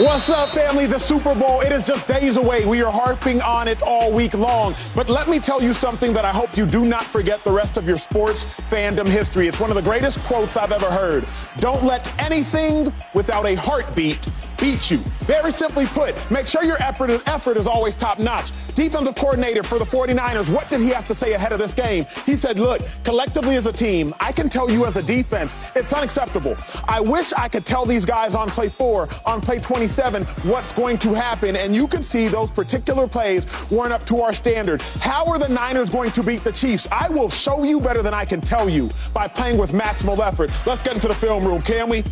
[0.00, 0.86] What's up, family?
[0.86, 2.64] The Super Bowl, it is just days away.
[2.64, 4.74] We are harping on it all week long.
[4.94, 7.76] But let me tell you something that I hope you do not forget the rest
[7.76, 9.46] of your sports fandom history.
[9.46, 11.26] It's one of the greatest quotes I've ever heard.
[11.58, 14.26] Don't let anything without a heartbeat
[14.60, 14.98] beat you.
[15.24, 18.52] Very simply put, make sure your effort, effort is always top notch.
[18.74, 22.04] Defensive coordinator for the 49ers, what did he have to say ahead of this game?
[22.26, 25.92] He said, look, collectively as a team, I can tell you as a defense, it's
[25.92, 26.56] unacceptable.
[26.86, 29.58] I wish I could tell these guys on play four, on play
[29.90, 31.56] 27, what's going to happen.
[31.56, 34.82] And you can see those particular plays weren't up to our standard.
[35.00, 36.86] How are the Niners going to beat the Chiefs?
[36.92, 40.50] I will show you better than I can tell you by playing with maximal effort.
[40.66, 42.04] Let's get into the film room, can we?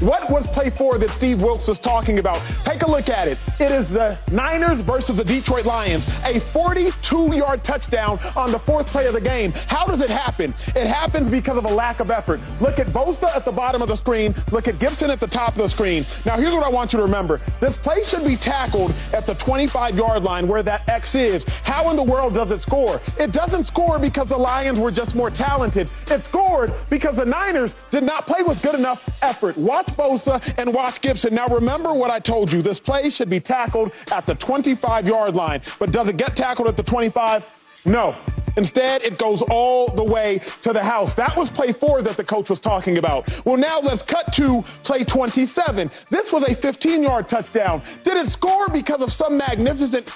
[0.00, 2.40] What was play four that Steve Wilks was talking about?
[2.64, 3.38] Take a look at it.
[3.60, 6.06] It is the Niners versus the Detroit Lions.
[6.24, 9.52] A 42 yard touchdown on the fourth play of the game.
[9.68, 10.52] How does it happen?
[10.74, 12.40] It happens because of a lack of effort.
[12.60, 14.34] Look at Bosa at the bottom of the screen.
[14.50, 16.04] Look at Gibson at the top of the screen.
[16.26, 17.13] Now, here's what I want you to remember
[17.60, 21.44] this play should be tackled at the 25 yard line where that X is.
[21.60, 23.00] How in the world does it score?
[23.20, 25.88] It doesn't score because the Lions were just more talented.
[26.10, 29.56] It scored because the Niners did not play with good enough effort.
[29.56, 31.36] Watch Bosa and watch Gibson.
[31.36, 32.62] Now, remember what I told you.
[32.62, 35.60] This play should be tackled at the 25 yard line.
[35.78, 37.82] But does it get tackled at the 25?
[37.86, 38.16] No.
[38.56, 41.14] Instead, it goes all the way to the house.
[41.14, 43.28] That was play four that the coach was talking about.
[43.44, 45.90] Well, now let's cut to play 27.
[46.10, 47.82] This was a 15 yard touchdown.
[48.02, 50.12] Did it score because of some magnificent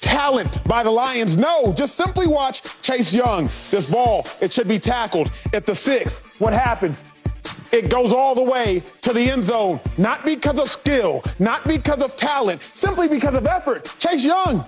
[0.00, 1.36] talent by the Lions?
[1.36, 3.48] No, just simply watch Chase Young.
[3.70, 6.40] This ball, it should be tackled at the six.
[6.40, 7.04] What happens?
[7.72, 12.02] It goes all the way to the end zone, not because of skill, not because
[12.02, 13.90] of talent, simply because of effort.
[13.98, 14.64] Chase Young,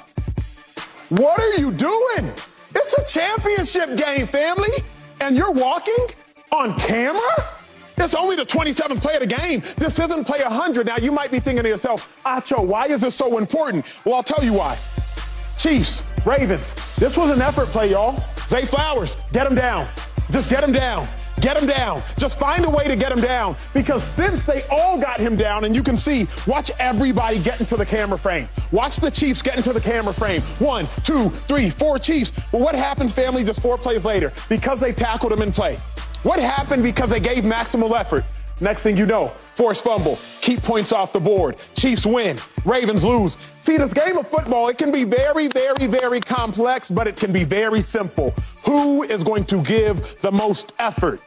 [1.10, 2.32] what are you doing?
[2.74, 4.70] It's a championship game, family,
[5.20, 6.06] and you're walking
[6.52, 7.20] on camera?
[7.96, 9.62] It's only the 27th play of the game.
[9.76, 10.86] This isn't play 100.
[10.86, 13.84] Now, you might be thinking to yourself, Acho, why is this so important?
[14.04, 14.76] Well, I'll tell you why.
[15.56, 18.22] Chiefs, Ravens, this was an effort play, y'all.
[18.48, 19.86] Zay Flowers, get him down.
[20.30, 21.06] Just get him down.
[21.44, 22.02] Get him down.
[22.16, 23.54] Just find a way to get him down.
[23.74, 27.76] Because since they all got him down, and you can see, watch everybody get into
[27.76, 28.48] the camera frame.
[28.72, 30.40] Watch the Chiefs get into the camera frame.
[30.58, 32.32] One, two, three, four Chiefs.
[32.50, 34.32] Well, what happens, family, just four plays later?
[34.48, 35.76] Because they tackled him in play.
[36.22, 38.24] What happened because they gave maximal effort?
[38.62, 41.56] Next thing you know, force fumble, keep points off the board.
[41.74, 43.36] Chiefs win, Ravens lose.
[43.56, 47.32] See, this game of football, it can be very, very, very complex, but it can
[47.32, 48.34] be very simple.
[48.66, 51.22] Who is going to give the most effort?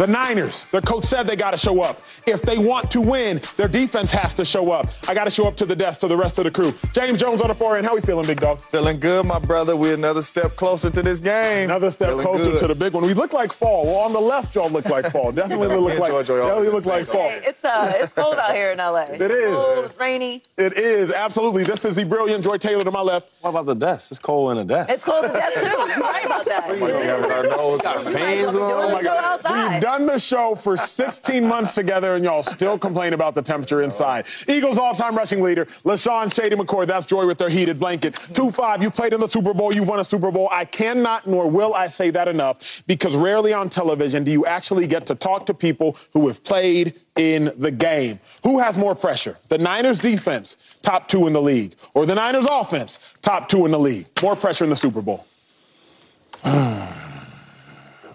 [0.00, 2.04] The Niners, their coach said they got to show up.
[2.26, 4.86] If they want to win, their defense has to show up.
[5.06, 6.72] I got to show up to the desk to the rest of the crew.
[6.92, 7.84] James Jones on the far end.
[7.84, 8.60] How we feeling, big dog?
[8.60, 9.76] Feeling good, my brother.
[9.76, 11.64] We're another step closer to this game.
[11.68, 12.60] Another step feeling closer good.
[12.60, 13.04] to the big one.
[13.04, 13.84] We look like fall.
[13.84, 15.32] Well, on the left, y'all look like fall.
[15.40, 17.28] Definitely look like, definitely look like fall.
[17.28, 19.02] Hey, it's, uh, it's cold out here in LA.
[19.02, 19.30] It is.
[19.30, 20.42] It's cold, it's rainy.
[20.56, 21.64] It is, absolutely.
[21.64, 23.28] This is the brilliant Joy Taylor to my left.
[23.42, 24.10] What about the desk?
[24.10, 24.90] It's cold in the desk.
[24.90, 25.68] It's cold in the desk, too.
[25.68, 26.68] You're right about that.
[26.80, 28.02] My God.
[28.02, 28.62] fans on.
[28.62, 29.72] Oh my God.
[29.72, 33.82] We've done the show for 16 months together, and y'all still complain about the temperature
[33.82, 34.26] inside.
[34.48, 36.86] Eagles all-time rushing leader, LeSean Shady McCoy.
[36.86, 38.14] That's Joy with their heated blanket.
[38.14, 39.74] 2-5, you played in the Super Bowl.
[39.74, 40.48] You won a Super Bowl.
[40.50, 44.86] I cannot nor will I say that enough because rarely on television do you actually
[44.86, 48.20] get to talk to people who have played in the game.
[48.42, 49.36] Who has more pressure?
[49.48, 53.72] The Niners defense, top two in the league, or the Niners offense, top two in
[53.72, 54.06] the league?
[54.22, 55.26] More pressure in the Super Bowl.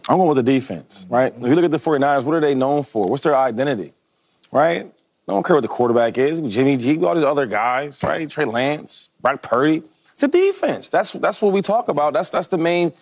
[0.08, 1.34] I'm going with the defense, right?
[1.36, 3.08] If you look at the 49ers, what are they known for?
[3.08, 3.94] What's their identity,
[4.52, 4.86] right?
[5.28, 6.40] I don't care what the quarterback is.
[6.40, 8.30] Jimmy G, all these other guys, right?
[8.30, 9.82] Trey Lance, Brock Purdy.
[10.12, 10.88] It's the defense.
[10.88, 12.14] That's that's what we talk about.
[12.14, 12.94] That's that's the main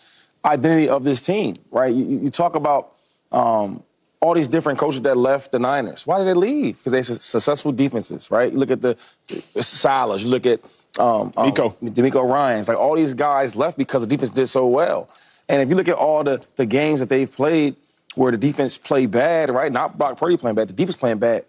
[0.46, 1.94] identity of this team, right?
[1.94, 2.94] You, you talk about
[3.32, 3.84] um,
[4.24, 6.08] all these different coaches that left the Niners.
[6.08, 6.78] Why did they leave?
[6.78, 8.52] Because they successful defenses, right?
[8.52, 8.96] You look at the,
[9.28, 10.62] the Salehs, you look at
[10.98, 11.52] um, um.
[11.52, 12.70] DeMeco Ryans.
[12.70, 15.10] Like all these guys left because the defense did so well.
[15.50, 17.76] And if you look at all the, the games that they've played
[18.16, 19.72] where the defense played bad, right?
[19.72, 21.44] Not Brock Purdy playing bad, the defense playing bad,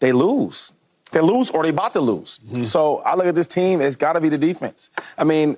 [0.00, 0.72] they lose.
[1.12, 2.40] They lose or they about to lose.
[2.40, 2.64] Mm-hmm.
[2.64, 4.90] So I look at this team, it's got to be the defense.
[5.16, 5.56] I mean,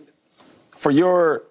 [0.72, 1.44] for your,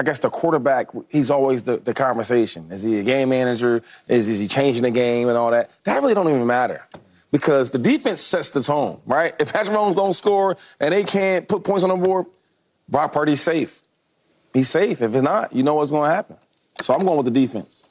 [0.00, 2.70] I guess the quarterback, he's always the, the conversation.
[2.70, 3.82] Is he a game manager?
[4.08, 5.70] Is, is he changing the game and all that?
[5.84, 6.86] That really don't even matter
[7.30, 9.34] because the defense sets the tone, right?
[9.38, 12.26] If Patrick Mahomes don't score and they can't put points on the board,
[12.88, 13.82] Brock Purdy's safe
[14.52, 15.02] be safe.
[15.02, 16.36] If it's not, you know what's going to happen.
[16.82, 17.84] So I'm going with the defense.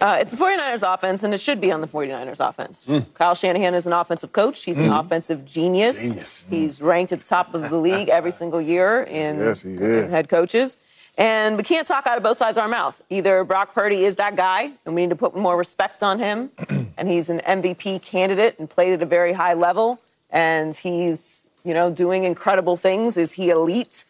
[0.00, 2.88] Uh, it's the 49ers offense, and it should be on the 49ers offense.
[2.88, 3.14] Mm.
[3.14, 4.64] Kyle Shanahan is an offensive coach.
[4.64, 4.86] He's mm.
[4.86, 6.02] an offensive genius.
[6.02, 6.46] genius.
[6.50, 10.28] He's ranked at the top of the league every single year in, yes, in head
[10.28, 10.76] coaches.
[11.16, 13.00] And we can't talk out of both sides of our mouth.
[13.08, 16.50] Either Brock Purdy is that guy, and we need to put more respect on him,
[16.96, 20.00] and he's an MVP candidate and played at a very high level,
[20.30, 23.16] and he's, you know, doing incredible things.
[23.16, 24.04] Is he elite?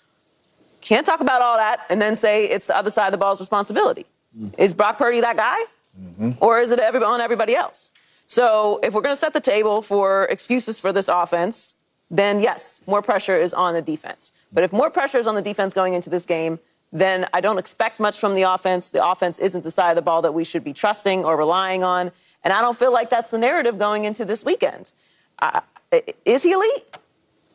[0.81, 3.41] Can't talk about all that and then say it's the other side of the ball's
[3.41, 4.05] responsibility.
[4.39, 4.55] Mm.
[4.59, 5.59] Is Brock Purdy that guy?
[5.99, 6.33] Mm-hmm.
[6.41, 7.93] Or is it on everybody else?
[8.27, 11.75] So if we're going to set the table for excuses for this offense,
[12.11, 14.33] then yes, more pressure is on the defense.
[14.53, 16.59] But if more pressure is on the defense going into this game,
[16.95, 18.91] then I don't expect much from the offense.
[18.91, 21.83] The offense isn't the side of the ball that we should be trusting or relying
[21.83, 22.13] on.
[22.45, 24.95] And I don't feel like that's the narrative going into this weekend.
[25.41, 25.61] Uh,
[26.25, 26.99] is he elite?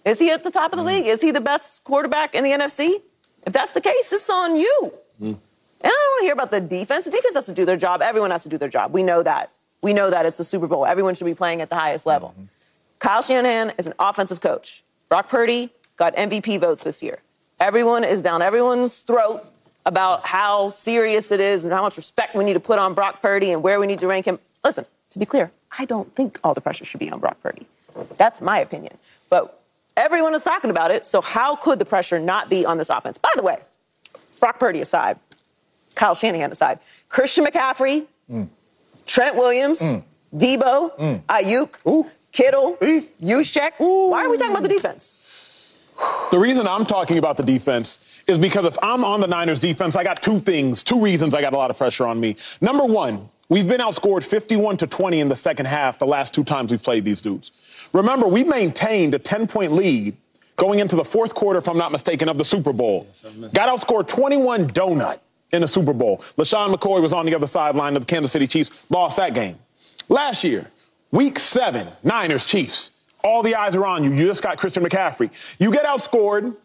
[0.03, 0.97] Is he at the top of the mm.
[0.97, 1.07] league?
[1.07, 3.01] Is he the best quarterback in the NFC?
[3.47, 4.93] If that's the case, it's on you.
[5.21, 5.27] Mm.
[5.27, 5.39] And
[5.85, 7.05] I don't want to hear about the defense.
[7.05, 8.01] The defense has to do their job.
[8.01, 8.93] Everyone has to do their job.
[8.93, 9.51] We know that.
[9.81, 10.85] We know that it's the Super Bowl.
[10.85, 12.29] Everyone should be playing at the highest level.
[12.29, 12.45] Mm-hmm.
[12.99, 14.83] Kyle Shanahan is an offensive coach.
[15.07, 17.19] Brock Purdy got MVP votes this year.
[17.59, 19.45] Everyone is down everyone's throat
[19.85, 23.21] about how serious it is and how much respect we need to put on Brock
[23.21, 24.39] Purdy and where we need to rank him.
[24.63, 27.65] Listen, to be clear, I don't think all the pressure should be on Brock Purdy.
[28.17, 28.97] That's my opinion.
[29.29, 29.59] But
[29.97, 33.17] everyone is talking about it, so how could the pressure not be on this offense?
[33.17, 33.57] By the way,
[34.39, 35.19] Brock Purdy aside,
[35.95, 36.79] Kyle Shanahan aside,
[37.09, 38.47] Christian McCaffrey, mm.
[39.05, 40.03] Trent Williams, mm.
[40.33, 41.21] Deebo, mm.
[41.23, 42.09] Aiyuk, Ooh.
[42.31, 43.09] Kittle, e.
[43.21, 43.73] Juszczyk.
[43.79, 45.13] Why are we talking about the defense?
[46.31, 49.95] The reason I'm talking about the defense is because if I'm on the Niners defense,
[49.95, 52.35] I got two things, two reasons I got a lot of pressure on me.
[52.61, 56.43] Number one, we've been outscored 51 to 20 in the second half the last two
[56.43, 57.51] times we've played these dudes.
[57.93, 60.15] Remember, we maintained a 10 point lead
[60.55, 63.07] going into the fourth quarter, if I'm not mistaken, of the Super Bowl.
[63.07, 65.19] Yes, got outscored 21 donut
[65.51, 66.17] in the Super Bowl.
[66.37, 69.57] LeSean McCoy was on the other sideline of the Kansas City Chiefs, lost that game.
[70.09, 70.69] Last year,
[71.11, 72.91] week seven, Niners, Chiefs.
[73.23, 74.11] All the eyes are on you.
[74.11, 75.29] You just got Christian McCaffrey.
[75.59, 76.55] You get outscored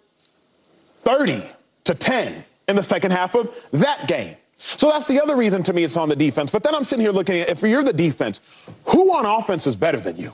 [1.00, 1.42] 30
[1.84, 4.36] to 10 in the second half of that game.
[4.56, 6.50] So that's the other reason to me it's on the defense.
[6.50, 8.40] But then I'm sitting here looking at if you're the defense,
[8.86, 10.32] who on offense is better than you?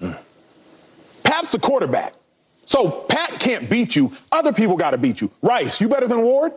[0.00, 0.18] Mm.
[1.24, 2.14] Pat's the quarterback.
[2.66, 4.12] So Pat can't beat you.
[4.30, 5.30] Other people got to beat you.
[5.42, 6.52] Rice, you better than Ward?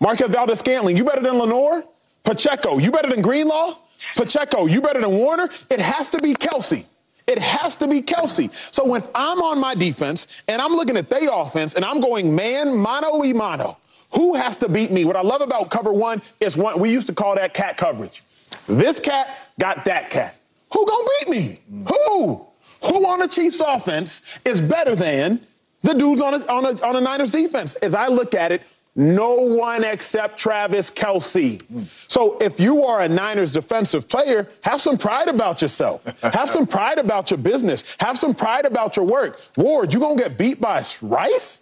[0.00, 1.84] Marquez Valdes-Scantling, you better than Lenoir?
[2.24, 3.76] Pacheco, you better than Greenlaw?
[4.14, 5.48] Pacheco, you better than Warner?
[5.70, 6.84] It has to be Kelce.
[7.30, 8.50] It has to be Kelce.
[8.74, 12.34] So when I'm on my defense and I'm looking at their offense and I'm going
[12.34, 13.78] man, mano y mano,
[14.14, 15.04] who has to beat me?
[15.04, 18.24] What I love about cover one is one, we used to call that cat coverage.
[18.66, 20.40] This cat got that cat.
[20.72, 21.60] Who gonna beat me?
[21.88, 22.46] Who?
[22.82, 25.40] Who on the Chiefs offense is better than
[25.82, 27.76] the dudes on a, on a, on a Niners defense?
[27.76, 28.62] As I look at it,
[28.96, 31.62] no one except Travis Kelce.
[31.62, 32.10] Mm.
[32.10, 36.04] So if you are a Niners defensive player, have some pride about yourself.
[36.22, 37.84] have some pride about your business.
[38.00, 39.40] Have some pride about your work.
[39.56, 41.60] Ward, you gonna get beat by Rice?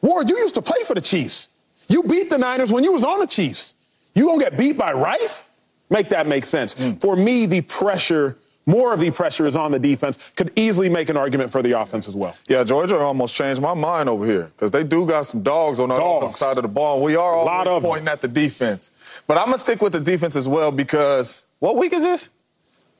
[0.00, 1.48] Ward, you used to play for the Chiefs.
[1.88, 3.74] You beat the Niners when you was on the Chiefs.
[4.14, 5.44] You gonna get beat by Rice?
[5.90, 6.74] Make that make sense.
[6.74, 7.00] Mm.
[7.00, 10.18] For me, the pressure more of the pressure is on the defense.
[10.34, 12.36] Could easily make an argument for the offense as well.
[12.48, 15.88] Yeah, Georgia almost changed my mind over here because they do got some dogs on
[15.88, 16.96] the side of the ball.
[16.96, 18.12] And we are always pointing them.
[18.12, 19.22] at the defense.
[19.26, 22.30] But I'm going to stick with the defense as well because what week is this?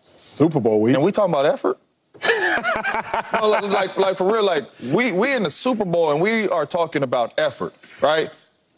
[0.02, 0.94] Super Bowl week.
[0.94, 1.78] And we talking about effort?
[3.34, 4.64] no, like, like for real, like
[4.94, 8.30] we we in the Super Bowl and we are talking about effort, right?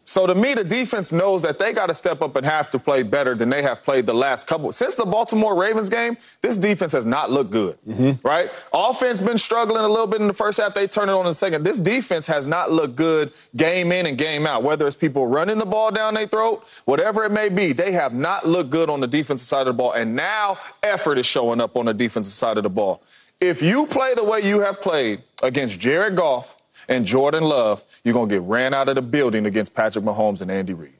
[0.09, 2.79] So to me, the defense knows that they got to step up and have to
[2.79, 4.73] play better than they have played the last couple.
[4.73, 8.27] Since the Baltimore Ravens game, this defense has not looked good, mm-hmm.
[8.27, 8.51] right?
[8.73, 10.73] Offense been struggling a little bit in the first half.
[10.73, 11.63] They turn it on in the second.
[11.63, 14.63] This defense has not looked good game in and game out.
[14.63, 18.15] Whether it's people running the ball down their throat, whatever it may be, they have
[18.15, 19.93] not looked good on the defensive side of the ball.
[19.93, 23.03] And now effort is showing up on the defensive side of the ball.
[23.43, 26.57] If you play the way you have played against Jared Goff,
[26.89, 30.43] and Jordan Love, you're going to get ran out of the building against Patrick Mahomes
[30.43, 30.93] and Andy Reid.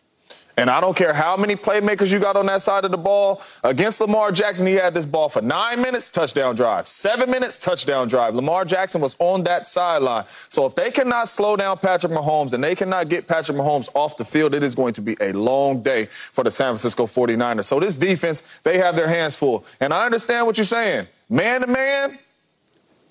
[0.59, 3.41] And I don't care how many playmakers you got on that side of the ball.
[3.63, 6.89] Against Lamar Jackson, he had this ball for nine minutes, touchdown drive.
[6.89, 8.35] Seven minutes, touchdown drive.
[8.35, 10.25] Lamar Jackson was on that sideline.
[10.49, 14.17] So if they cannot slow down Patrick Mahomes and they cannot get Patrick Mahomes off
[14.17, 17.67] the field, it is going to be a long day for the San Francisco 49ers.
[17.67, 19.65] So this defense, they have their hands full.
[19.79, 21.07] And I understand what you're saying.
[21.31, 22.19] Man to man,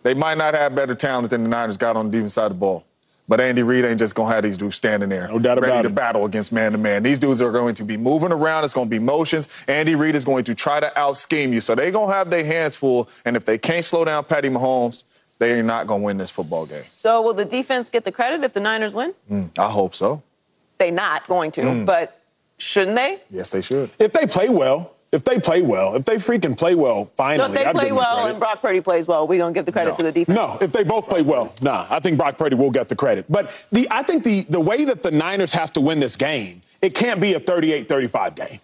[0.03, 2.51] they might not have better talent than the Niners got on the defense side of
[2.51, 2.85] the ball.
[3.29, 5.89] But Andy Reid ain't just gonna have these dudes standing there, no doubt ready to
[5.89, 5.95] it.
[5.95, 7.03] battle against man to man.
[7.03, 8.63] These dudes are going to be moving around.
[8.63, 9.49] It's gonna be motions.
[9.67, 11.59] Andy Reid is going to try to out scheme you.
[11.59, 13.09] So they're gonna have their hands full.
[13.25, 15.03] And if they can't slow down Patty Mahomes,
[15.39, 16.83] they are not gonna win this football game.
[16.83, 19.13] So will the defense get the credit if the Niners win?
[19.29, 20.23] Mm, I hope so.
[20.77, 21.85] They're not going to, mm.
[21.85, 22.21] but
[22.57, 23.21] shouldn't they?
[23.29, 23.89] Yes, they should.
[23.99, 27.53] If they play well, if they play well, if they freaking play well, finally.
[27.55, 29.91] So if they play well and Brock Purdy plays well, we're gonna give the credit
[29.91, 29.95] no.
[29.97, 30.35] to the defense.
[30.35, 31.87] No, if they both play well, nah.
[31.89, 33.25] I think Brock Purdy will get the credit.
[33.29, 36.61] But the I think the the way that the Niners have to win this game,
[36.81, 38.59] it can't be a 38-35 game.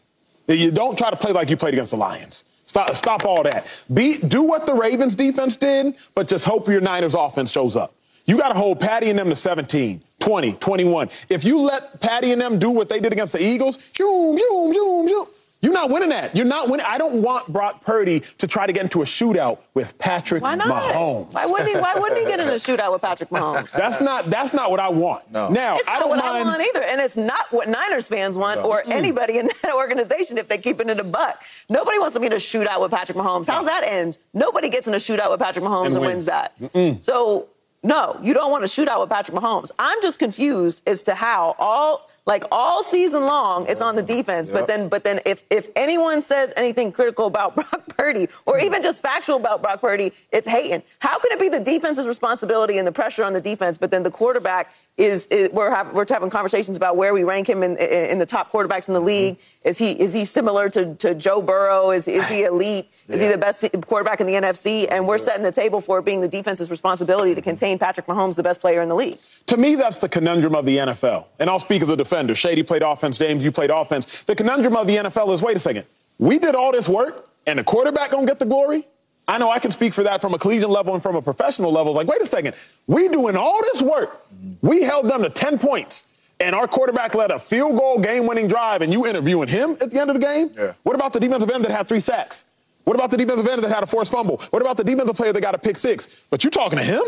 [0.47, 2.45] You don't try to play like you played against the Lions.
[2.65, 3.67] Stop, stop all that.
[3.93, 7.93] Be, do what the Ravens defense did, but just hope your Niners offense shows up.
[8.25, 11.09] You got to hold Patty and them to 17, 20, 21.
[11.29, 14.73] If you let Patty and them do what they did against the Eagles, zoom, zoom,
[14.73, 15.27] zoom, zoom,
[15.63, 16.35] you're not winning that.
[16.35, 16.85] You're not winning.
[16.87, 20.55] I don't want Brock Purdy to try to get into a shootout with Patrick Why
[20.55, 20.67] not?
[20.91, 21.33] Mahomes.
[21.33, 21.75] Why wouldn't he?
[21.77, 23.71] Why wouldn't he get in a shootout with Patrick Mahomes?
[23.75, 24.29] That's not.
[24.29, 25.31] That's not what I want.
[25.31, 25.47] No.
[25.49, 26.37] Now It's I not don't what mind.
[26.37, 28.67] I want either, and it's not what Niners fans want No.
[28.69, 31.41] or anybody in that organization if they keep it in a buck.
[31.69, 33.47] Nobody wants to be in a shootout with Patrick Mahomes.
[33.47, 34.17] How's that end?
[34.33, 36.13] Nobody gets in a shootout with Patrick Mahomes And and, wins.
[36.13, 37.03] wins that.
[37.03, 37.47] So
[37.83, 39.71] no, you don't want to shoot out with Patrick Mahomes.
[39.79, 44.49] I'm just confused as to how all like all season long it's on the defense,
[44.49, 48.65] but then but then if if anyone says anything critical about Brock Purdy or hmm.
[48.65, 50.83] even just factual about Brock Purdy, it's hating.
[50.99, 54.03] How can it be the defense's responsibility and the pressure on the defense, but then
[54.03, 57.77] the quarterback is, is we're have, we're having conversations about where we rank him in,
[57.77, 59.07] in, in the top quarterbacks in the hmm.
[59.07, 59.37] league.
[59.63, 61.91] Is he is he similar to, to Joe Burrow?
[61.91, 62.87] Is is he elite?
[63.07, 64.87] Is he the best quarterback in the NFC?
[64.89, 67.49] And we're setting the table for it being the defense's responsibility to hmm.
[67.49, 69.17] contain Patrick Mahomes, the best player in the league.
[69.47, 71.25] To me, that's the conundrum of the NFL.
[71.39, 72.35] And I'll speak as a defender.
[72.35, 74.23] Shady played offense, James, you played offense.
[74.23, 75.85] The conundrum of the NFL is wait a second.
[76.19, 78.87] We did all this work, and the quarterback gonna get the glory?
[79.27, 81.71] I know I can speak for that from a collegiate level and from a professional
[81.71, 81.93] level.
[81.93, 82.55] Like, wait a second.
[82.87, 84.25] We doing all this work.
[84.61, 86.05] We held them to 10 points.
[86.41, 89.91] And our quarterback led a field goal game winning drive, and you interviewing him at
[89.91, 90.51] the end of the game?
[90.55, 90.73] Yeah.
[90.83, 92.45] What about the defensive end that had three sacks?
[92.83, 94.41] What about the defensive end that had a forced fumble?
[94.49, 96.25] What about the defensive player that got a pick six?
[96.29, 97.03] But you talking to him?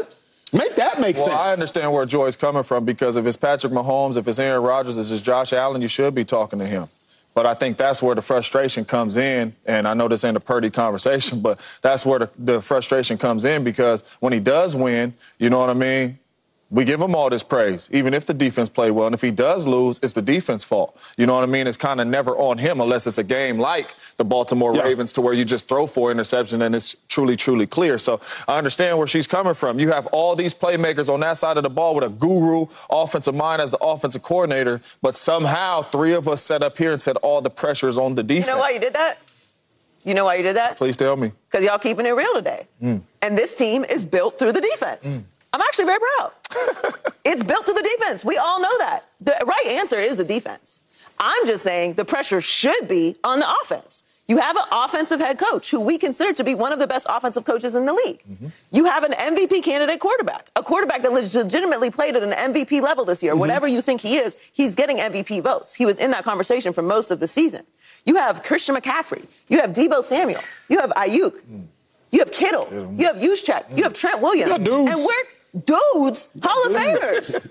[0.54, 1.36] Make that make Well, sense.
[1.36, 4.64] Well, I understand where Joy's coming from because if it's Patrick Mahomes, if it's Aaron
[4.64, 6.88] Rodgers, if it's Josh Allen, you should be talking to him.
[7.34, 9.54] But I think that's where the frustration comes in.
[9.66, 13.44] And I know this ain't a Purdy conversation, but that's where the, the frustration comes
[13.44, 16.20] in because when he does win, you know what I mean?
[16.72, 19.06] We give him all this praise, even if the defense played well.
[19.06, 20.98] And if he does lose, it's the defense fault.
[21.16, 21.68] You know what I mean?
[21.68, 24.82] It's kind of never on him unless it's a game like the Baltimore Yeah.
[24.82, 28.00] Ravens to where you just throw four interception and it's truly, truly clear.
[28.00, 29.80] So I understand where she's coming from.
[29.80, 33.36] You have all these playmakers on that side of the ball with a guru offensive
[33.36, 37.16] mind as the offensive coordinator, but somehow three of us set up here and said
[37.18, 38.48] all the pressure is on the defense.
[38.48, 39.20] You know why you did that?
[40.04, 40.78] You know why you did that?
[40.78, 41.32] Please tell me.
[41.50, 42.66] Because y'all keeping it real today.
[42.82, 43.02] Mm.
[43.22, 45.24] And this team is built through the defense.
[45.56, 46.32] I'm actually very proud.
[47.24, 48.26] it's built to the defense.
[48.26, 49.06] We all know that.
[49.22, 50.82] The right answer is the defense.
[51.18, 54.04] I'm just saying the pressure should be on the offense.
[54.28, 57.08] You have an offensive head coach who we consider to be one of the best
[57.10, 58.22] offensive coaches in the league.
[58.70, 63.06] You have an MVP candidate quarterback, a quarterback that legitimately played at an MVP level
[63.06, 63.34] this year.
[63.34, 65.74] Whatever you think he is, he's getting MVP votes.
[65.74, 67.64] He was in that conversation for most of the season.
[68.06, 69.26] You have Christian McCaffrey.
[69.48, 70.42] You have Deebo Samuel.
[70.68, 71.36] You have Aiyuk.
[72.12, 72.68] You have Kittle.
[72.98, 73.78] You have Juszczyk.
[73.78, 74.52] You have Trent Williams.
[74.88, 75.24] And we're
[75.64, 77.50] dudes, Hall of Famers.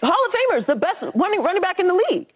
[0.00, 2.32] Hall of Famers, the best running running back in the league.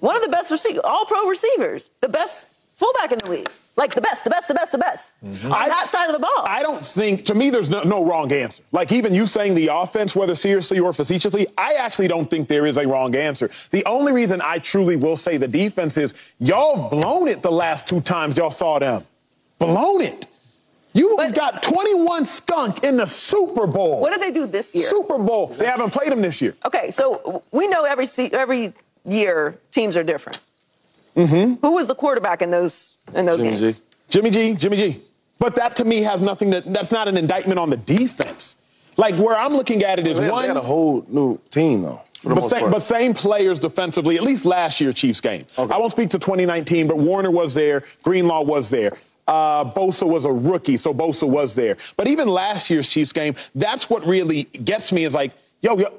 [0.00, 3.50] One of the best receivers, all pro receivers, the best fullback in the league.
[3.76, 5.14] Like the best, the best, the best, the best.
[5.22, 5.52] Mm-hmm.
[5.52, 6.44] On I- that side of the ball.
[6.46, 8.62] I don't think, to me, there's no, no wrong answer.
[8.72, 12.66] Like even you saying the offense, whether seriously or facetiously, I actually don't think there
[12.66, 13.50] is a wrong answer.
[13.70, 17.50] The only reason I truly will say the defense is y'all have blown it the
[17.50, 19.06] last two times y'all saw them.
[19.58, 20.26] Blown it.
[20.96, 24.00] You But- got 21 skunk in the Super Bowl.
[24.00, 24.88] what did they do this year?
[24.88, 25.48] Super Bowl.
[25.48, 26.54] They haven't played them this year.
[26.64, 28.72] Okay, so we know every every
[29.04, 30.38] year teams are different.
[31.16, 31.54] Mm-hmm.
[31.66, 33.78] Who was the quarterback in those in those Jimmy games?
[33.78, 33.82] G.
[34.08, 35.00] Jimmy G, Jimmy G.
[35.38, 38.56] But that to me has nothing to, that's not an indictment on the defense.
[38.96, 40.42] Like where I'm looking at it is They had, one.
[40.42, 42.00] they had a whole new team though.
[42.20, 42.72] For the But most same, part.
[42.72, 45.44] but same players defensively, at least last year Chiefs game.
[45.58, 45.72] Okay.
[45.74, 48.92] I won't speak to 2019, but Warner was there, Greenlaw was there.
[49.26, 51.76] Uh, Bosa was a rookie, so Bosa was there.
[51.96, 55.92] But even last year's Chiefs game, that's what really gets me is like, yo, yo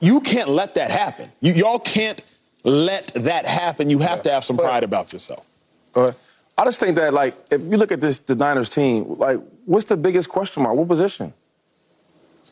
[0.00, 1.30] you can't let that happen.
[1.40, 2.20] You, y'all can't
[2.64, 3.90] let that happen.
[3.90, 5.44] You have to have some pride about yourself.
[5.92, 6.14] Go ahead.
[6.56, 9.86] I just think that like if you look at this the Niners team, like what's
[9.86, 10.76] the biggest question mark?
[10.76, 11.32] What position?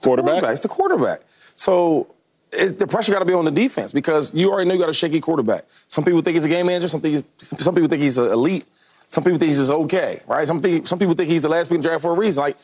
[0.02, 0.42] Quarterback?
[0.44, 1.20] It's the quarterback.
[1.56, 2.14] So
[2.52, 4.88] it, the pressure got to be on the defense because you already know you got
[4.88, 5.66] a shaky quarterback.
[5.88, 6.88] Some people think he's a game manager.
[6.88, 8.66] Some, think he's, some people think he's an elite.
[9.10, 10.46] Some people think he's just okay, right?
[10.46, 12.42] Some, think, some people think he's the last pick in draft for a reason.
[12.42, 12.56] Like,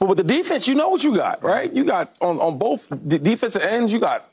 [0.00, 1.72] but with the defense, you know what you got, right?
[1.72, 4.28] You got on, on both the defensive ends, you got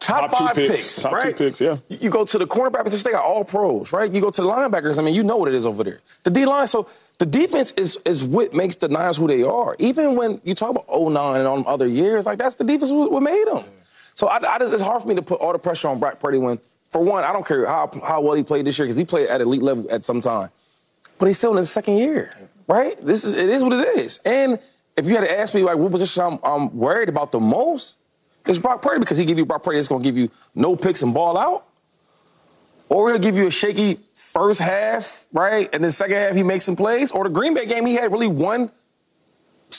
[0.00, 0.70] top, Top five picks.
[0.70, 1.76] picks, Top two picks, yeah.
[1.88, 4.10] You you go to the cornerback position, they got all pros, right?
[4.10, 6.00] You go to the linebackers, I mean, you know what it is over there.
[6.22, 6.88] The D line, so
[7.18, 9.76] the defense is is what makes the Niners who they are.
[9.78, 13.12] Even when you talk about 09 and on other years, like that's the defense what,
[13.12, 13.64] what made them.
[14.14, 16.18] So I, I just, it's hard for me to put all the pressure on Brock
[16.20, 18.96] Purdy when, for one, I don't care how, how well he played this year because
[18.96, 20.48] he played at elite level at some time,
[21.18, 22.32] but he's still in his second year,
[22.68, 22.96] right?
[22.98, 24.18] This is it is what it is.
[24.24, 24.58] And
[24.96, 27.98] if you had to ask me like what position I'm, I'm worried about the most,
[28.46, 30.76] it's Brock Purdy because he give you Brock Purdy that's going to give you no
[30.76, 31.66] picks and ball out.
[32.88, 35.68] Or he'll give you a shaky first half, right?
[35.72, 37.10] And then second half he makes some plays.
[37.10, 38.70] Or the Green Bay game, he had really one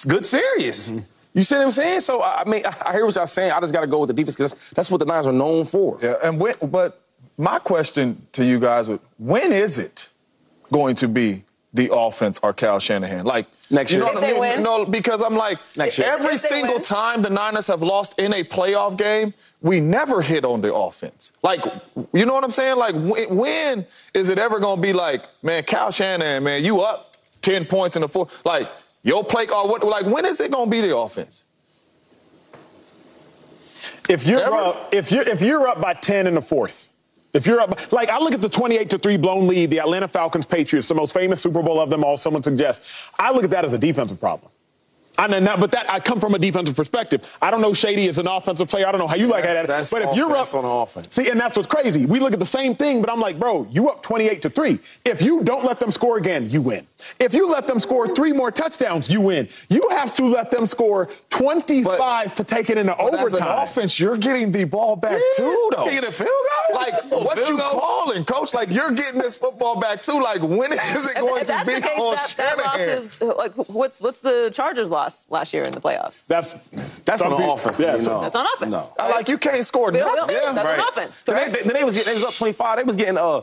[0.08, 0.92] good series.
[0.92, 1.06] Mm-hmm.
[1.34, 2.02] You see what I'm saying?
[2.02, 3.52] So I mean, I hear what y'all saying.
[3.52, 5.34] I just got to go with the defense because that's, that's what the Niners are
[5.34, 6.00] known for.
[6.02, 7.02] Yeah, and when, but
[7.38, 10.10] my question to you guys when is it
[10.72, 11.44] going to be
[11.74, 13.26] the offense or Kyle Shanahan?
[13.26, 14.40] Like Next year, you know If what I mean?
[14.40, 14.64] win?
[14.64, 16.08] No, because I'm like Next year.
[16.10, 16.82] every single win?
[16.84, 21.34] time the Niners have lost in a playoff game, we never hit on the offense.
[21.44, 21.64] Like
[22.14, 22.78] you know what I'm saying?
[22.78, 26.80] Like when, when is it ever going to be like, man, Kyle Shanahan, man, you
[26.82, 28.46] up 10 points in the fourth?
[28.46, 28.70] Like
[29.04, 29.84] your play or what?
[29.84, 31.44] Like when is it going to be the offense?
[34.10, 34.56] If you're Ever?
[34.56, 36.90] up, if you're if you're up by 10 in the fourth,
[37.34, 40.08] if you're up, like I look at the 28 to three blown lead, the Atlanta
[40.08, 42.18] Falcons Patriots, the most famous Super Bowl of them all.
[42.18, 43.10] Someone suggests.
[43.20, 44.52] I look at that as a defensive problem.
[45.20, 47.36] I know not, but that I come from a defensive perspective.
[47.42, 48.86] I don't know Shady is an offensive player.
[48.88, 49.68] I don't know how you like That's- at it.
[49.68, 51.08] that's But if you're up on offense.
[51.16, 52.06] see, and that's what's crazy.
[52.06, 54.78] We look at the same thing, but I'm like, bro, you up 28 to three.
[55.06, 56.86] If you don't let them score again, you win.
[57.20, 59.48] If you let them score three more touchdowns, you win.
[59.70, 63.64] You have to let them score 25 to take it into But as an overtime.
[63.64, 65.84] offense, you're getting the ball back too, though.
[65.86, 66.76] Can you get a field goal?
[66.82, 67.80] Like, A what you goal?
[67.80, 68.54] calling, coach?
[68.54, 70.20] Like, you're getting this football back too.
[70.22, 73.54] Like, when is it going to be the case, on that, that loss is like
[73.70, 76.28] what's what's the Chargers loss last year in the playoffs?
[76.28, 76.56] That's
[77.06, 77.80] That's some on people- offense.
[77.80, 78.72] Yeah, so- That's on offense.
[78.72, 78.94] No.
[79.00, 80.36] I Like, you can't score Bill, nothing.
[80.36, 80.80] Bill, that's Right.
[80.80, 81.24] on offense.
[81.24, 81.64] Then Correct?
[81.68, 82.78] they, they was getting, they was up 25.
[82.78, 83.42] They was getting uh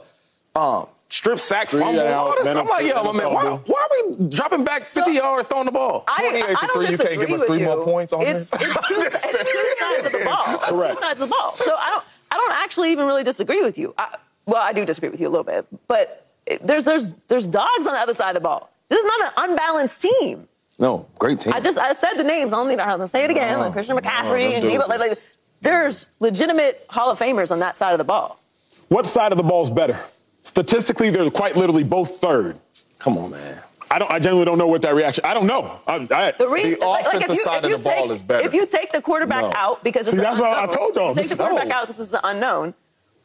[0.57, 2.01] um strip sack Three fumble.
[2.01, 2.47] out, all this.
[2.47, 5.73] I'm like, yo, my man, why, why are we dropping back 50 yards throwing the
[5.73, 6.05] ball?
[6.09, 7.67] I, 28 to I don't three, you can't give us three you.
[7.67, 8.61] more points on it's, this?
[8.63, 10.45] It's, two, it's two sides of the ball.
[10.47, 11.57] It's two sides of the ball.
[11.57, 13.95] So I don't, I don't actually even really disagree with you.
[13.97, 16.27] I, well, I do disagree with you a little bit, but
[16.63, 18.71] there's, there's, there's dogs on the other side of the ball.
[18.89, 20.49] This is not an unbalanced team.
[20.79, 21.53] No, great team.
[21.53, 22.53] I just I said the names.
[22.53, 23.61] I don't need to have them say it again.
[23.61, 24.89] Like Christian McCaffrey them and dudes Deebo.
[24.89, 25.19] Like, like,
[25.61, 28.41] there's legitimate Hall of Famers on that side of the ball.
[28.89, 29.99] what side of the ball's better?
[30.45, 32.61] Statistically, they're quite literally both third.
[32.99, 33.61] Come on, man.
[33.91, 34.11] I don't.
[34.11, 35.25] I genuinely don't know what that reaction.
[35.25, 35.81] I don't know.
[35.87, 38.47] I, I, The, reason, The offensive side of the ball is better.
[38.47, 39.53] If you take the quarterback No.
[39.55, 41.09] out because See, it's that's an what I unknown, told y'all.
[41.11, 41.75] you take the quarterback No.
[41.77, 42.75] out because it's an unknown.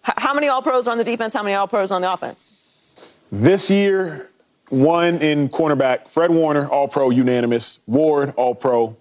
[0.01, 1.33] How many All Pros are on the defense?
[1.33, 2.51] How many All Pros are on the offense?
[3.31, 4.29] This year,
[4.69, 7.79] one in cornerback, Fred Warner, All Pro, unanimous.
[7.87, 8.95] Ward, All Pro,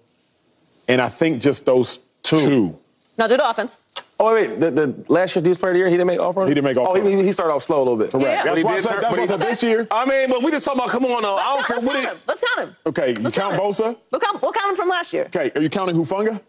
[0.87, 2.77] and I think just those two.
[3.17, 3.77] Now do the offense.
[4.21, 4.59] Oh, wait, wait.
[4.59, 6.45] The, the last year, defense player of the year, he didn't make all pro?
[6.45, 7.05] He didn't make Oh, All-Pro.
[7.05, 8.11] he, he started off slow a little bit.
[8.11, 8.25] Correct.
[8.27, 8.43] Yeah.
[8.43, 9.63] That's But why I he did said, turn- that's but why I he- said this
[9.63, 9.87] year.
[9.91, 11.35] I mean, but we just talking about, come on, though.
[11.37, 12.05] I don't Let's care count what him.
[12.09, 12.75] it Let's count him.
[12.85, 13.59] Okay, you Let's count him.
[13.61, 13.97] Bosa?
[14.11, 15.23] We'll count, we'll count him from last year.
[15.27, 16.31] Okay, are you counting Hufanga?
[16.35, 16.41] Okay,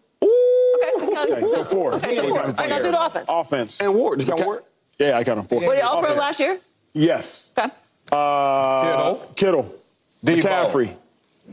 [0.96, 1.94] we'll Okay, so four.
[1.94, 2.32] Okay, so four.
[2.32, 3.26] we All count now do the offense.
[3.28, 3.80] Offense.
[3.80, 4.18] And Ward.
[4.18, 4.64] Did you count Ward?
[4.98, 5.60] Yeah, I count him four.
[5.60, 6.58] Were they All Pro last year?
[6.92, 7.52] Yes.
[7.56, 7.70] Okay.
[8.10, 9.32] Uh, Kittle.
[9.36, 9.74] Kittle.
[10.26, 10.42] Deebo.
[10.42, 10.94] McCaffrey.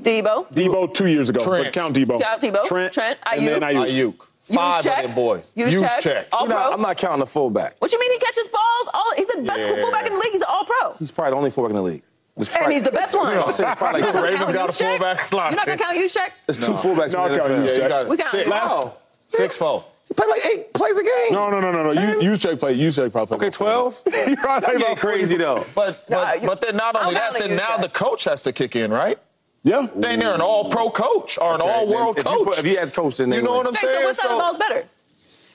[0.02, 0.52] Deebo.
[0.52, 1.44] Deebo two years ago.
[1.44, 1.72] Trent.
[1.74, 2.20] Count Deebo.
[2.22, 2.66] Count Deebo.
[2.66, 2.94] Trent.
[2.94, 3.20] Trent.
[3.32, 3.88] And then Aiyuk.
[3.88, 4.28] Aiyuk.
[4.50, 4.56] Aiyuk.
[4.56, 4.98] Five check.
[4.98, 5.54] of them boys.
[5.56, 6.00] Use Use check.
[6.02, 6.28] check.
[6.32, 6.72] All You know, pro.
[6.74, 7.76] I'm not counting the fullback.
[7.80, 8.90] What you mean he catches balls?
[8.94, 9.82] All he's the best Yeah.
[9.82, 10.32] fullback in the league.
[10.32, 12.04] He's All Pro, He's probably the only fullback in the league.
[12.36, 13.28] There's and probably- he's the best one.
[13.30, 15.52] You know, I'm saying it's probably like You're two- not Ravens got a fullback slot
[15.52, 15.86] You're not gonna team.
[15.88, 16.32] count Juszczyk?
[16.46, 17.66] There's two fullbacks No, in the NFL.
[17.78, 18.18] Yeah, you got We it.
[18.18, 18.50] got Six.
[18.50, 18.98] Wow.
[19.28, 19.86] six, four.
[20.08, 21.12] He played like eight plays a game.
[21.32, 21.92] No, no, no, no, no.
[21.94, 22.22] Ten?
[22.22, 22.72] You, you check play.
[22.74, 23.36] You check probably.
[23.36, 24.04] Okay, 12?
[24.30, 25.66] you probably getting crazy, though.
[25.76, 27.82] But Nah, but, you- but then not I'm only that, then now Shaq.
[27.82, 29.18] the coach has to kick in, right?
[29.64, 29.88] Yeah.
[29.96, 32.46] Then they're an all-pro coach or an all-world if you coach.
[32.46, 34.04] put- if you had coach, then they you know what I'm Okay, so saying?
[34.06, 34.86] what side of the ball's better?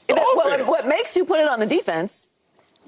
[0.09, 2.29] It- what, what makes you put it on the defense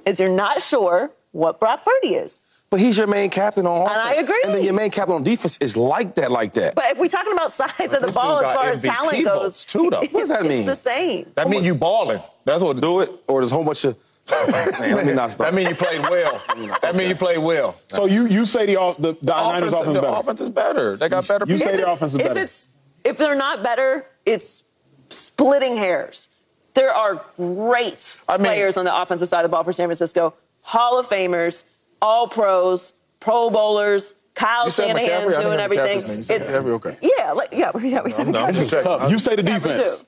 [0.05, 2.45] is you're not sure what Brock Purdy is.
[2.71, 3.99] But he's your main captain on offense.
[4.01, 4.43] And I agree.
[4.45, 6.75] And then your main captain on defense is like that, like that.
[6.75, 9.43] But if we're talking about sides of the ball as got far as talent goes,
[9.43, 10.01] votes too, though.
[10.11, 10.51] What does that mean?
[10.53, 10.67] it's mean?
[10.67, 11.33] the same.
[11.37, 12.21] that mean you balling.
[12.45, 13.97] That's what do it, or there's a whole bunch of.
[14.31, 15.47] Man, let me not stop.
[15.49, 16.43] That mean you played well.
[16.81, 17.77] that mean you played well.
[17.89, 20.17] So you you say the off- the, the Niners Offense, offense the better.
[20.17, 20.97] offense is better.
[20.97, 22.31] They got better You say If the offense is better.
[22.33, 22.71] if it's
[23.05, 24.65] if they're not better, it's
[25.11, 26.31] splitting hairs.
[26.73, 29.89] There are great I mean- players on the offensive side of the ball for San
[29.89, 31.65] Francisco, Hall of Famers,
[32.01, 34.15] All Pros, Pro Bowlers.
[34.35, 35.43] Kyle Shanahan's McCaffrey?
[35.43, 36.01] Doing everything.
[36.01, 36.67] McCaffrey's name.
[36.67, 36.97] You okay.
[37.01, 38.03] yeah, like, yeah, yeah.
[38.03, 38.33] We said I'm.
[38.35, 38.55] McCaffrey.
[38.55, 38.85] Just checking.
[38.85, 39.11] Tough.
[39.13, 40.05] You say the McCaffrey defense.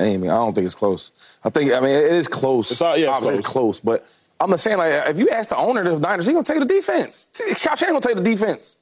[0.00, 0.10] Too.
[0.10, 1.12] Hey, man, I don't think it's close.
[1.44, 2.70] I think, I mean, it is close.
[2.70, 3.80] It's all- yeah, it's Obviously, it's close.
[3.80, 4.06] But
[4.40, 6.58] I'm just saying, like, if you ask the owner of the Niners, he's gonna take
[6.58, 7.28] the defense.
[7.62, 8.78] Kyle Shanahan gonna take the defense.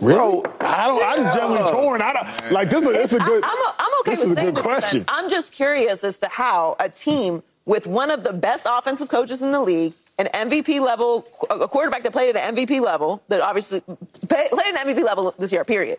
[0.00, 1.02] Bro, I don't.
[1.04, 2.02] I'm generally torn.
[2.02, 2.84] I don't like this.
[2.84, 3.44] Is, it's a good.
[3.44, 4.80] I, am a, I'm okay this with is a saying good the defense.
[4.80, 5.04] question.
[5.08, 9.42] I'm just curious as to how a team with one of the best offensive coaches
[9.42, 13.40] in the league, an MVP level, a quarterback that played at an MVP level, that
[13.40, 13.80] obviously
[14.28, 15.98] played at an MVP level this year, period.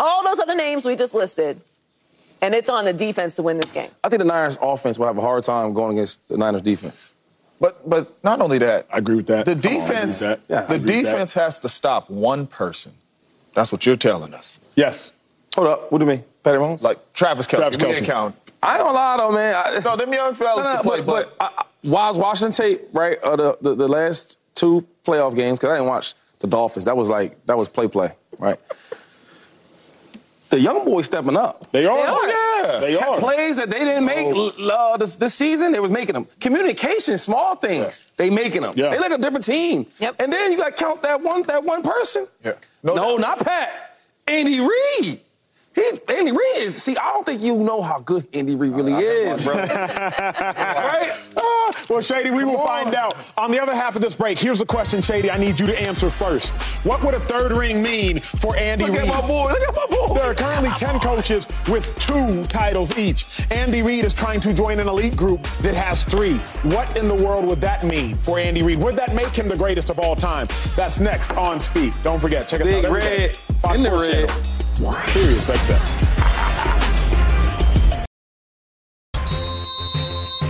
[0.00, 1.60] All those other names we just listed,
[2.42, 3.90] and it's on the defense to win this game.
[4.04, 7.12] I think the Niners offense will have a hard time going against the Niners defense.
[7.60, 9.46] But but not only that, I agree with that.
[9.46, 10.40] The Come on, I agree with defense, that.
[10.48, 11.02] Yeah, the agree that.
[11.02, 12.92] defense has to stop one person.
[13.54, 14.58] That's what you're telling us.
[14.76, 15.10] Yes.
[15.56, 16.24] Hold up, what do you mean?
[16.44, 16.82] Patty Mahomes?
[16.82, 17.56] Like Travis Kelce.
[17.58, 17.94] Travis we Kelce.
[17.94, 18.36] didn't count.
[18.62, 19.54] I ain't gonna lie though, man.
[19.56, 22.08] I, No, them young fellas No, no, can play, but- but, but I- while I
[22.10, 25.88] was watching tape, right, uh, the, the the last two playoff games, because I didn't
[25.88, 26.84] watch the Dolphins.
[26.86, 28.58] That was like that was play play, right?
[30.50, 31.70] The young boys stepping up.
[31.72, 31.96] They are.
[31.96, 32.28] They are.
[32.28, 32.78] Yeah.
[32.80, 33.18] They are.
[33.18, 36.26] Plays that they didn't make uh, this, this season, they was making them.
[36.40, 38.72] Communication, small things, they making them.
[38.76, 38.90] Yeah.
[38.90, 39.86] They like a different team.
[39.98, 40.16] Yep.
[40.18, 42.26] And then you got to count that one that one person.
[42.44, 42.52] Yeah.
[42.82, 43.98] No, No not Pat.
[44.26, 45.20] Andy Reid.
[45.78, 46.80] He, Andy Reid is.
[46.82, 49.54] See, I don't think you know how good Andy Reid really is, bro.
[49.54, 51.12] right?
[51.36, 53.16] Ah, well, Shady, we will find out.
[53.36, 55.30] On the other half of this break, here's the question, Shady.
[55.30, 56.52] I need you to answer first.
[56.84, 58.94] What would a third ring mean for Andy Reid?
[58.94, 59.22] Look at Reid?
[59.22, 59.52] my boy.
[59.52, 60.14] Look at my boy.
[60.14, 63.26] There are currently 10 coaches with two titles each.
[63.52, 66.38] Andy Reid is trying to join an elite group that has three.
[66.64, 68.78] What in the world would that mean for Andy Reid?
[68.78, 70.48] Would that make him the greatest of all time?
[70.74, 71.92] That's next on Speak.
[72.02, 73.28] Don't forget, check us Big out day.
[73.28, 74.28] red Fox in the red.
[74.28, 74.54] Channel.
[74.78, 76.17] Serious, like it.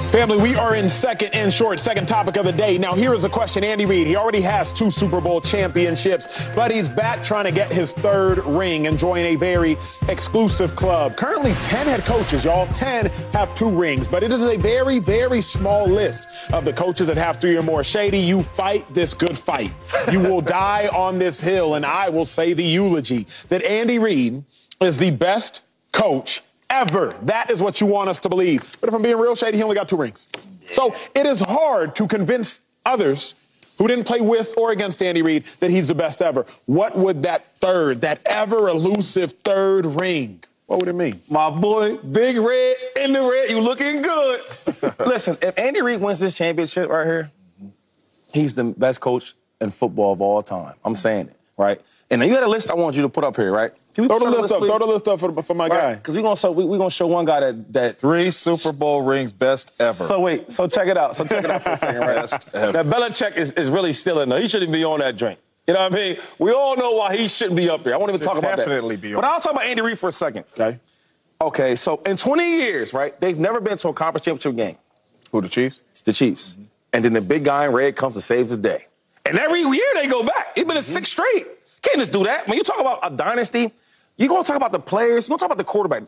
[0.08, 2.78] Family, we are in second and short, second topic of the day.
[2.78, 3.62] Now, here is a question.
[3.62, 7.68] Andy Reid, he already has two Super Bowl championships, but he's back trying to get
[7.68, 9.76] his third ring and join a very
[10.08, 11.14] exclusive club.
[11.14, 12.66] Currently, 10 head coaches, y'all.
[12.68, 17.06] 10 have two rings, but it is a very, very small list of the coaches
[17.08, 17.84] that have three or more.
[17.84, 19.70] Shady, you fight this good fight.
[20.10, 24.42] You will die on this hill, and I will say the eulogy that Andy Reid
[24.80, 25.60] is the best
[25.92, 27.14] coach ever.
[27.22, 28.76] That is what you want us to believe.
[28.80, 30.28] But if I'm being real shady, he only got two rings.
[30.72, 33.34] So it is hard to convince others
[33.78, 36.44] who didn't play with or against Andy Reid that he's the best ever.
[36.66, 41.20] What would that third, that ever elusive third ring, what would it mean?
[41.30, 43.48] My boy, Big Red in the red.
[43.48, 44.40] You looking good.
[45.06, 47.30] Listen, if Andy Reid wins this championship right here,
[48.34, 50.74] he's the best coach in football of all time.
[50.84, 51.80] I'm saying it, right?
[52.10, 53.72] And now you got a list I want you to put up here, right?
[53.98, 54.64] Can we Throw the put list up.
[54.64, 55.96] Throw the list up for, for my guy.
[55.96, 59.02] Because we're gonna show we, we gonna show one guy that that Three Super Bowl
[59.02, 60.04] rings, best ever.
[60.04, 61.16] So wait, so check it out.
[61.16, 62.14] So check it out for a second, right?
[62.14, 62.70] Best ever.
[62.70, 64.40] That Belichick is, is really still in there.
[64.40, 65.40] He shouldn't be on that drink.
[65.66, 66.16] You know what I mean?
[66.38, 67.92] We all know why he shouldn't be up there.
[67.92, 68.66] I won't even Should talk about that.
[68.66, 70.44] definitely be on But I'll talk about Andy Reid for a second.
[70.56, 70.78] Okay.
[71.40, 74.76] Okay, so in 20 years, right, they've never been to a conference championship game.
[75.32, 75.80] Who the Chiefs?
[75.90, 76.52] It's the Chiefs.
[76.52, 76.62] Mm-hmm.
[76.92, 78.86] And then the big guy in red comes and saves the day.
[79.26, 80.52] And every year they go back.
[80.54, 80.92] It's been a mm-hmm.
[80.92, 81.48] six straight.
[81.82, 82.46] Can't just do that.
[82.46, 83.72] When you talk about a dynasty,
[84.18, 86.02] you're gonna talk about the players, you're gonna talk about the quarterback.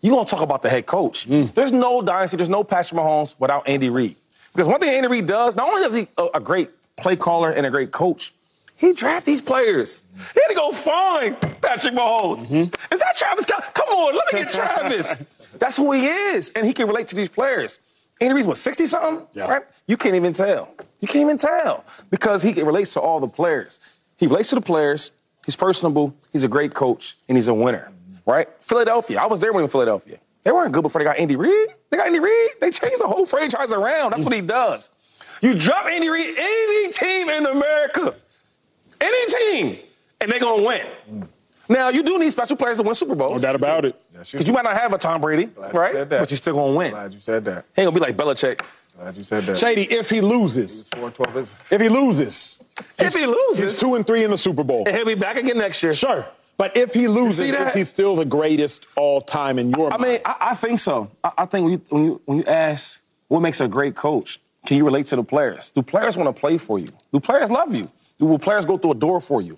[0.00, 1.28] You're gonna talk about the head coach.
[1.28, 1.52] Mm.
[1.54, 4.16] There's no dynasty, there's no Patrick Mahomes without Andy Reid.
[4.52, 7.50] Because one thing Andy Reid does, not only does he a, a great play caller
[7.50, 8.32] and a great coach,
[8.76, 10.04] he draft these players.
[10.34, 12.44] He had to go find Patrick Mahomes.
[12.44, 12.94] Mm-hmm.
[12.94, 13.44] Is that Travis?
[13.44, 15.24] Kel- Come on, let me get Travis.
[15.58, 17.80] That's who he is, and he can relate to these players.
[18.20, 19.26] Andy Reid's what, 60 something?
[19.32, 19.48] Yeah.
[19.50, 19.62] Right?
[19.86, 20.74] You can't even tell.
[21.00, 23.80] You can't even tell because he relates to all the players.
[24.16, 25.10] He relates to the players.
[25.48, 26.14] He's personable.
[26.30, 27.90] He's a great coach, and he's a winner.
[28.26, 28.48] Right?
[28.60, 29.18] Philadelphia.
[29.18, 30.18] I was there when Philadelphia.
[30.42, 31.70] They weren't good before they got Andy Reid.
[31.88, 32.50] They got Andy Reid.
[32.60, 34.10] They changed the whole franchise around.
[34.10, 34.90] That's what he does.
[35.40, 38.14] You drop Andy Reid, any team in America,
[39.00, 39.78] any team,
[40.20, 41.26] and they're gonna win.
[41.66, 43.40] Now you do need special players to win Super Bowls.
[43.42, 43.96] No doubt about it.
[44.12, 45.92] Because you might not have a Tom Brady, Glad you right?
[45.92, 46.20] said that.
[46.20, 46.90] But you're still gonna win.
[46.90, 47.64] Glad you said that.
[47.74, 48.60] He ain't gonna be like Belichick.
[48.98, 49.58] Glad you said that.
[49.58, 51.54] Shady, if he loses, Four and twelve is.
[51.70, 52.60] if he loses,
[52.98, 54.84] If he he's loses, two and three in the Super Bowl.
[54.86, 55.94] and he'll be back again next year.
[55.94, 56.26] Sure.
[56.56, 57.68] But if he loses, see that?
[57.68, 60.02] is he still the greatest all time in your I mind?
[60.12, 61.08] mean, I, I think so.
[61.22, 64.40] I, I think when you, when you when you ask what makes a great coach,
[64.66, 65.70] can you relate to the players?
[65.70, 66.88] Do players want to play for you?
[67.12, 67.88] Do players love you?
[68.18, 69.56] Do will players go through a door for you?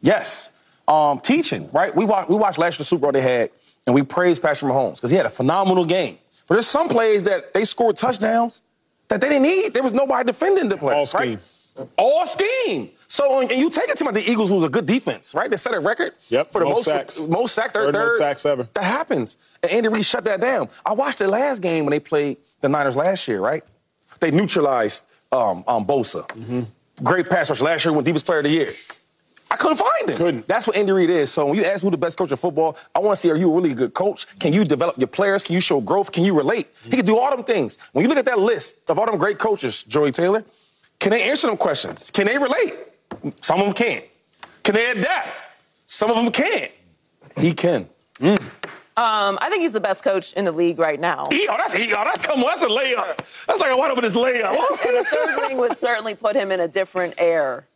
[0.00, 0.50] Yes.
[0.86, 1.94] Um, teaching, right?
[1.94, 3.50] We watched we watched last year's Super Bowl they had,
[3.86, 6.16] and we praised Patrick Mahomes because he had a phenomenal game.
[6.46, 8.62] But there's some plays that they scored touchdowns
[9.08, 9.74] that they didn't need.
[9.74, 10.94] There was nobody defending the play.
[10.94, 11.38] All scheme.
[11.96, 12.90] All scheme.
[13.06, 15.48] So and you take it to like the Eagles, who's a good defense, right?
[15.48, 17.20] They set a record Yep, for the most most sacks.
[17.26, 18.68] most sacks, third, Third most sacks ever.
[18.72, 19.38] That happens.
[19.62, 20.68] And Andy Reid shut that down.
[20.84, 23.62] I watched the last game when they played the Niners last year, right?
[24.18, 26.26] They neutralized um, um, Bosa.
[26.28, 26.62] Mm-hmm.
[27.04, 28.72] Great pass rush last year, won Defense Player of the Year.
[29.58, 30.16] I couldn't find him.
[30.16, 30.48] Couldn't.
[30.48, 31.32] That's what Andy Reid is.
[31.32, 33.36] So when you ask who the best coach of football, I want to see are
[33.36, 34.26] you a really good coach?
[34.38, 35.42] Can you develop your players?
[35.42, 36.12] Can you show growth?
[36.12, 36.68] Can you relate?
[36.84, 37.76] He can do all them things.
[37.92, 40.44] When you look at that list of all them great coaches, Joey Taylor,
[41.00, 42.10] can they answer them questions?
[42.12, 42.74] Can they relate?
[43.40, 44.04] Some of them can't.
[44.62, 45.30] Can they adapt?
[45.86, 46.70] Some of them can't.
[47.36, 47.88] He can.
[48.20, 51.26] Um, I think he's the best coach in the league right now.
[51.30, 53.16] He, oh, that's he, oh, that's come on, that's a layup.
[53.46, 54.56] That's like a wide open this layup.
[54.86, 57.66] And the third ring would certainly put him in a different air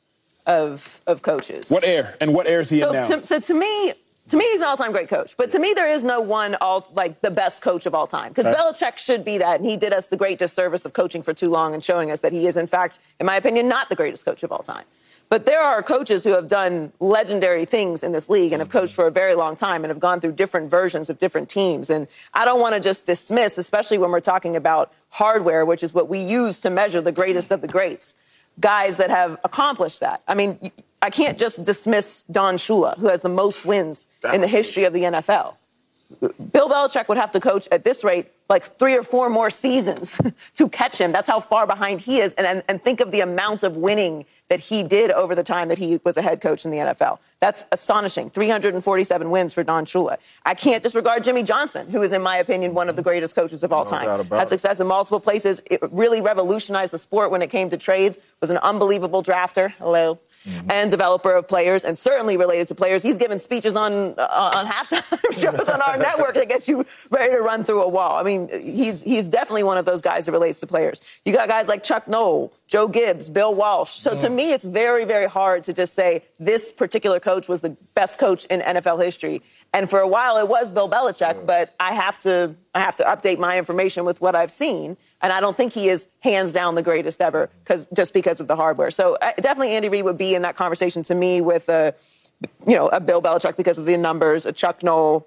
[0.47, 1.71] of of coaches.
[1.71, 2.17] what air?
[2.21, 3.07] And what air is he in So now?
[3.07, 3.93] to, so to me,
[4.29, 5.37] to me, he's an all-time great coach.
[5.37, 8.29] But to me, there is no one all like the best coach of all time
[8.31, 8.57] because Okay.
[8.57, 11.51] Belichick should be that, and he did us the great disservice of coaching for too
[11.51, 14.25] long and showing us that he is, in fact, in my opinion, not the greatest
[14.25, 14.85] coach of all time.
[15.29, 18.95] But there are coaches who have done legendary things in this league and have coached
[18.95, 21.89] for a very long time and have gone through different versions of different teams.
[21.89, 25.95] And I don't want to just dismiss, especially when we're talking about hardware, which is
[25.95, 28.15] what we use to measure the greatest of the greats,
[28.61, 30.23] guys that have accomplished that.
[30.29, 30.59] I mean,
[31.01, 34.93] I can't just dismiss Don Shula, who has the most wins in the history of
[34.93, 35.55] the NFL.
[36.21, 40.21] Bill Belichick would have to coach at this rate like three or four more seasons
[40.55, 41.11] to catch him.
[41.11, 42.35] That's how far behind he is.
[42.35, 45.69] And, and, and, think of the amount of winning that he did over the time
[45.69, 47.19] that he was a head coach in the NFL.
[47.39, 48.29] That's astonishing.
[48.29, 50.19] 347 wins for Don Shula.
[50.45, 53.65] I can't disregard Jimmy Johnson, who is, in my opinion, one of the greatest coaches
[53.65, 54.27] of all no time.
[54.27, 55.63] Had success in multiple places.
[55.71, 58.19] It really revolutionized the sport when it came to trades.
[58.43, 59.73] Was an unbelievable drafter.
[59.79, 60.71] Hello mm-hmm.
[60.71, 63.03] and developer of players, and certainly related to players.
[63.03, 67.35] He's given speeches on uh, on halftime shows on our network that gets you ready
[67.35, 68.17] to run through a wall.
[68.17, 71.01] I mean, he's he's definitely one of those guys that relates to players.
[71.25, 73.93] You got guys like Chuck Noll, Joe Gibbs, Bill Walsh.
[73.93, 77.77] So to me, it's very very hard to just say this particular coach was the
[77.95, 79.43] best coach in NFL history.
[79.73, 83.05] And for a while, it was Bill Belichick, but I have to I have to
[83.05, 86.75] update my information with what I've seen, and I don't think he is hands down
[86.75, 88.91] the greatest ever because just because of the hardware.
[88.91, 91.95] So uh, definitely, Andy Reid would be in that conversation to me with a
[92.67, 95.27] you know a Bill Belichick because of the numbers, a Chuck Noll,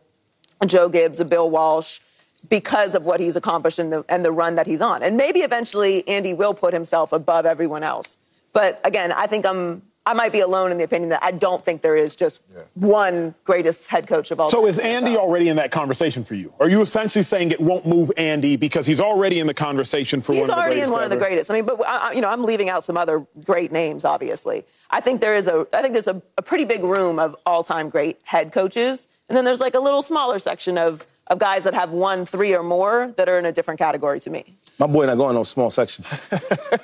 [0.62, 2.00] a Joe Gibbs, a Bill Walsh.
[2.48, 5.02] Because of what he's accomplished and the, and the run that he's on.
[5.02, 8.20] And maybe eventually Andy will put himself above everyone else.
[8.54, 11.64] But again, I think I'm I might be alone in the opinion that I don't
[11.66, 12.62] think there is just yeah.
[12.76, 14.64] one greatest head coach of all so time.
[14.66, 16.54] So is Andy already in that conversation for you?
[16.60, 20.34] Are you essentially saying it won't move Andy because he's already in the conversation for
[20.34, 20.76] he's one of the greatest?
[20.76, 21.06] He's already in one ever?
[21.06, 21.50] of the greatest.
[21.50, 24.06] I mean, but I, you know, I'm leaving out some other great names.
[24.06, 27.36] Obviously, I think there is a I think there's a, a pretty big room of
[27.48, 31.64] all-time great head coaches, and then there's like a little smaller section of of guys
[31.64, 34.56] that have won three or more that are in a different category to me.
[34.78, 36.04] My boy not going on no small section.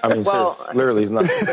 [0.02, 1.26] I mean, well, serious, literally, he's not.
[1.26, 1.30] no,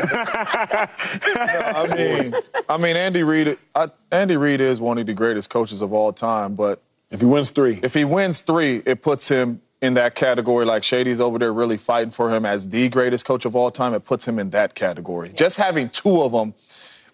[1.36, 2.34] I mean,
[2.68, 3.58] I mean, Andy Reid.
[3.74, 6.54] I, Andy Reid is one of the greatest coaches of all time.
[6.54, 10.64] But if he wins three, if he wins three, it puts him in that category.
[10.64, 13.92] Like Shady's over there really fighting for him as the greatest coach of all time.
[13.92, 15.30] It puts him in that category.
[15.34, 16.54] Just having two of them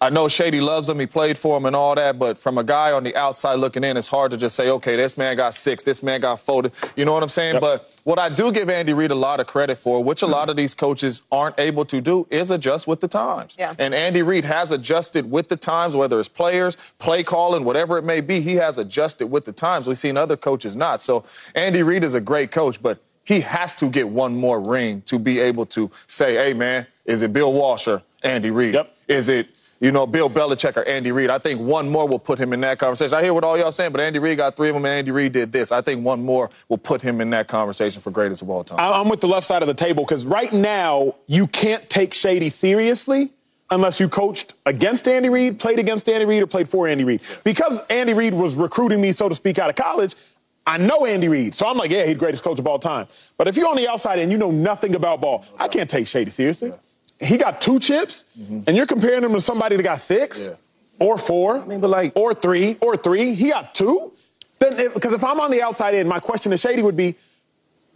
[0.04, 1.00] I know Shady loves him.
[1.00, 2.18] He played for him and all that.
[2.18, 4.96] But from a guy on the outside looking in, it's hard to just say, okay,
[4.96, 6.72] this man got six, this man got folded.
[6.94, 7.54] You know what I'm saying?
[7.54, 7.62] Yep.
[7.62, 10.42] But what I do give Andy Reid a lot of credit for, which a lot
[10.42, 10.50] mm-hmm.
[10.50, 13.56] of these coaches aren't able to do, is adjust with the times.
[13.58, 13.72] Yeah.
[13.78, 18.04] And Andy Reid has adjusted with the times, whether it's players, play calling, whatever it
[18.04, 18.42] may be.
[18.42, 19.88] He has adjusted with the times.
[19.88, 21.02] We've seen other coaches not.
[21.02, 25.00] So Andy Reid is a great coach, but he has to get one more ring
[25.06, 28.74] to be able to say, hey, man, is it Bill Walsh or Andy Reid?
[28.74, 28.96] Yep.
[29.08, 29.48] Is it
[29.80, 31.30] you know, Bill Belichick or Andy Reid.
[31.30, 33.14] I think one more will put him in that conversation.
[33.14, 35.10] I hear what all y'all saying, but Andy Reid got three of them, and Andy
[35.10, 35.72] Reid did this.
[35.72, 38.78] I think one more will put him in that conversation for greatest of all time.
[38.78, 42.50] I'm with the left side of the table because right now you can't take Shady
[42.50, 43.30] seriously
[43.70, 47.20] unless you coached against Andy Reid, played against Andy Reid, or played for Andy Reid.
[47.42, 50.14] Because Andy Reid was recruiting me, so to speak, out of college,
[50.66, 51.54] I know Andy Reid.
[51.54, 53.06] So I'm like, yeah, he's the greatest coach of all time.
[53.36, 56.06] But if you're on the outside and you know nothing about ball, I can't take
[56.06, 56.70] Shady seriously.
[56.70, 56.76] Yeah
[57.20, 58.60] he got two chips, mm-hmm.
[58.66, 60.54] and you're comparing him to somebody that got six yeah.
[60.98, 63.34] or four, I mean, but like, or three or three.
[63.34, 64.12] He got two.
[64.58, 67.16] Then, because if, if I'm on the outside in, my question to Shady would be,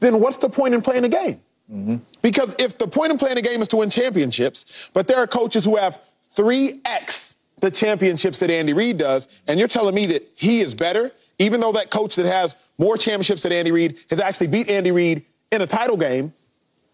[0.01, 1.41] then what's the point in playing the game?
[1.73, 1.97] Mm-hmm.
[2.23, 5.27] Because if the point in playing the game is to win championships, but there are
[5.27, 6.01] coaches who have
[6.37, 11.11] 3x the championships that Andy Reid does, and you're telling me that he is better,
[11.39, 14.93] even though that coach that has more championships than Andy Reid has actually beat Andy
[14.93, 16.33] Reid in a title game,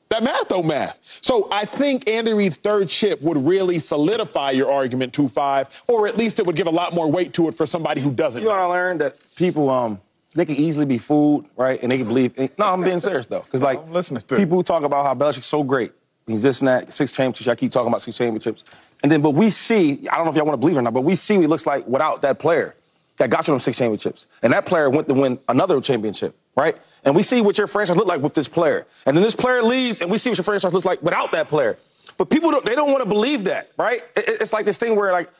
[0.08, 1.00] that math don't math.
[1.20, 6.16] So I think Andy Reid's third chip would really solidify your argument 2-5, or at
[6.16, 8.40] least it would give a lot more weight to it for somebody who doesn't.
[8.40, 9.00] You know what I learned?
[9.00, 10.00] That people, um,
[10.34, 11.80] they can easily be fooled, right?
[11.82, 12.36] And they can believe.
[12.58, 15.46] No, I'm being serious though, because like I'm listening to people talk about how Belichick's
[15.46, 15.92] so great.
[16.26, 17.48] He's this and that, six championships.
[17.48, 18.64] I keep talking about six championships,
[19.02, 20.08] and then but we see.
[20.08, 21.42] I don't know if y'all want to believe it or not, but we see what
[21.42, 22.74] he looks like without that player
[23.18, 26.76] that got you them six championships, and that player went to win another championship right?
[27.04, 28.86] And we see what your franchise look like with this player.
[29.06, 31.48] And then this player leaves, and we see what your franchise looks like without that
[31.48, 31.78] player.
[32.16, 34.02] But people, don't, they don't want to believe that, right?
[34.16, 35.30] It's like this thing where, like,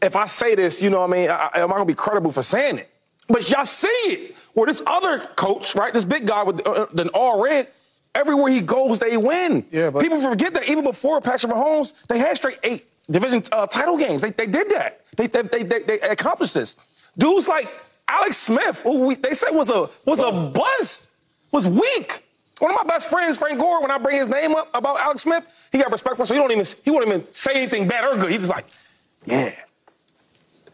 [0.00, 1.94] if I say this, you know what I mean, I, am I going to be
[1.94, 2.90] credible for saying it?
[3.28, 4.36] But y'all see it.
[4.54, 7.68] Where this other coach, right, this big guy with uh, uh the all red,
[8.14, 9.64] everywhere he goes, they win.
[9.70, 13.66] Yeah, but People forget that even before Patrick Mahomes, they had straight eight division uh,
[13.66, 14.22] title games.
[14.22, 15.00] They, they did that.
[15.16, 16.76] They, they, they, they, accomplished this.
[17.16, 17.72] Dudes like
[18.12, 21.10] Alex Smith, who we, they said was a was a bust,
[21.50, 22.24] was weak.
[22.58, 25.22] One of my best friends, Frank Gore, when I bring his name up about Alex
[25.22, 27.88] Smith, he got respect for him, so he don't even he won't even say anything
[27.88, 28.30] bad or good.
[28.30, 28.66] He's just like,
[29.24, 29.54] yeah.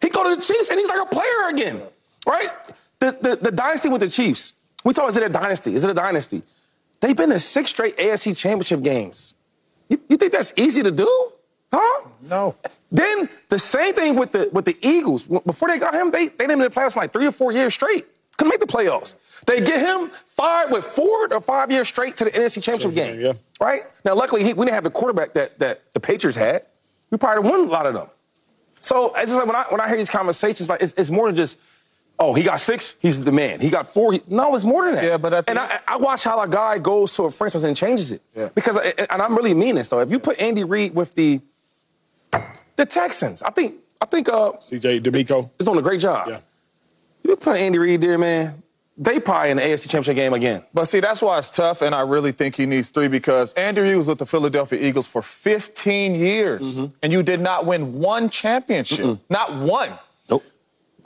[0.02, 1.82] He go to the Chiefs and he's like a player again,
[2.26, 2.48] right?
[2.98, 4.54] The, the, the dynasty with the Chiefs.
[4.84, 5.74] We talk, is it a dynasty?
[5.74, 6.42] Is it a dynasty?
[7.00, 9.34] They've been to six straight AFC championship games.
[9.88, 11.32] You, you think that's easy to do?
[11.72, 12.08] Huh?
[12.22, 12.56] No.
[12.90, 15.24] Then the same thing with the with the Eagles.
[15.26, 17.74] Before they got him, they they didn't make the playoffs like three or four years
[17.74, 18.06] straight.
[18.38, 19.16] Couldn't make the playoffs.
[19.46, 23.20] They get him fired with four or five years straight to the NFC Championship game.
[23.20, 23.32] yeah.
[23.60, 26.64] Right now, luckily he, we didn't have the quarterback that that the Patriots had.
[27.10, 28.08] We probably won a lot of them.
[28.80, 31.26] So it's just like when I when I hear these conversations, like it's, it's more
[31.28, 31.58] than just.
[32.20, 32.96] Oh, he got six.
[33.00, 33.60] He's the man.
[33.60, 34.12] He got four.
[34.12, 35.04] He, no, it's more than that.
[35.04, 37.76] Yeah, but the- and I, I watch how a guy goes to a franchise and
[37.76, 38.22] changes it.
[38.34, 38.48] Yeah.
[38.54, 40.00] Because and I'm really mean this though.
[40.00, 41.40] If you put Andy Reid with the
[42.76, 45.50] the Texans, I think I think uh, CJ DeMeco.
[45.58, 46.28] is doing a great job.
[46.28, 46.40] Yeah.
[47.24, 48.62] You put Andy Reid there, man.
[48.96, 50.64] They probably in the AFC Championship game again.
[50.74, 53.80] But see, that's why it's tough, and I really think he needs three because Andy
[53.80, 58.28] Reid was with the Philadelphia Eagles for 15 years, and you did not win one
[58.28, 59.20] championship.
[59.30, 59.92] Not one.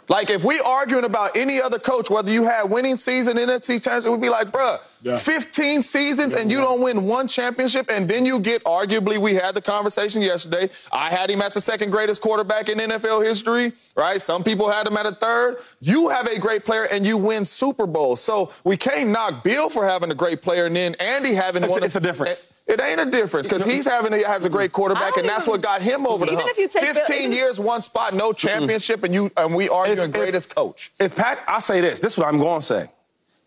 [0.08, 4.10] Like, if we arguing about any other coach, whether you had winning season, NFC championship,
[4.10, 5.16] we'd be like, bruh, Yeah.
[5.16, 9.54] 15 seasons and you don't win one championship, and then you get, arguably, we had
[9.54, 10.70] the conversation yesterday.
[10.90, 14.20] I had him as the second greatest quarterback in NFL history, right?
[14.20, 15.56] Some people had him at a third.
[15.80, 18.16] You have a great player and you win Super Bowl.
[18.16, 21.70] So we can't knock Bill for having a great player and then Andy having It's-
[21.70, 21.84] one.
[21.84, 22.48] it's a difference.
[22.66, 25.52] It ain't a difference because he's having a, has a great quarterback, and that's even-
[25.52, 26.50] what got him over the even hump.
[26.52, 29.98] if you take 15 even- years, one spot, no championship, and you and we arguing
[29.98, 30.92] If- if- greatest coach.
[30.98, 31.98] If Pat, I say this.
[31.98, 32.88] This is what I'm going to say.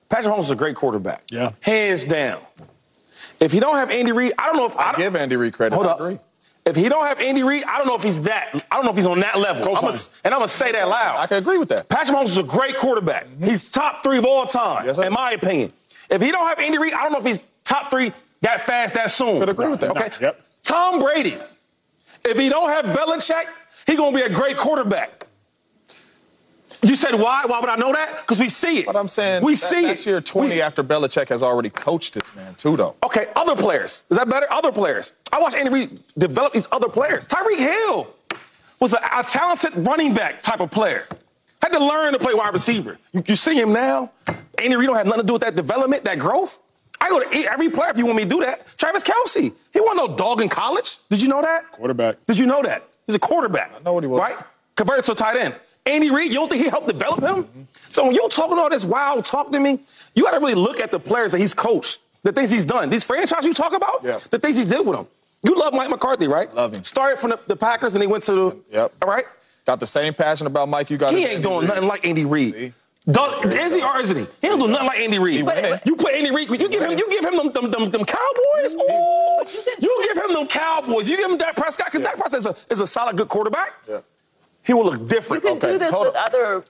[0.09, 1.23] Patrick Mahomes is a great quarterback.
[1.31, 1.51] Yeah.
[1.61, 2.41] Hands down.
[3.39, 5.35] If he don't have Andy Reid, I don't know if I, I don't- give Andy
[5.37, 5.75] Reid credit.
[5.75, 5.99] Hold I up.
[5.99, 6.19] agree.
[6.65, 8.49] If he don't have Andy Reid, I don't know if he's that.
[8.71, 9.61] I don't know if he's on that level.
[9.69, 9.91] I'm Co-sign.
[9.91, 11.19] gonna- and I'm gonna say that loud.
[11.19, 11.87] I can agree with that.
[11.89, 13.27] Patrick Mahomes is a great quarterback.
[13.27, 13.45] Mm-hmm.
[13.45, 15.71] He's top three of all time, Yes, in my opinion.
[16.09, 18.13] If he don't have Andy Reid, I don't know if he's top three
[18.45, 19.39] that fast, that soon.
[19.39, 19.91] Could agree with that.
[19.91, 20.09] Okay.
[20.21, 20.41] Yep.
[20.63, 21.37] Tom Brady.
[22.23, 23.45] If he don't have Belichick,
[23.85, 25.27] he gonna be a great quarterback.
[26.83, 27.45] You said why?
[27.45, 28.17] Why would I know that?
[28.21, 28.85] Because we see it.
[28.85, 30.09] But I'm saying we that- see that's it.
[30.09, 32.95] year 20 We- after Belichick has already coached this man, too, though.
[33.03, 34.03] Okay, other players.
[34.09, 34.51] Is that better?
[34.51, 35.13] Other players.
[35.31, 37.27] I watched Andy Reid develop these other players.
[37.27, 38.13] Tyreek Hill
[38.79, 41.07] was a, a talented running back type of player.
[41.61, 42.99] Had to learn to play wide receiver.
[43.13, 44.11] You, you see him now.
[44.59, 46.61] Andy Reid don't have nothing to do with that development, that growth.
[47.05, 48.65] I go to eat every player if you want me to do that.
[48.77, 49.53] Travis Kelce.
[49.73, 50.97] He wasn't no dog in college.
[51.09, 51.71] Did you know that?
[51.71, 52.17] Quarterback.
[52.25, 52.83] Did you know that?
[53.05, 53.71] He's a quarterback.
[53.79, 54.19] I know what he was.
[54.19, 54.35] Right?
[54.75, 55.55] Converted to a tight end.
[55.85, 57.67] Andy Reid, you don't think he helped develop him?
[57.89, 59.79] So when you're talking all this wild talk to me,
[60.15, 62.89] you got to really look at the players that he's coached, the things he's done.
[62.89, 64.19] These franchises you talk about, Yeah.
[64.31, 65.05] the things he did with them.
[65.43, 66.51] You love Mike McCarthy, right?
[66.55, 66.83] Love him.
[66.83, 68.57] Started from the, the Packers and he went to the.
[68.71, 68.93] Yep.
[69.03, 69.25] All right?
[69.65, 71.13] Got the same passion about Mike you got.
[71.13, 71.67] He ain't Andy doing Reid.
[71.69, 72.73] nothing like Andy Reid.
[73.07, 73.11] See?
[73.13, 74.25] Doug, is he or isn't he?
[74.41, 75.39] He don't do nothing like Andy Reid.
[75.85, 78.75] You put Andy Reid, you give him, you give him them, them, them, them Cowboys.
[78.75, 79.45] Ooh,
[79.79, 81.09] you give him them Cowboys.
[81.09, 83.73] You give him Dak Prescott because Dak Prescott is a, is a solid good quarterback.
[83.87, 83.99] Yeah.
[84.63, 85.43] He will look different.
[85.43, 86.25] You can Okay, do this hold with on.
[86.25, 86.63] other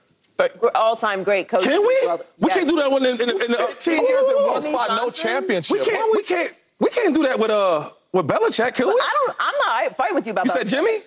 [0.74, 1.68] all-time great coaches.
[1.68, 1.98] Can we?
[2.04, 2.18] well.
[2.38, 2.56] We Yes.
[2.58, 4.96] can't do that one in, in, in, in 15 years in one Jimmy spot, no
[5.06, 5.22] Johnson?
[5.24, 5.78] championship.
[5.78, 6.12] We can't.
[6.16, 6.52] We can't.
[6.78, 8.74] We can't do that with uh with Belichick.
[8.74, 8.92] Can we?
[8.92, 9.36] I don't.
[9.40, 10.58] I'm not I fight with you about You that.
[10.58, 11.00] said Jimmy.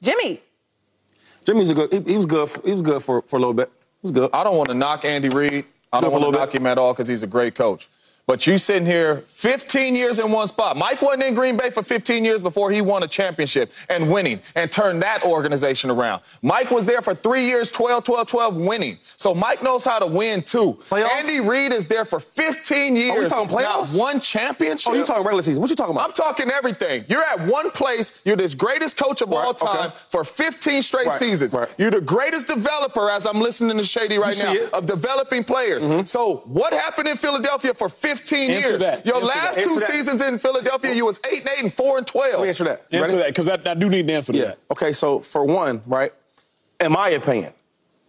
[0.00, 0.40] Jimmy.
[1.44, 1.92] Jimmy's a good.
[1.92, 2.48] He, he was good.
[2.48, 3.70] For, he was good for, for a little bit.
[4.02, 4.30] Was good.
[4.32, 5.64] I don't want to knock Andy Reid.
[5.92, 7.88] I don't want to knock him at all because he's a great coach.
[8.26, 10.76] But you sitting here 15 years in one spot.
[10.76, 14.40] Mike wasn't in Green Bay for 15 years before he won a championship and winning
[14.54, 16.22] and turned that organization around.
[16.40, 18.98] Mike was there for three years, 12, 12, 12, winning.
[19.16, 20.78] So Mike knows how to win too.
[20.88, 21.10] Playoffs?
[21.10, 23.30] Andy Reid is there for 15 years.
[23.30, 23.96] talking playoffs?
[23.96, 24.92] Not one championship.
[24.92, 25.60] Oh, you talking regular season?
[25.60, 26.10] What you talking about?
[26.10, 27.04] I'm talking everything.
[27.08, 28.22] You're at one place.
[28.24, 29.96] You're this greatest coach of Right, all time okay.
[30.06, 31.52] for 15 straight Right, seasons.
[31.54, 31.68] right.
[31.78, 35.84] You're the greatest developer, as I'm listening to Shady right see now, of developing players.
[35.84, 36.04] Mm-hmm.
[36.04, 38.78] So what happened in Philadelphia for 15 Answer years?
[38.80, 39.04] that.
[39.06, 39.64] Your Answer last that.
[39.64, 39.90] two Answer that.
[39.92, 42.32] seasons in Philadelphia, you was 8 and 8 and 4 and 12.
[42.34, 42.82] Let me answer that.
[42.90, 43.32] You Answer ready?
[43.32, 44.44] that, because I, I do need an answer to Yeah.
[44.46, 44.58] that.
[44.70, 44.92] Okay.
[44.92, 46.12] So for one, right,
[46.80, 47.52] in my opinion,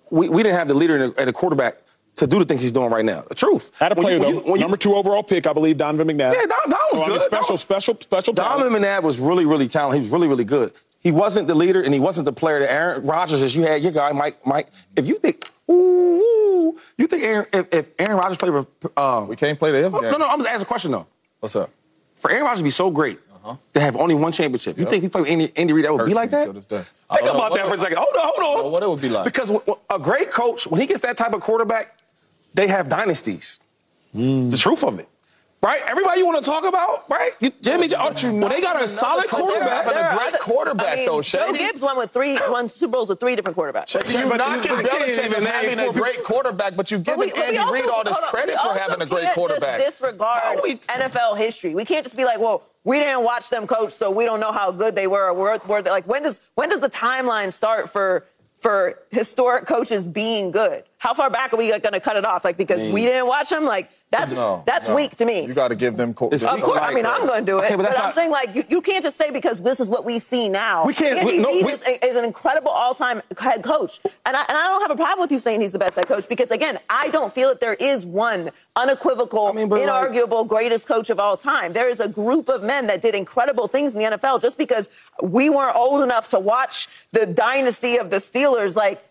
[0.09, 1.77] we, we didn't have the leader and the, quarterback
[2.15, 3.23] to do the things he's doing right now.
[3.27, 3.71] The truth.
[3.79, 4.41] Had a When player, you- when though.
[4.45, 6.33] you- when Number two overall pick, I believe, Donovan McNabb.
[6.33, 7.21] Yeah, Don, Don was So, I mean, good.
[7.27, 8.59] special, Don- special, special talent.
[8.63, 9.95] Donovan McNabb was really, really talented.
[9.95, 10.73] He was really, really good.
[11.01, 13.55] He wasn't the leader, and he wasn't the player that Aaron Rodgers is.
[13.55, 14.45] You had your guy, Mike.
[14.45, 14.67] Mike.
[14.95, 19.35] If you think, ooh, you think Aaron, if, if Aaron Rodgers played with, um, We
[19.35, 20.11] can't play the if oh, game.
[20.11, 21.07] no, no, I'm just asking a question though.
[21.39, 21.71] What's up?
[22.15, 23.19] For Aaron Rodgers to be so great
[23.73, 25.93] to have only one championship, you think if he played with Andy, Andy Reid, that
[25.93, 26.43] would be like that?
[26.43, 26.83] till this day.
[27.09, 27.97] I Think about that for a second.
[27.97, 28.71] Hold on, hold on.
[28.71, 29.25] what it would be like.
[29.25, 29.51] Because
[29.89, 31.97] a great coach, when he gets that type of quarterback,
[32.53, 33.59] they have dynasties.
[34.11, 34.51] Hmm.
[34.51, 35.07] The truth of it.
[35.63, 35.81] Right?
[35.85, 37.33] Everybody you want to talk about, right?
[37.39, 40.37] You, Jimmy, But oh, you when they got a solid quarterback, having a great other-
[40.39, 43.55] quarterback, I mean, though, Joe Gibbs won with three, won Super Bowls with three different
[43.55, 43.89] quarterbacks.
[43.89, 46.89] Shady, Yeah, you but knocking you can't Belichick even for having a great quarterback, but
[46.89, 49.35] you But giving but we Andy Reid all this credit for having a great can't
[49.35, 49.79] quarterback.
[49.81, 51.75] Just disregard How we- NFL history.
[51.75, 54.51] We can't just be like, well, we didn't watch them coach, so we don't know
[54.51, 55.27] how good they were.
[55.27, 58.25] Or were, were they, like when does when does the timeline start for
[58.59, 60.85] for historic coaches being good?
[60.97, 62.43] how far back are we going to cut it off?
[62.45, 63.65] Like because we didn't watch them.
[63.65, 64.95] Like that's No, that's no.
[64.95, 65.45] weak to me.
[65.45, 66.13] You got to give them.
[66.13, 66.63] Co- It's Of weak.
[66.65, 67.63] course, I mean, I'm going to do it.
[67.65, 69.79] Okay, but but that's I'm not- saying, like, you, you can't just say because this
[69.79, 70.85] is what we see now.
[70.85, 74.35] We can't- Andy we- no, Reid we- is, is an incredible all-time head coach, and
[74.35, 76.27] I, and I don't have a problem with you saying he's the best head coach
[76.27, 80.45] because, again, I don't feel that there is one unequivocal, I mean, but, like- inarguable
[80.47, 81.71] greatest coach of all time.
[81.71, 84.39] There is a group of men that did incredible things in the NFL.
[84.41, 84.89] Just because
[85.21, 89.01] we weren't old enough to watch the dynasty of the Steelers, like.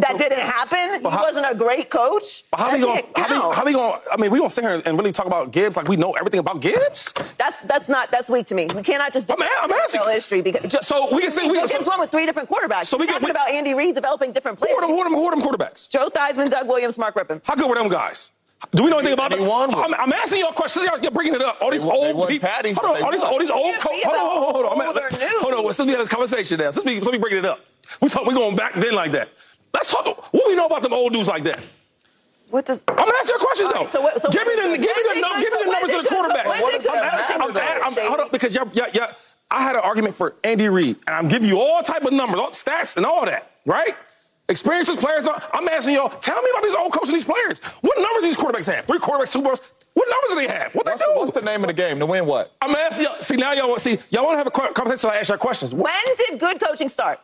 [0.00, 1.02] That didn't happen.
[1.02, 2.44] He how- wasn't a great coach.
[2.50, 3.02] But how are we gonna?
[3.02, 3.54] can't How we, count.
[3.54, 4.00] how we gonna?
[4.12, 6.40] I mean, we gonna sit here and really talk about Gibbs like we know everything
[6.40, 7.12] about Gibbs?
[7.38, 8.68] That's that's not that's weak to me.
[8.74, 10.00] We cannot just I'm a- I'm asking.
[10.00, 12.10] NFL history because just, So we can say- we can- Joe Gibbs so- won with
[12.10, 12.86] three different quarterbacks.
[12.86, 14.78] So we We're can- talking we- about Andy Reid developing different Who players.
[14.78, 14.90] are them?
[14.90, 15.14] Who are them?
[15.14, 15.88] Who are them quarterbacks?
[15.90, 17.40] Joe Theismann, Doug Williams, Mark Rypien.
[17.44, 18.32] How good were them guys?
[18.74, 19.46] Do we know anything about They them?
[19.46, 20.82] won I'm, I'm asking you a question.
[20.84, 21.56] Y'all you're bringing it up.
[21.62, 22.46] All these they old won people.
[22.48, 23.02] Patty, hold on.
[23.02, 23.74] All these, all these old.
[23.76, 24.86] Can't Co- hold on, hold on, hold on.
[24.88, 25.40] old or new.
[25.40, 25.72] Hold on.
[25.72, 27.60] Since we had this conversation now, since we, since we bringing it up,
[28.02, 28.26] we talk.
[28.26, 29.30] We going back then like that.
[29.74, 30.06] Let's talk.
[30.32, 31.60] What we know about them old dudes like that?
[32.50, 32.82] What does?
[32.88, 33.80] I'm asking you questions though.
[33.80, 35.58] right, so what- so give me when the give me the did num- give me
[35.64, 36.62] the numbers of the quarterbacks.
[36.62, 39.12] when did good I'm asking- I'm matter, I'm- Hold on, because y'all, y'all, y'all,
[39.52, 42.40] I had an argument for Andy Reid, and I'm giving you all type of numbers,
[42.40, 43.94] all stats, and all that, right?
[44.48, 45.26] Experiences, players.
[45.52, 47.60] I'm asking y'all, tell me about these old coaches, and these players.
[47.82, 48.84] What numbers these quarterbacks have?
[48.86, 49.60] Three quarterbacks, two balls.
[49.94, 50.74] What numbers do they have?
[50.74, 51.10] What they what's, do?
[51.12, 52.52] the, what's the name of the game to win what?
[52.62, 53.20] I'm asking y'all.
[53.20, 54.98] See now y'all want see y'all want to have a co- conversation.
[54.98, 55.72] So I ask y'all questions.
[55.74, 57.20] When did good coaching start?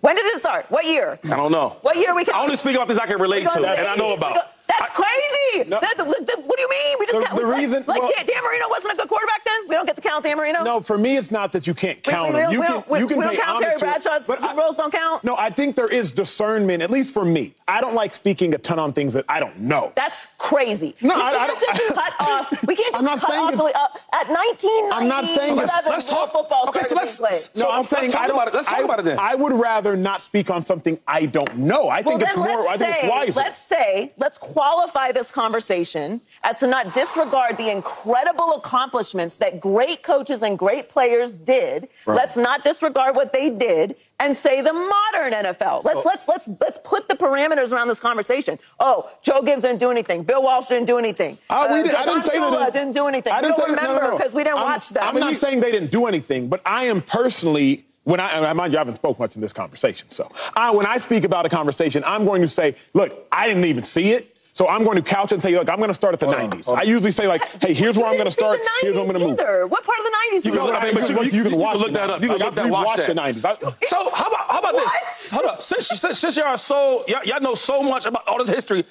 [0.00, 0.66] When did it start?
[0.70, 1.18] What year?
[1.24, 1.76] I don't know.
[1.82, 2.24] What year we?
[2.24, 2.34] Can?
[2.34, 4.36] I only speak about things I can relate to, and I know 80s, we about.
[4.68, 5.68] Go- That's I- crazy.
[5.70, 5.80] No.
[5.80, 6.96] That- the- the- what do you mean?
[6.98, 9.08] We just The- count, the like, reason- like well- Dan, Dan Marino wasn't a good
[9.08, 9.54] quarterback then.
[9.68, 10.62] We don't get to count Dan Marino.
[10.64, 12.50] No, for me, it's not that you can't count we, them.
[12.50, 14.54] we, You can, we, you can we don't count Terry to Bradshaw's but I- Super
[14.62, 14.76] Bowls.
[14.76, 15.24] Don't count.
[15.24, 17.54] No, I think there is discernment, at least for me.
[17.68, 19.92] I don't like speaking a ton on things that I don't know.
[19.96, 20.94] That's crazy.
[21.00, 22.62] No, we I- I can't don't- just cut off.
[22.66, 23.88] We can't just I'm not cut saying off the, uh,
[24.20, 24.92] at 1997.
[24.92, 27.26] I'm not saying it's- let's- let's talk- Football okay, so let's- so
[27.64, 28.54] no, I'm let's saying I don't, about it.
[28.54, 29.18] Let's talk about it then.
[29.18, 31.88] I would rather not speak on something I don't know.
[31.88, 32.48] I think it's more.
[32.68, 33.32] I let's think say, it's wiser.
[33.40, 40.02] let's say, let's qualify this conversation as to not disregard the incredible accomplishments that great
[40.02, 41.86] coaches and great players did.
[42.06, 45.84] Let's not disregard what they did and say the modern NFL.
[45.84, 48.58] Let's let's let's let's put the parameters around this conversation.
[48.80, 50.22] Oh, Joe Gibbs didn't do anything.
[50.22, 51.36] Bill Walsh didn't do anything.
[51.50, 52.72] Uh, we did, I didn't say that.
[52.72, 53.34] didn't do anything.
[53.34, 54.16] I didn't say don't that- no, remember no, no.
[54.16, 55.02] because we didn't I'm, watch them.
[55.06, 57.84] I'm not saying they didn't do anything, but I am personally.
[58.04, 60.08] When I, mind you, I haven't spoke much in this conversation.
[60.10, 63.64] So I, when I speak about a conversation, I'm going to say, look, I didn't
[63.64, 64.35] even see it.
[64.56, 66.24] So I'm going to couch it and say, look, I'm going to start at the
[66.24, 66.64] Hold 90s.
[66.64, 66.82] hold on.
[66.82, 68.56] I usually say, like, hey, here's where I'm going to start.
[68.56, 69.38] see the 90s Here's where I'm going to move.
[69.38, 69.66] either.
[69.66, 71.42] What part of the 90s You you can, I mean, but you, look- you, you
[71.42, 72.22] can you watch look that up.
[72.22, 73.06] You can look that, watch that.
[73.06, 73.44] the 90s.
[73.44, 75.30] I- So how about how about this?
[75.30, 75.60] Hold up.
[75.60, 78.86] Since, since, since y'all are so y'all, y'all know so much about all this history,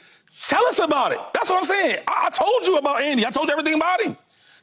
[0.48, 1.20] tell us about it.
[1.34, 1.98] That's what I'm saying.
[2.08, 3.26] I, I told you about Andy.
[3.26, 4.16] I told you everything about him.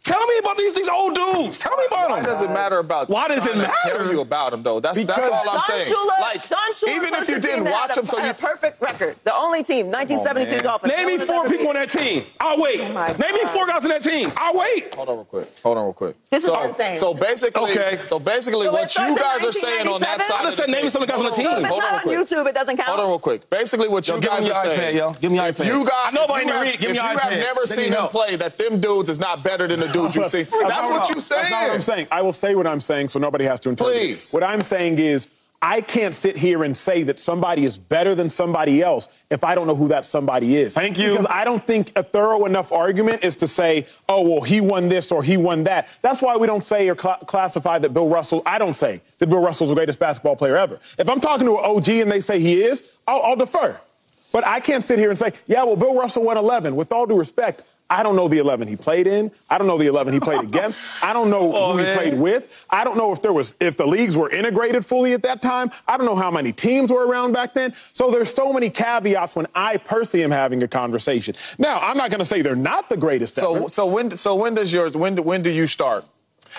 [0.04, 1.60] Tell me about these these old dudes.
[1.60, 2.24] Tell me about Why them.
[2.24, 3.08] Why does it matter about?
[3.08, 3.98] Why does it trying to matter?
[3.98, 4.80] Tell you about them though.
[4.80, 5.92] That's that's all I'm Don saying.
[5.92, 9.14] Shula, like Don Shula even if you didn't watch them, so you perfect record.
[9.22, 10.64] The only team, 1972 man.
[10.64, 10.92] Dolphins.
[10.92, 12.24] Name me four ever people on that team.
[12.40, 12.80] I'll wait.
[12.80, 14.32] Oh my Name me four guys on that team.
[14.36, 14.92] I'll wait.
[14.96, 15.52] Hold on real quick.
[15.62, 16.16] Hold on real quick.
[16.30, 16.96] This is so, insane.
[16.96, 18.00] So basically, Okay.
[18.02, 20.62] so basically, So what you guys are saying on that side I of just the
[20.64, 21.44] said name table- some of the guys on the team.
[21.44, 22.18] No, if it's Hold on real quick.
[22.38, 22.88] YouTube, it doesn't count.
[22.88, 23.48] Hold on real quick.
[23.50, 24.94] Basically, what you Yo, give guys me are your saying.
[24.94, 25.12] iPad, yo.
[25.12, 25.66] Give me your iPad.
[25.66, 26.80] You guys, I know about if you Andy have- Reid.
[26.80, 29.44] Give me if your you have never seen him play, that them dudes is not
[29.44, 30.46] better than the dudes you've seen.
[30.66, 31.40] That's what you saying.
[31.42, 32.06] That's not what I'm saying.
[32.10, 33.96] I will say what I'm saying so nobody has to interpret.
[33.96, 34.00] it.
[34.00, 34.32] Please.
[34.32, 35.28] What I'm saying is
[35.64, 39.54] I can't sit here and say that somebody is better than somebody else if I
[39.54, 40.74] don't know who that somebody is.
[40.74, 41.10] Thank you.
[41.10, 44.88] Because I don't think a thorough enough argument is to say, oh, well, he won
[44.88, 45.86] this or he won that.
[46.02, 49.28] That's why we don't say or cl- classify that Bill Russell, I don't say that
[49.28, 50.80] Bill Russell's the greatest basketball player ever.
[50.98, 53.78] If I'm talking to an OG and they say he is, I'll, I'll defer.
[54.32, 56.74] But I can't sit here and say, yeah, well, Bill Russell won 11.
[56.74, 59.30] With all due respect, I don't know the 11 he played in.
[59.50, 60.78] I don't know the 11 he played against.
[61.02, 61.96] I don't know Oh, who he man.
[61.96, 62.66] played with.
[62.70, 65.70] I don't know if there was if the leagues were integrated fully at that time.
[65.86, 67.74] I don't know how many teams were around back then.
[67.92, 71.34] So there's so many caveats when I personally am having a conversation.
[71.58, 73.68] Now, I'm not going to say they're not the greatest So ever.
[73.68, 76.04] so when so when does yours when when do you start?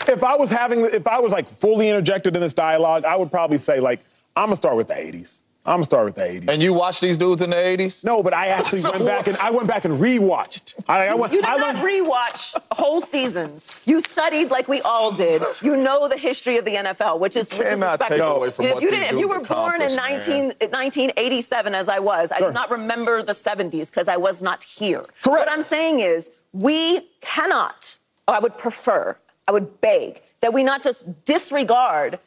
[0.08, 3.30] If I was having if I was like fully interjected in this dialogue, I would
[3.32, 4.02] probably say like
[4.36, 5.43] I'm going to start with the 80s.
[5.66, 6.50] I'm going to start with the 80s.
[6.50, 8.04] And you watch these dudes in the 80s?
[8.04, 10.74] no, but I actually So went back and I went back and rewatched.
[10.90, 13.74] I, I went, You did I not learned- rewatch whole seasons.
[13.86, 15.42] You studied like we all did.
[15.62, 18.66] You know the history of the NFL, which is, which is cannot take away from
[18.66, 22.32] if what you these didn't, if you were born in 19, 1987, as I was,
[22.32, 22.50] I Sure.
[22.50, 25.06] do not remember the 70s because I was not here.
[25.24, 25.28] Correct.
[25.48, 27.98] What I'm saying is, we cannot.
[28.28, 29.18] Or I would prefer.
[29.48, 32.20] I would beg that we not just disregard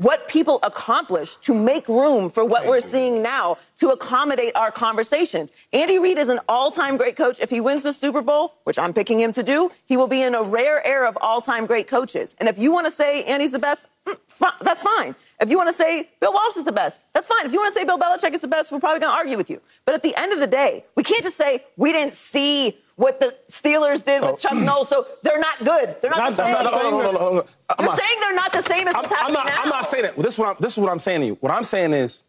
[0.00, 5.52] what people accomplished to make room for what we're seeing now to accommodate our conversations.
[5.74, 7.38] Andy Reid is an all-time great coach.
[7.38, 10.22] If he wins the Super Bowl, which I'm picking him to do, he will be
[10.22, 12.34] in a rare era of all-time great coaches.
[12.38, 14.16] And if you want to say Andy's the best, mm,
[14.60, 15.14] that's fine.
[15.38, 17.44] If you want to say Bill Walsh is the best, that's fine.
[17.44, 19.36] If you want to say Bill Belichick is the best, we're probably going to argue
[19.36, 19.60] with you.
[19.84, 23.18] But at the end of the day, we can't just say we didn't see what
[23.18, 25.96] the Steelers did with Chuck Knowles, so they're not good.
[26.02, 26.52] They're not, Not- the same.
[26.52, 27.44] not- not- Hold on, hold on, hold on.
[27.70, 29.46] I'm You're not- saying they're not the same as I'm, what's I'm not.
[29.46, 29.62] now.
[29.62, 30.16] I'm not saying that.
[30.16, 30.56] This is what I'm.
[30.60, 31.34] This is what I'm saying to you.
[31.40, 32.22] What I'm saying is,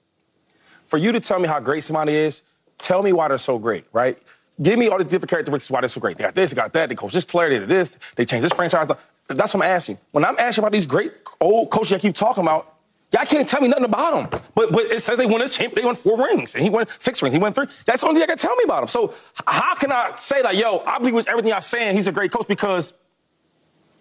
[0.86, 2.42] for you to tell me how great somebody is,
[2.78, 4.18] tell me why they're so great, right?
[4.62, 6.18] Give me all these different characteristics why they're so great.
[6.18, 6.88] They got this, they got that.
[6.90, 7.98] They coach this player, they did this.
[8.16, 8.90] They changed this franchise.
[9.28, 9.98] That's what I'm asking.
[10.12, 12.76] When I'm asking about these great old coaches I keep talking about,
[13.12, 14.42] y'all can't tell me nothing about them.
[14.56, 15.74] But but it says they won a champ.
[15.76, 17.34] They won four rings, and he won six rings.
[17.34, 17.68] He won three.
[17.86, 18.88] That's the only thing I can tell me about him.
[18.90, 19.14] So
[19.48, 22.32] how can I say like, yo, I believe with everything y'all saying, he's a great
[22.32, 22.94] coach because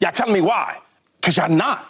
[0.00, 0.78] y'all telling me why?
[1.20, 1.86] Because y'all not.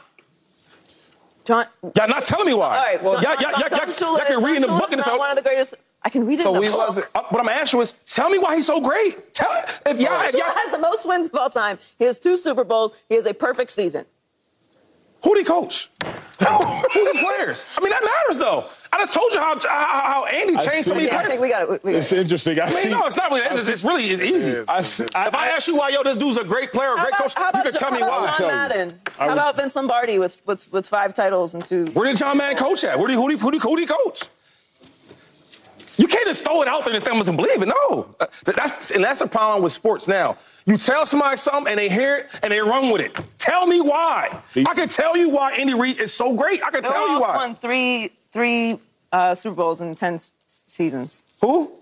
[1.45, 1.67] John,
[1.97, 2.77] Y'all not telling me why.
[2.77, 3.03] all right.
[3.03, 5.09] Well, y'all, y'all, y'all, y'all, John y'all, can read in the book Shula's and it's
[5.09, 5.75] one of the greatest.
[6.03, 6.79] I can read it So in the we book.
[6.79, 9.33] wasn't- Uh, what I'm asking is, tell me why he's so great.
[9.33, 9.51] Tell
[9.87, 11.79] if y'all, if y'all has the most wins of all time.
[11.99, 12.93] He has two Super Bowls.
[13.09, 14.05] He has a perfect season.
[15.25, 15.91] who do he coach?
[16.93, 17.67] Who's his players?
[17.77, 18.67] I mean, that matters though.
[18.93, 21.49] I just told you how how, how Andy changed so many Yeah, I think we
[21.51, 21.81] got it.
[21.85, 22.59] It's interesting.
[22.59, 22.89] I, I mean, see.
[22.91, 23.43] no, it's not really.
[23.43, 24.51] It's, just, it's really it's easy.
[24.51, 24.69] is.
[24.69, 26.97] I, see- I, if I ask you why, yo, this dude's a great player, a
[26.97, 28.09] great about, coach, you about, can tell me why.
[28.09, 28.55] John tell you.
[28.55, 29.01] Madden?
[29.07, 31.87] I How would- about Vince Lombardi with, with, with five titles and two?
[31.93, 32.99] Where did John Madden coach at?
[32.99, 34.23] Where did who did who did, who did he coach?
[35.97, 37.67] You can't just throw it out there and stand and believe it.
[37.67, 40.37] No, Uh, that's and that's the problem with sports now.
[40.67, 43.17] You tell somebody something and they hear it and they run with it.
[43.39, 44.41] Tell me why.
[44.57, 46.63] I can tell you why Andy Reid is so great.
[46.65, 47.37] I can Bill tell you Walsh why.
[47.37, 48.79] won three three
[49.13, 51.25] uh, Super Bowls in ten s- seasons.
[51.41, 51.73] Who?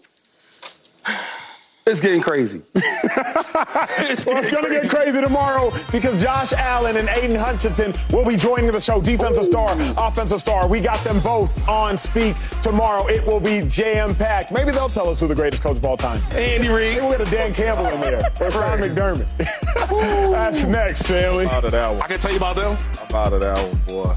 [1.89, 2.61] It's getting crazy.
[2.75, 2.85] it's
[4.27, 8.37] Well, it's going to get crazy tomorrow because Josh Allen and Aidan Hutchinson will be
[8.37, 9.01] joining the show.
[9.01, 10.69] Defensive star, offensive star.
[10.69, 13.07] We got them both on speak tomorrow.
[13.09, 14.53] It will be jam packed.
[14.53, 16.21] Maybe they'll tell us who the greatest coach of all time.
[16.33, 16.97] Andy Reid.
[16.97, 19.39] Maybe we'll get a Dan Campbell in there or Ron McDermott.
[20.31, 21.47] That's next, Stanley.
[21.47, 22.03] Out of that one.
[22.03, 22.77] I can tell you about them.
[23.09, 24.13] I'm out of that one, boy.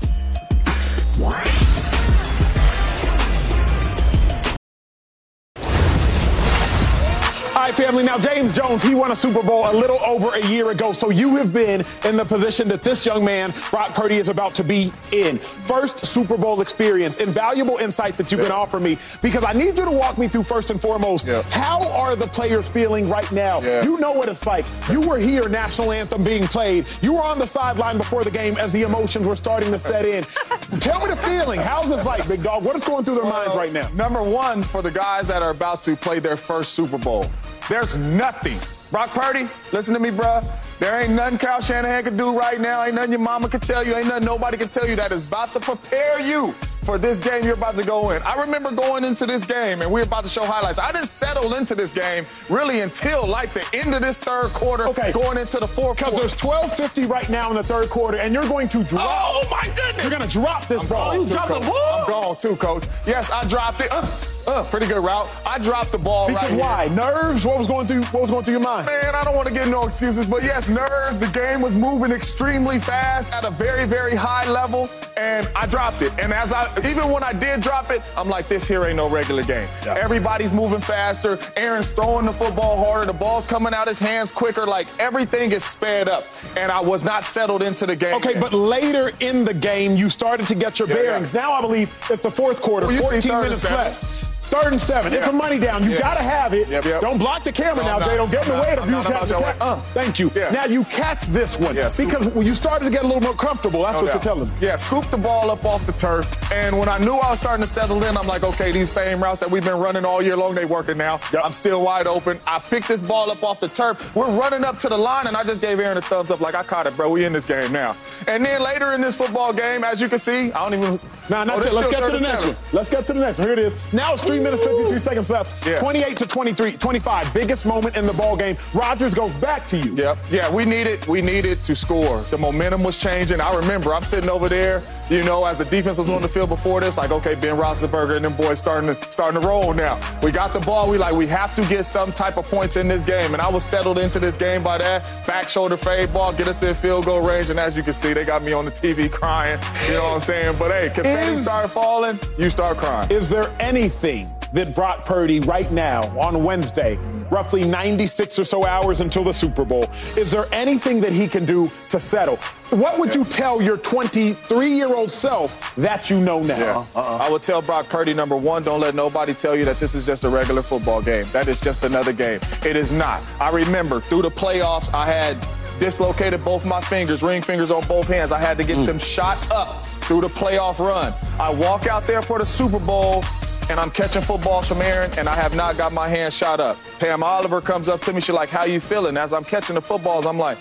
[7.82, 8.04] Family.
[8.04, 10.94] Now, James Jones, he won a Super Bowl a little over a year ago.
[10.94, 14.54] So you have been in the position that this young man, Brock Purdy, is about
[14.56, 15.40] to be in.
[15.40, 19.86] First Super Bowl experience, invaluable insight that you can offer me because I need you
[19.86, 21.26] to walk me through first and foremost.
[21.26, 21.42] Yeah.
[21.44, 23.62] How are the players feeling right now?
[23.62, 23.84] Yeah.
[23.84, 24.66] You know what it's like.
[24.92, 26.86] You were here, national anthem being played.
[27.02, 30.06] You were on the sideline before the game as the emotions were starting to set
[30.06, 30.24] in.
[30.80, 31.60] Tell me the feeling.
[31.60, 32.64] How's it like, big dog?
[32.64, 33.88] What is going through their minds uh, right now?
[33.96, 37.26] Number one, for the guys that are about to play their first Super Bowl,
[37.72, 38.60] there's nothing.
[38.92, 40.46] Brock Purdy, listen to me, bruh.
[40.80, 42.84] There ain't nothing Kyle Shanahan can do right now.
[42.84, 43.96] Ain't nothing your mama can tell you.
[43.96, 46.54] Ain't nothing nobody can tell you that is about to prepare you
[46.84, 48.22] for this game you're about to go in.
[48.24, 50.80] I remember going into this game and we are about to show highlights.
[50.80, 54.88] I didn't settle into this game really until like the end of this third quarter,
[54.88, 55.12] Okay.
[55.12, 58.48] going into the fourth Because there's 12:50 right now in the third quarter, and you're
[58.48, 59.08] going to drop.
[59.08, 60.02] Oh my goodness!
[60.04, 61.16] You're going to drop this ball.
[61.18, 62.02] gone, too, dropped the ball?
[62.04, 62.86] I'm gone too, coach.
[63.06, 63.92] Yes, I dropped it.
[63.92, 64.06] Uh,
[64.48, 65.30] uh, pretty good route.
[65.46, 66.60] I dropped the ball Because right here.
[66.62, 66.88] why?
[66.96, 67.46] Nerves?
[67.46, 68.02] What was going through?
[68.06, 68.88] What was going through your mind?
[68.88, 71.20] Man, I don't want to get no excuses, but yes, nerves.
[71.20, 76.02] The game was moving extremely fast at a very, very high level, and I dropped
[76.02, 76.12] it.
[76.20, 79.10] And as I, even when I did drop it, I'm like, this here ain't no
[79.10, 79.68] regular game.
[79.86, 79.96] Yeah.
[80.00, 81.38] Everybody's moving faster.
[81.56, 83.06] Aaron's throwing the football harder.
[83.06, 84.66] The ball's coming out his hands quicker.
[84.66, 86.26] Like everything is sped up,
[86.58, 88.16] and I was not settled into the game.
[88.16, 91.34] Okay, but later in the game, you started to get your Yeah, bearings.
[91.34, 91.42] yeah.
[91.42, 93.78] Now I believe it's the fourth quarter, Well, 14 minutes seven.
[93.78, 94.31] left.
[94.52, 95.14] Third and seven.
[95.14, 95.30] It's Yeah.
[95.32, 95.84] a money down.
[95.84, 96.00] You Yeah.
[96.02, 96.68] got to have it.
[96.68, 97.00] Yep, yep.
[97.02, 98.18] Don't block the camera No, now, Jay.
[98.18, 99.60] Don't get in the way of you not catch the your catch.
[99.62, 99.68] way.
[99.68, 99.76] Uh.
[99.78, 100.30] Thank you.
[100.36, 100.50] Yeah.
[100.52, 103.34] Now you catch this one Yeah, because when you started to get a little more
[103.34, 103.84] comfortable.
[103.84, 104.14] That's No what doubt.
[104.16, 104.54] you're telling me.
[104.60, 106.28] Yeah, scoop the ball up off the turf.
[106.52, 109.24] And when I knew I was starting to settle in, I'm like, okay, these same
[109.24, 111.22] routes that we've been running all year long, they working now.
[111.32, 111.42] Yep.
[111.46, 112.38] I'm still wide open.
[112.46, 114.14] I picked this ball up off the turf.
[114.14, 116.56] We're running up to the line, and I just gave Aaron a thumbs up, like
[116.56, 117.10] I caught it, bro.
[117.10, 117.96] We in this game now.
[118.28, 121.00] And then later in this football game, as you can see, I don't even.
[121.30, 121.74] Now, not Oh, yet.
[121.74, 122.48] Let's get to the next seven.
[122.50, 122.58] one.
[122.74, 123.48] Let's get to the next one.
[123.48, 123.74] Here it is.
[123.94, 125.66] Now it's three minutes, 53 seconds left.
[125.66, 125.80] Yeah.
[125.80, 127.34] 28 to 23, 25.
[127.34, 128.56] Biggest moment in the ball game.
[128.74, 129.96] Rodgers goes back to you.
[129.96, 130.18] Yep.
[130.32, 132.22] Yeah, we needed we needed to score.
[132.24, 133.42] The momentum was changing.
[133.42, 136.50] I remember I'm sitting over there, you know, as the defense was on the field
[136.50, 140.00] before this, like, okay, Ben Roethlisberger and them boys starting to starting to roll now.
[140.24, 140.90] We got the ball.
[140.90, 143.50] We like we have to get some type of points in this game, and I
[143.50, 147.06] was settled into this game by that back shoulder fade ball, get us in field
[147.06, 149.60] goal range, and as you can see, they got me on the TV crying.
[149.88, 150.56] You know what I'm saying?
[150.58, 153.10] But hey, confetti Is- started falling, you start crying.
[153.12, 156.98] Is there anything than Brock Purdy right now on Wednesday,
[157.30, 159.86] roughly 96 or so hours until the Super Bowl.
[160.18, 162.38] Is there anything that he can do to settle?
[162.72, 166.58] What would you tell your 23 year old self that you know now?
[166.58, 166.86] Yeah.
[166.96, 167.18] Uh-uh.
[167.18, 170.06] I would tell Brock Purdy, number one, don't let nobody tell you that this is
[170.06, 171.26] just a regular football game.
[171.32, 172.40] That is just another game.
[172.66, 173.28] It is not.
[173.40, 175.46] I remember through the playoffs, I had
[175.80, 178.32] dislocated both my fingers, ring fingers on both hands.
[178.32, 178.86] I had to get mm.
[178.86, 181.14] them shot up through the playoff run.
[181.40, 183.24] I walk out there for the Super Bowl
[183.72, 186.78] and I'm catching footballs from Aaron, and I have not got my hand shot up.
[187.00, 188.20] Pam Oliver comes up to me.
[188.20, 190.58] She's like, "How you feeling?" As I'm catching the footballs, I'm like,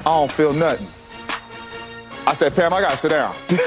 [0.00, 0.88] "I don't feel nothing."
[2.26, 3.34] I said, Pam, I gotta sit down.
[3.48, 3.58] and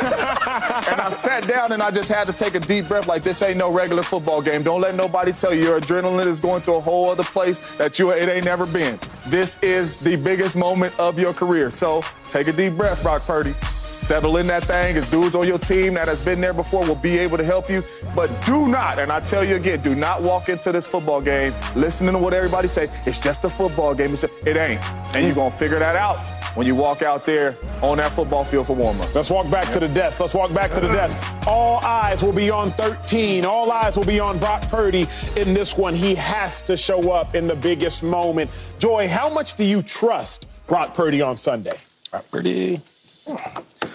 [1.02, 3.58] I sat down and I just had to take a deep breath like this ain't
[3.58, 4.62] no regular football game.
[4.62, 7.98] Don't let nobody tell you your adrenaline is going to a whole other place that
[7.98, 9.00] you it ain't never been.
[9.30, 11.72] This is the biggest moment of your career.
[11.72, 13.56] So take a deep breath, Brock Purdy.
[14.02, 14.98] Settle in that thing.
[14.98, 17.70] As dudes on your team that has been there before will be able to help
[17.70, 17.84] you.
[18.16, 21.54] But do not, and I tell you again, do not walk into this football game
[21.76, 22.88] listening to what everybody say.
[23.06, 24.10] It's just a football game.
[24.10, 24.84] Just, it ain't.
[25.16, 26.18] And you're going to figure that out
[26.58, 29.14] when you walk out there on that football field for warm up.
[29.14, 30.20] Let's walk back to the desk.
[30.20, 31.16] Let's walk back to the desk.
[31.48, 33.46] All eyes will be on 13.
[33.46, 35.06] All eyes will be on Brock Purdy
[35.38, 35.94] in this one.
[35.94, 38.50] He has to show up in the biggest moment.
[38.80, 41.78] Joy, how much do you trust Brock Purdy on Sunday?
[42.10, 42.82] Brock Purdy.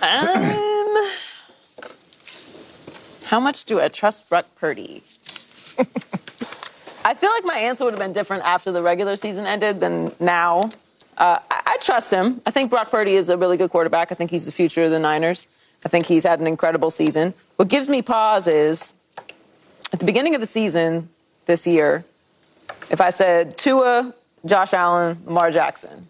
[0.02, 1.10] Um,
[3.24, 5.02] how much do I trust Brock Purdy?
[7.04, 10.12] I feel like my answer would have been different after the regular season ended than
[10.18, 10.60] now.
[11.16, 12.42] Uh, I, I, trust him.
[12.44, 14.12] I think Brock Purdy is a really good quarterback.
[14.12, 15.46] I think he's the future of the Niners.
[15.84, 17.32] I think he's had an incredible season.
[17.56, 18.92] What gives me pause is
[19.92, 21.08] at the beginning of the season
[21.46, 22.04] this year,
[22.90, 24.12] if I said Tua,
[24.44, 26.08] Josh Allen, Lamar Jackson,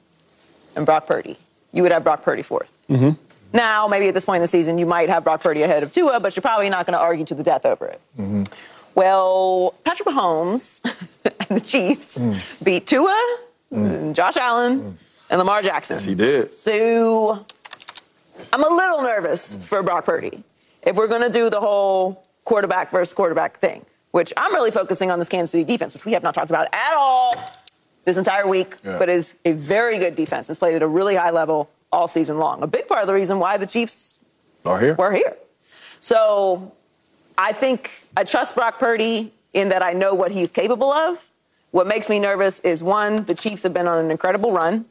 [0.74, 1.38] and Brock Purdy,
[1.72, 3.10] you would have Brock Purdy 4th mm-hmm.
[3.52, 5.92] Now, maybe at this point in the season, you might have Brock Purdy ahead of
[5.92, 8.00] Tua, but you're probably not going to argue to the death over it.
[8.18, 8.42] Mm-hmm.
[8.94, 10.80] Well, Patrick Mahomes
[11.40, 12.64] and the Chiefs mm.
[12.64, 13.38] beat Tua
[13.72, 14.14] mm.
[14.14, 14.94] Josh Allen, mm.
[15.30, 15.96] and Lamar Jackson.
[15.96, 16.54] Yes, he did.
[16.54, 17.44] So
[18.52, 19.60] I'm a little nervous mm.
[19.60, 20.42] for Brock Purdy.
[20.82, 25.10] If we're going to do the whole quarterback versus quarterback thing, which I'm really focusing
[25.10, 27.34] on this Kansas City defense, which we have not talked about at all
[28.04, 28.98] this entire week, yeah.
[28.98, 30.48] but is a very good defense.
[30.48, 32.62] It's played at a really high level all season long.
[32.62, 34.18] A big part of the reason why the Chiefs
[34.66, 34.94] are here.
[34.94, 35.34] Were here.
[35.98, 36.72] So
[37.38, 41.30] I think I trust Brock Purdy in that I know what he's capable of.
[41.70, 44.84] What makes me nervous is one, the Chiefs have been on an incredible run,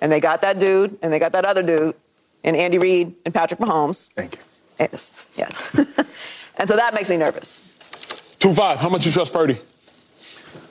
[0.00, 1.94] and they got that dude, and they got that other dude,
[2.42, 4.12] and Andy Reid and Patrick Mahomes.
[4.14, 4.42] Thank you.
[4.80, 5.74] Yes, yes.
[6.56, 7.76] and so that makes me nervous.
[8.40, 8.80] Two five.
[8.80, 9.58] How much you trust Purdy?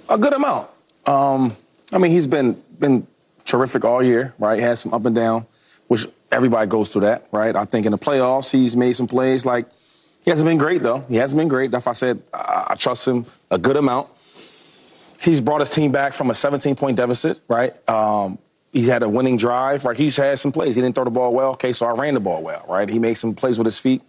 [0.09, 0.69] A good amount.
[1.05, 1.55] Um,
[1.93, 3.07] I mean, he's been been
[3.45, 4.57] terrific all year, right?
[4.57, 5.45] He has some up and down,
[5.89, 7.55] which everybody goes through that, right?
[7.55, 9.45] I think in the playoffs he's made some plays.
[9.45, 9.65] Like
[10.23, 11.03] he hasn't been great though.
[11.09, 11.71] He hasn't been great.
[11.71, 14.07] That's why I said I, I trust him a good amount.
[15.19, 17.73] He's brought his team back from a 17 point deficit, right?
[17.89, 18.37] Um,
[18.71, 19.97] he had a winning drive, right?
[19.97, 20.75] He's had some plays.
[20.75, 21.51] He didn't throw the ball well.
[21.53, 22.87] Okay, so I ran the ball well, right?
[22.87, 24.03] He made some plays with his feet,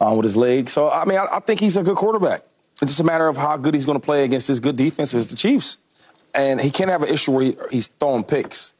[0.00, 0.72] uh, with his legs.
[0.72, 2.42] So, I mean, I, I, think he's a good quarterback.
[2.82, 5.14] It's just a matter of how good he's going to play against this good defense
[5.14, 5.78] as the Chiefs.
[6.34, 8.74] And he can't have an issue where he, he's throwing picks.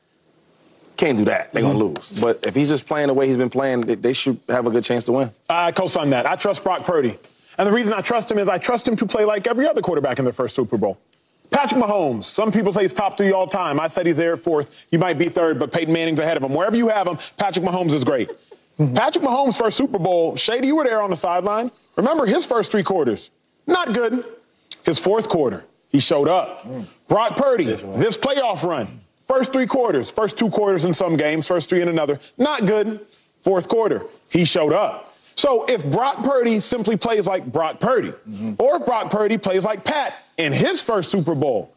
[1.01, 1.51] Can't do that.
[1.51, 1.78] They're mm-hmm.
[1.78, 2.12] going to lose.
[2.12, 4.70] But if he's just playing the way he's been playing, they, they should have a
[4.70, 5.30] good chance to win.
[5.48, 6.26] I co sign that.
[6.26, 7.18] I trust Brock Purdy.
[7.57, 9.80] And the reason I trust him is I trust him to play like every other
[9.80, 10.98] quarterback in their first Super Bowl.
[11.51, 12.24] Patrick Mahomes.
[12.24, 13.80] Some people say he's top three all time.
[13.80, 14.86] I said he's there fourth.
[14.90, 16.53] You might be third, but Peyton Manning's ahead of him.
[16.53, 18.28] Wherever you have him, Patrick Mahomes is great.
[18.78, 18.94] Mm-hmm.
[18.94, 21.70] Patrick Mahomes' first Super Bowl, Shady, you were there on the sideline.
[21.96, 23.30] Remember his first three quarters?
[23.66, 24.22] Not good.
[24.84, 26.64] His fourth quarter, he showed up.
[26.64, 26.86] Mm.
[27.09, 31.68] Brock Purdy, this playoff run, first three quarters, first two quarters in some games, first
[31.68, 33.00] three in another, not good.
[33.40, 35.16] Fourth quarter, he showed up.
[35.34, 38.54] So if Brock Purdy simply plays like Brock Purdy, mm-hmm.
[38.58, 41.72] or if Brock Purdy plays like Pat in his first Super Bowl,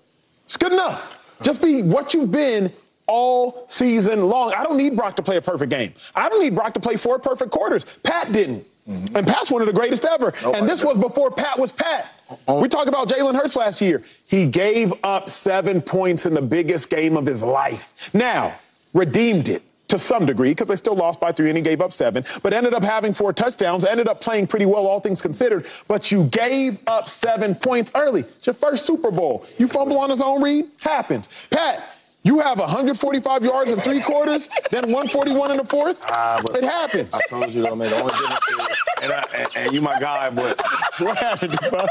[0.45, 1.37] it's good enough.
[1.41, 2.73] Just be what you've been
[3.05, 4.53] all season long.
[4.57, 5.93] I don't need Brock to play a perfect game.
[6.15, 7.85] I don't need Brock to play four perfect quarters.
[8.03, 8.65] Pat didn't.
[8.87, 9.15] Mm-hmm.
[9.15, 10.33] And Pat's one of the greatest ever.
[10.43, 12.07] Oh and this was before Pat was Pat.
[12.47, 12.59] Oh.
[12.59, 14.03] We talked about Jalen Hurts last year.
[14.25, 18.13] He gave up seven points in the biggest game of his life.
[18.13, 18.55] Now,
[18.93, 19.63] redeemed it
[19.93, 22.51] to some degree because they still lost by three and he gave up seven, but
[22.51, 25.65] ended up having four touchdowns, ended up playing pretty well, all things considered.
[25.87, 28.21] But you gave up seven points early.
[28.21, 29.45] It's your first Super Bowl.
[29.59, 31.29] You fumble on his own read, happens.
[31.49, 31.87] Pat,
[32.23, 36.03] you have 145 yards in three quarters, then 141 in the fourth.
[36.07, 37.13] Uh, it happens.
[37.13, 37.89] I told you though, man.
[37.89, 40.61] The only difference is, and, I, and, and, you my guy, but
[40.99, 41.85] what happened, bro?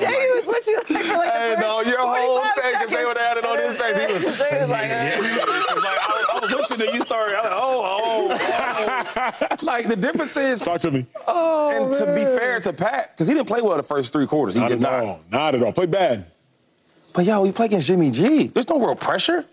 [0.00, 3.16] Jay was what you like for like Hey, no, your whole take, if they would
[3.16, 4.24] have had it on his face, he was.
[4.24, 5.20] Was like, yeah, yeah.
[5.20, 7.36] like I, I was with you, then you started.
[7.36, 9.64] I was like, oh, oh, oh.
[9.64, 11.06] like the difference is, Talk to me.
[11.26, 14.26] Oh, and to be fair to Pat, because he didn't play well the first three
[14.26, 14.54] quarters.
[14.54, 14.92] He Not did at not.
[15.04, 15.20] all.
[15.30, 15.72] Not at all.
[15.72, 16.26] Play bad.
[17.12, 18.48] But yo, he played against Jimmy G.
[18.48, 19.44] There's no real pressure.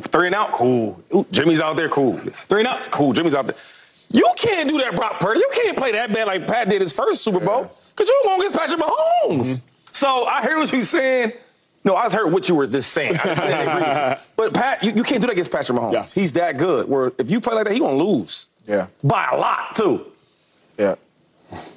[0.00, 1.02] Three and out, cool.
[1.14, 2.18] Ooh, Jimmy's out there, cool.
[2.18, 3.12] Three and out, cool.
[3.12, 3.56] Jimmy's out there.
[4.12, 5.40] You can't do that, Brock Purdy.
[5.40, 8.40] You can't play that bad like Pat did his first Super Bowl because you're going
[8.40, 9.28] against Patrick Mahomes.
[9.28, 9.62] Mm-hmm.
[9.92, 11.32] So I hear what you're saying.
[11.84, 13.16] No, I just heard what you were just saying.
[13.16, 14.24] I agree with you.
[14.36, 15.92] But Pat, you, you can't do that against Patrick Mahomes.
[15.92, 16.04] Yeah.
[16.20, 16.88] He's that good.
[16.88, 18.46] Where if you play like that, he gonna lose.
[18.66, 18.88] Yeah.
[19.02, 20.06] By a lot too.
[20.78, 20.94] Yeah.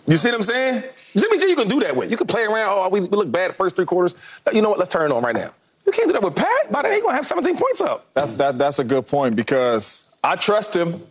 [0.07, 0.83] You see what I'm saying?
[1.17, 2.11] Jimmy G, you can do that with.
[2.11, 2.69] You can play around.
[2.69, 4.15] Oh, we, we look bad the first three quarters.
[4.45, 4.79] Uh, you know what?
[4.79, 5.51] Let's turn it on right now.
[5.85, 6.71] You can't do that with Pat.
[6.71, 8.07] By then, he gonna have 17 points up.
[8.13, 8.57] That's that.
[8.57, 11.05] That's a good point because I trust him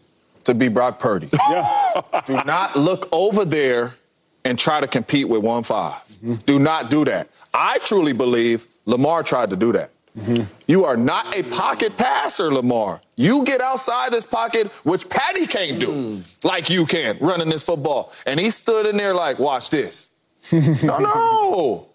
[0.45, 1.31] to be Brock Purdy.
[1.51, 2.21] Yeah.
[2.25, 3.95] do not look over there
[4.45, 5.95] and try to compete with one five.
[6.03, 6.35] Mm-hmm.
[6.47, 7.29] Do not do that.
[7.53, 9.91] I truly believe Lamar tried to do that.
[10.67, 13.01] You are not a pocket passer, Lamar.
[13.17, 16.45] You get outside this pocket, which Patty can't do, mm.
[16.45, 18.12] like you can, running this football.
[18.25, 20.11] And he stood in there like, watch this.
[20.53, 21.87] no, no.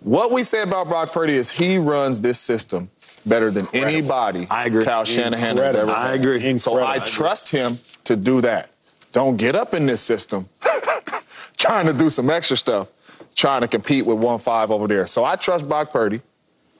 [0.00, 2.90] What we say about Brock Purdy is he runs this system
[3.26, 4.84] better than anybody I agree.
[4.84, 5.84] Kyle Shanahan has ever.
[5.84, 5.92] Incredible.
[5.92, 6.20] I had.
[6.20, 6.58] agree.
[6.58, 7.06] So I Incredible.
[7.06, 8.70] trust him to do that.
[9.12, 10.48] Don't get up in this system
[11.56, 12.88] trying to do some extra stuff,
[13.34, 15.06] trying to compete with one five over there.
[15.08, 16.20] So I trust Brock Purdy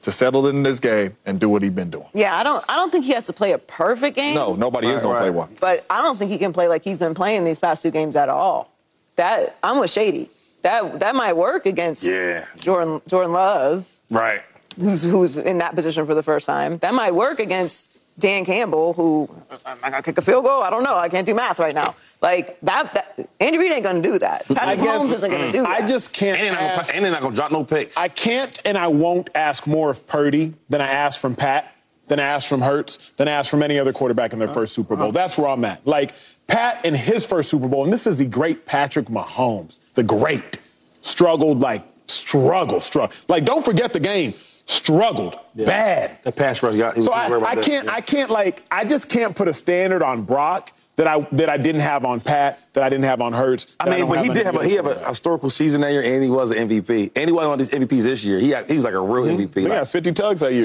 [0.06, 2.06] to settle in this game and do what he's been doing.
[2.14, 2.64] Yeah, I don't.
[2.68, 4.36] I don't think he has to play a perfect game.
[4.36, 5.56] No, nobody is going to play one.
[5.58, 8.14] But I don't think he can play like he's been playing these past two games
[8.14, 8.70] at all.
[9.16, 10.30] That I'm with Shady.
[10.62, 12.44] That that might work against Yeah.
[12.58, 14.42] Jordan Jordan Love, Right.
[14.78, 16.78] who's who's in that position for the first time.
[16.78, 19.28] That might work against Dan Campbell, who
[19.66, 20.62] am I gonna kick a field goal?
[20.62, 20.96] I don't know.
[20.96, 21.94] I can't do math right now.
[22.22, 22.94] Like that.
[22.94, 24.46] that Andy Reid ain't gonna do that.
[24.48, 25.82] Patrick guess- Mahomes isn't gonna do that.
[25.82, 26.94] I just can't And they're, not gonna, ask.
[26.94, 27.96] and they're not gonna drop no picks.
[27.98, 31.70] I can't and I won't ask more of Purdy than I asked from Pat,
[32.08, 34.74] than I asked from Hurts, than I asked from any other quarterback in their first
[34.74, 35.08] Super Bowl.
[35.08, 35.12] Uh-huh.
[35.12, 35.86] That's where I'm at.
[35.86, 36.12] Like
[36.46, 40.56] Pat in his first Super Bowl, and this is the great Patrick Mahomes, the great,
[41.02, 43.14] struggled like struggle, struggle.
[43.28, 46.18] Like don't forget the game, struggled bad.
[46.22, 46.96] the pass rush got.
[46.96, 50.02] he So was I, I can't, I can't like, I just can't put a standard
[50.02, 53.32] on Brock that I that I didn't have on Pat, that I didn't have on
[53.32, 53.76] Hurts.
[53.78, 55.92] I mean, don't but he did have a, he other have a historical season that
[55.92, 57.12] year, and he was an MVP.
[57.14, 58.38] And he wasn't on these MVPs this year.
[58.38, 59.42] He had, he was like a real hmm?
[59.42, 59.54] MVP.
[59.54, 60.64] He like- got 50 tugs that year.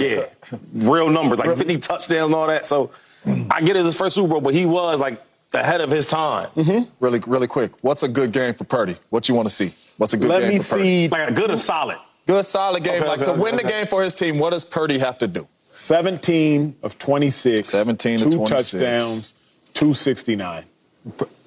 [0.52, 2.66] Yeah, real numbers, like 50 touchdowns and all that.
[2.66, 2.92] So
[3.52, 5.22] I get it, his first Super Bowl, but he was like
[5.54, 6.48] ahead of his time.
[6.50, 6.84] Hmm?
[7.00, 7.84] Really, really quick.
[7.84, 8.96] What's a good game for Purdy?
[9.10, 9.74] What you want to see?
[10.02, 10.84] What's a good Let game me for Purdy?
[10.84, 12.00] see Like a good or solid.
[12.26, 13.04] Good, solid game.
[13.04, 15.20] Okay, like okay, to win okay, the game for his team, what does Purdy have
[15.20, 15.48] to do?
[15.60, 17.70] 17 of 26.
[17.70, 18.72] 17 to two 26.
[18.72, 19.34] touchdowns,
[19.76, 20.66] 269.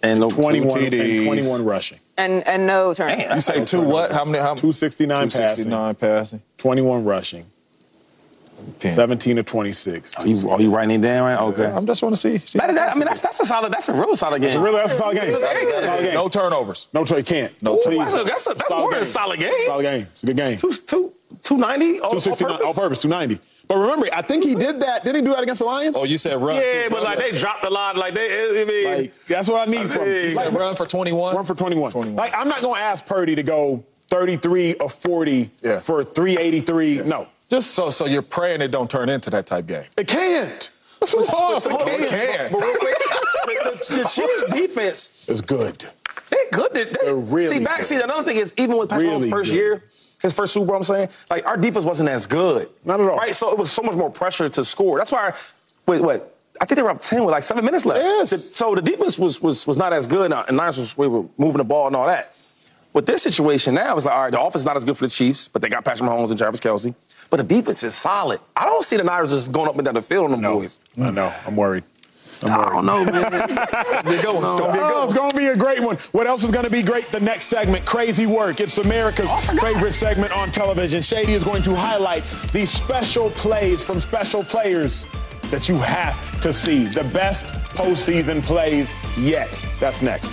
[0.05, 1.99] And no 21, Two and 21 rushing.
[2.17, 3.19] and and no turn.
[3.19, 4.13] You say two what?
[4.13, 4.39] How many?
[4.39, 6.41] How, 269 269 passing.
[6.59, 7.47] 21 rushing.
[8.81, 8.93] Pin.
[8.93, 10.17] 17 to 26.
[10.17, 11.41] Are you, are you writing it down right?
[11.53, 11.67] Okay.
[11.67, 12.39] I'm just want to see.
[12.39, 13.73] see That- that- I mean, that's that's a solid.
[13.73, 14.51] That's a real solid game.
[14.51, 15.33] So really, that's a solid game.
[15.33, 16.15] Solid game.
[16.15, 16.89] no turnovers.
[16.93, 17.53] No, you can't.
[17.63, 17.99] No Ooh, please.
[17.99, 19.13] that's a- that's a- that's Solid more than a game.
[19.13, 19.67] solid game.
[19.67, 20.07] Solid game.
[20.13, 20.57] It's a good game.
[20.59, 21.13] Two two
[21.43, 21.95] two ninety.
[21.99, 23.41] 269 on purpose, 290.
[23.67, 25.05] But remember, I think he did that.
[25.05, 25.97] Didn't he do that against the Lions?
[25.97, 26.57] Oh, you said run.
[26.57, 27.97] Yeah, too, but like they dropped a lot.
[27.97, 30.25] Like they, I mean, Like, that's what I need from mean, him.
[30.25, 31.35] You said Like, run for 21.
[31.35, 31.91] Run for 21.
[31.91, 32.15] 21.
[32.17, 35.79] Like, I'm not going to ask Purdy to go 33 or 40 Yeah.
[35.81, 37.03] for 383.
[37.03, 37.27] No.
[37.51, 39.85] Just So, so you're praying it don't turn into that type game.
[39.97, 40.71] it can't.
[41.01, 41.67] That's what lost.
[41.71, 42.11] It It can't.
[42.11, 42.53] can.
[42.53, 45.85] But real quick, the, the Chiefs defense, It's good.
[46.31, 46.73] they good.
[46.75, 47.79] They, They're really see back.
[47.79, 47.85] good.
[47.87, 49.57] See another thing is even with Patrick Mahomes' Really first good.
[49.57, 49.85] year,
[50.23, 52.71] his first Super Bowl, I'm saying like our defense wasn't as good.
[52.85, 53.17] Not at all.
[53.19, 53.35] Right.
[53.35, 54.97] So it was so much more pressure to score.
[54.99, 55.35] That's why.
[55.87, 56.31] Wait, what?
[56.61, 58.03] I think they were up ten with like seven minutes left.
[58.03, 58.31] Yes.
[58.31, 61.25] The- so the defense was was was not as good, and Niners was we were
[61.37, 62.35] moving the ball and all that.
[62.95, 65.05] With this situation now, it's like all right, the offense is not as good for
[65.05, 66.95] the Chiefs, but they got Patrick Mahomes and Travis Kelce.
[67.35, 68.39] But the defense is solid.
[68.55, 70.55] I don't see the Niners just going up and down the field on them No.
[70.55, 70.79] boys.
[70.97, 71.35] I know.
[71.45, 71.83] I'm worried.
[72.45, 73.25] I don't know, man.
[74.07, 75.97] It's gonna be a oh, good Oh, it's going to be a great one.
[76.13, 77.11] What else is going to be great?
[77.11, 78.61] The next segment, Crazy Work.
[78.61, 81.03] It's America's oh, favorite segment on television.
[81.03, 82.23] Shady is going to highlight
[82.53, 85.05] these special plays from special players
[85.51, 86.87] that you have to see.
[86.87, 89.59] The best postseason plays yet.
[89.81, 90.31] That's next.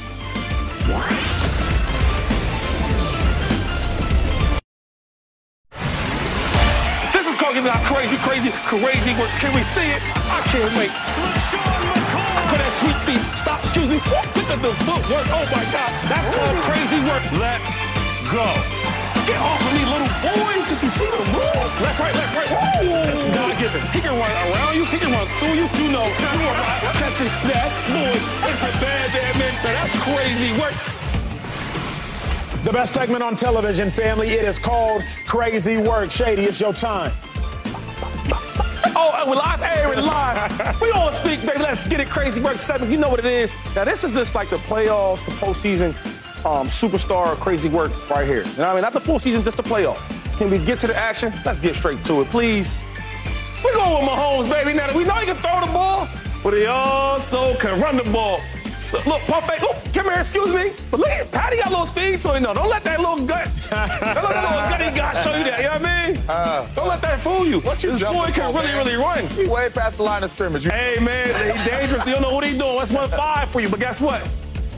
[7.61, 9.29] Is called giving crazy, crazy, crazy work.
[9.37, 10.01] Can we see it?
[10.33, 10.89] I can't wait.
[12.49, 13.21] Put that sweet feet.
[13.37, 14.01] Stop, excuse me.
[14.01, 15.29] Look at the footwork.
[15.29, 15.91] Oh my God.
[16.09, 17.21] That's called crazy work.
[17.37, 17.61] Let's
[18.33, 18.49] go.
[19.29, 20.57] Get off of me, little boy.
[20.73, 21.73] Did you see the moves?
[21.85, 22.49] Left, right, left, right.
[22.49, 22.97] Whoa.
[23.05, 23.81] That's God given.
[23.93, 24.85] He can run around you.
[24.89, 25.69] He can run through you.
[25.77, 28.17] You know, you are not catching that boy.
[28.49, 29.53] It's a bad, bad man.
[29.61, 30.73] Now that's crazy work.
[32.65, 34.33] The best segment on television, family.
[34.33, 36.09] It is called Crazy Work.
[36.09, 37.13] Shady, it's your time.
[38.03, 40.81] Oh, Oh, we live, hey, we live.
[40.81, 41.59] We all speak, baby.
[41.59, 42.41] Let's get it crazy.
[42.41, 42.89] Work seven.
[42.91, 43.53] You know what it is.
[43.75, 45.89] Now this is just like the playoffs, the postseason,
[46.45, 48.41] um, superstar crazy work right here.
[48.43, 48.81] You know what I mean?
[48.81, 50.09] Not the full season, just the playoffs.
[50.37, 51.33] Can we get to the action?
[51.45, 52.83] Let's get straight to it, please.
[53.63, 54.73] We going with Mahomes, baby.
[54.73, 56.07] Now we know he can throw the ball,
[56.43, 58.41] but he also can run the ball.
[58.93, 59.63] Look, look perfect.
[59.63, 60.73] Oh, come here, excuse me.
[60.91, 62.43] But look, Patty got a little speed to him.
[62.43, 65.43] No, don't let that little gut, don't let that little gut he got show you
[65.45, 65.59] that.
[65.59, 66.21] You know what I mean?
[66.27, 67.59] Uh, don't let that fool you.
[67.61, 68.77] What you this boy can really, man?
[68.77, 69.27] really run.
[69.27, 70.65] He way past the line of scrimmage.
[70.65, 71.27] You- Hey, man,
[71.57, 72.05] he dangerous.
[72.05, 72.77] You don't know what he doing.
[72.77, 73.69] That's one five for you.
[73.69, 74.27] But guess what?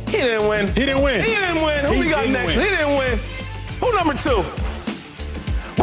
[0.07, 0.67] He didn't win.
[0.67, 1.23] He didn't win.
[1.23, 1.85] He didn't win.
[1.85, 2.55] Who He we got next?
[2.55, 2.63] win.
[2.63, 3.19] He didn't win.
[3.79, 4.43] Who number two?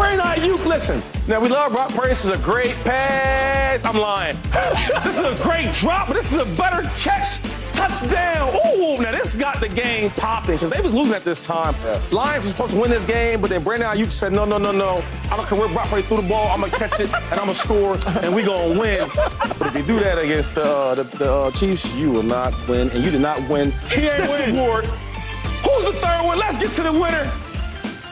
[0.01, 1.03] Brandon Aiyuk, listen.
[1.28, 2.09] Now we love Brock Purdy.
[2.09, 3.84] This is a great pass.
[3.84, 4.38] I'm lying.
[5.05, 7.38] this is a great drop, but this is a better catch.
[7.74, 8.48] Touchdown.
[8.78, 11.74] Ooh, now this got the game popping because they was losing at this time.
[12.11, 14.72] Lions was supposed to win this game, but then Brandon Aiyuk said, no, no, no,
[14.72, 15.05] no.
[15.30, 16.48] I don't care where Brock Purdy threw the ball.
[16.48, 19.11] I'm going to catch it, and I'm going to score, and we going to win.
[19.59, 22.88] But if you do that against uh, the, the uh, Chiefs, you will not win,
[22.90, 24.57] and you did not win He ain't this win.
[24.59, 24.86] award.
[24.86, 26.38] Who's the third one?
[26.38, 27.30] Let's get to the winner.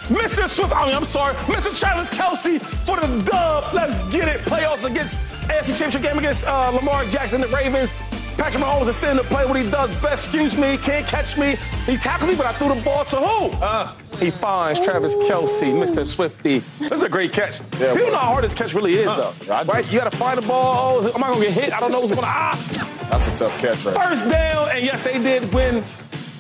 [0.09, 0.49] Mr.
[0.49, 1.79] Swift, I mean, I'm sorry, Mr.
[1.79, 3.75] Travis Kelce for the dub.
[3.75, 4.41] Let's get it.
[4.43, 7.95] Playoffs against AFC Championship game against uh, Lamar Jackson, the Ravens.
[8.39, 10.27] Patrick Mahomes is standing to play what he does best.
[10.27, 11.57] Excuse me, can't catch me.
[11.87, 13.51] He tackled me, but I threw the ball to who?
[13.61, 16.07] Uh, he finds Travis Kelce, Mr.
[16.07, 16.61] Swifty.
[16.79, 17.61] This is a great catch.
[17.81, 19.65] Yeah, People know how hard this catch really is, Uh, though.
[19.65, 19.93] Right?
[19.93, 21.01] You got to find the ball.
[21.03, 21.73] Oh, am I going to get hit?
[21.73, 22.29] I don't know what's going to.
[22.29, 23.07] Ah!
[23.11, 23.97] That's a tough catch, right?
[23.97, 25.83] First down, and yes, they did win.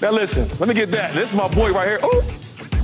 [0.00, 1.14] Now listen, let me get that.
[1.14, 1.98] This is my boy right here.
[2.04, 2.22] Ooh.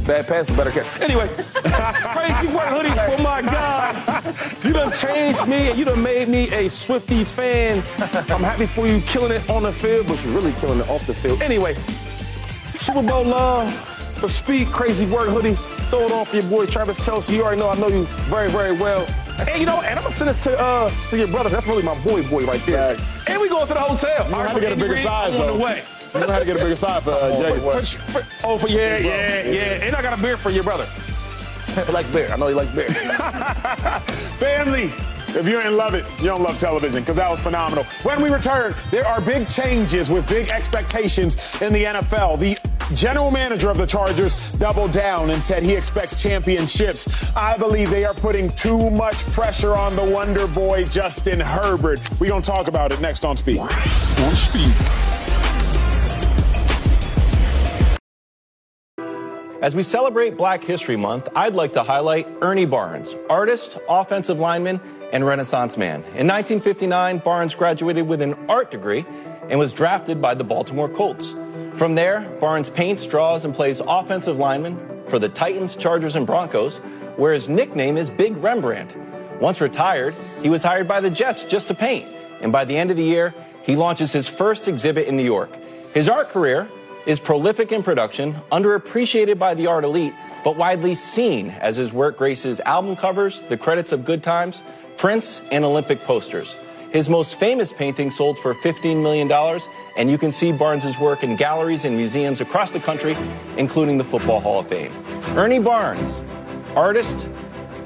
[0.07, 1.01] Bad pass, but better catch.
[1.01, 4.35] Anyway, crazy work hoodie for my God.
[4.63, 7.79] You done changed me and you done made me a Swifty fan.
[7.99, 11.07] I'm happy for you killing it on the field, but you're really killing it off
[11.07, 11.41] the field.
[11.41, 11.75] Anyway,
[12.75, 13.73] Super Bowl love
[14.19, 15.55] for speed, crazy work hoodie.
[15.89, 17.33] Throw it on for your boy Travis Kelce.
[17.33, 19.07] You already know I know you very, very well.
[19.39, 21.49] And you know, and I'm gonna send this to uh to your brother.
[21.49, 22.95] That's really my boy, boy right there.
[22.95, 23.13] Facts.
[23.27, 24.29] And we going to the hotel.
[24.29, 25.57] You have to get a bigger size, on though.
[25.57, 25.83] the way.
[26.15, 27.59] You know how to get a bigger side for uh, Jay.
[27.61, 29.61] For- for- oh, for yeah, yeah, yeah.
[29.85, 30.87] And I got a beer for your brother.
[31.67, 32.31] He likes beer.
[32.33, 32.89] I know he likes beer.
[34.39, 34.93] Family,
[35.29, 37.85] if you ain't love it, you don't love television because that was phenomenal.
[38.05, 42.39] When we return, there are big changes with big expectations in the NFL.
[42.39, 42.57] The
[42.95, 47.35] general manager of the Chargers doubled down and said he expects championships.
[47.35, 51.99] I believe they are putting too much pressure on the Wonder Boy, Justin Herbert.
[52.21, 53.59] We're going to talk about it next on Speak.
[53.61, 53.71] on
[54.35, 54.73] speed.
[59.65, 64.79] As we celebrate Black History Month, I'd like to highlight Ernie Barnes, artist, offensive lineman,
[65.11, 66.01] and Renaissance man.
[66.19, 69.07] In 1959, Barnes graduated with an art degree
[69.49, 71.35] and was drafted by the Baltimore Colts.
[71.73, 76.77] From there, Barnes paints, draws, and plays offensive lineman for the Titans, Chargers, and Broncos,
[77.17, 78.95] where his nickname is Big Rembrandt.
[79.41, 80.13] Once retired,
[80.43, 82.07] he was hired by the Jets just to paint,
[82.43, 85.57] and by the end of the year, he launches his first exhibit in New York.
[85.95, 86.69] His art career
[87.07, 92.17] is prolific in production, underappreciated by the art elite, but widely seen as his work
[92.17, 94.63] graces album covers, the credits of Good Times,
[94.97, 96.55] prints, and Olympic posters.
[96.91, 99.31] His most famous painting sold for $15 million,
[99.97, 103.17] and you can see Barnes' work in galleries and museums across the country,
[103.57, 104.93] including the Football Hall of Fame.
[105.37, 106.23] Ernie Barnes,
[106.77, 107.29] artist,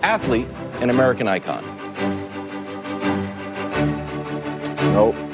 [0.02, 0.48] athlete,
[0.80, 1.64] and American icon.
[4.92, 5.27] Nope.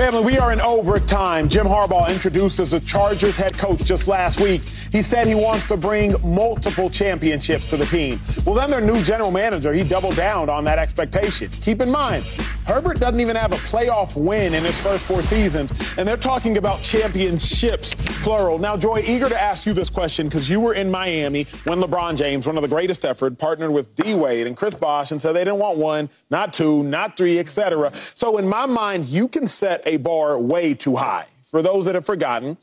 [0.00, 1.46] Family, we are in overtime.
[1.46, 4.62] Jim Harbaugh introduced as a Chargers head coach just last week.
[4.90, 8.18] He said he wants to bring multiple championships to the team.
[8.46, 11.50] Well, then their new general manager, he doubled down on that expectation.
[11.50, 12.24] Keep in mind,
[12.70, 16.56] Herbert doesn't even have a playoff win in his first four seasons, and they're talking
[16.56, 18.60] about championships, plural.
[18.60, 22.16] Now, Joy, eager to ask you this question because you were in Miami when LeBron
[22.16, 25.32] James, one of the greatest ever, partnered with D Wade and Chris Bosh and said
[25.32, 27.90] they didn't want one, not two, not three, etc.
[28.14, 31.26] So, in my mind, you can set a bar way too high.
[31.46, 32.56] For those that have forgotten,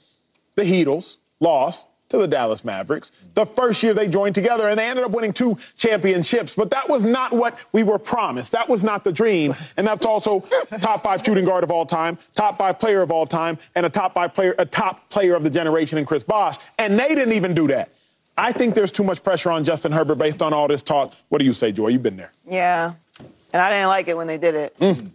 [0.56, 4.88] the Heatles lost to the Dallas Mavericks the first year they joined together, and they
[4.88, 6.56] ended up winning two championships.
[6.56, 8.52] But that was not what we were promised.
[8.52, 9.56] That was not the dream.
[9.78, 10.40] And that's also
[10.82, 13.90] top five shooting guard of all time, top five player of all time, and a
[13.90, 16.58] top five player, a top player of the generation in Chris Bosh.
[16.80, 17.92] And they didn't even do that.
[18.38, 21.14] I think there's too much pressure on Justin Herbert based on all this talk.
[21.30, 21.88] What do you say, Joy?
[21.90, 22.32] You've been there.
[22.48, 22.94] Yeah.
[23.52, 24.80] And I didn't like it when they did it.
[24.80, 25.10] Mm.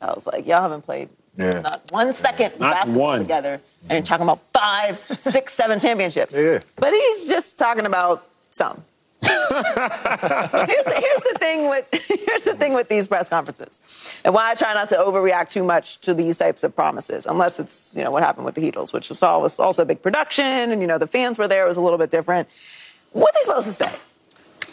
[0.00, 1.08] I was like, y'all haven't played
[1.38, 1.60] Yeah.
[1.60, 3.20] not one second Not basketball one.
[3.20, 3.60] together.
[3.88, 6.36] And you're talking about five, six, seven championships.
[6.36, 6.60] Yeah.
[6.76, 8.82] But he's just talking about some.
[9.22, 11.88] here's, here's the thing with
[12.26, 13.80] here's the thing with these press conferences,
[14.24, 17.58] and why I try not to overreact too much to these types of promises, unless
[17.58, 20.44] it's you know what happened with the Heatles, which was always also a big production,
[20.44, 22.48] and you know the fans were there, it was a little bit different.
[23.12, 23.92] What's he supposed to say?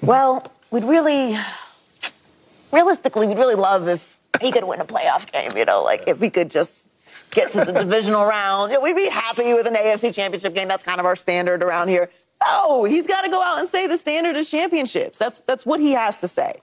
[0.03, 1.37] Well, we'd really
[2.71, 5.55] realistically, we'd really love if he could win a playoff game.
[5.57, 6.87] You know, like if we could just
[7.31, 10.67] get to the divisional round, you know, we'd be happy with an AFC Championship game.
[10.67, 12.09] That's kind of our standard around here.
[12.45, 15.19] No, he's got to go out and say the standard is championships.
[15.19, 16.55] That's that's what he has to say.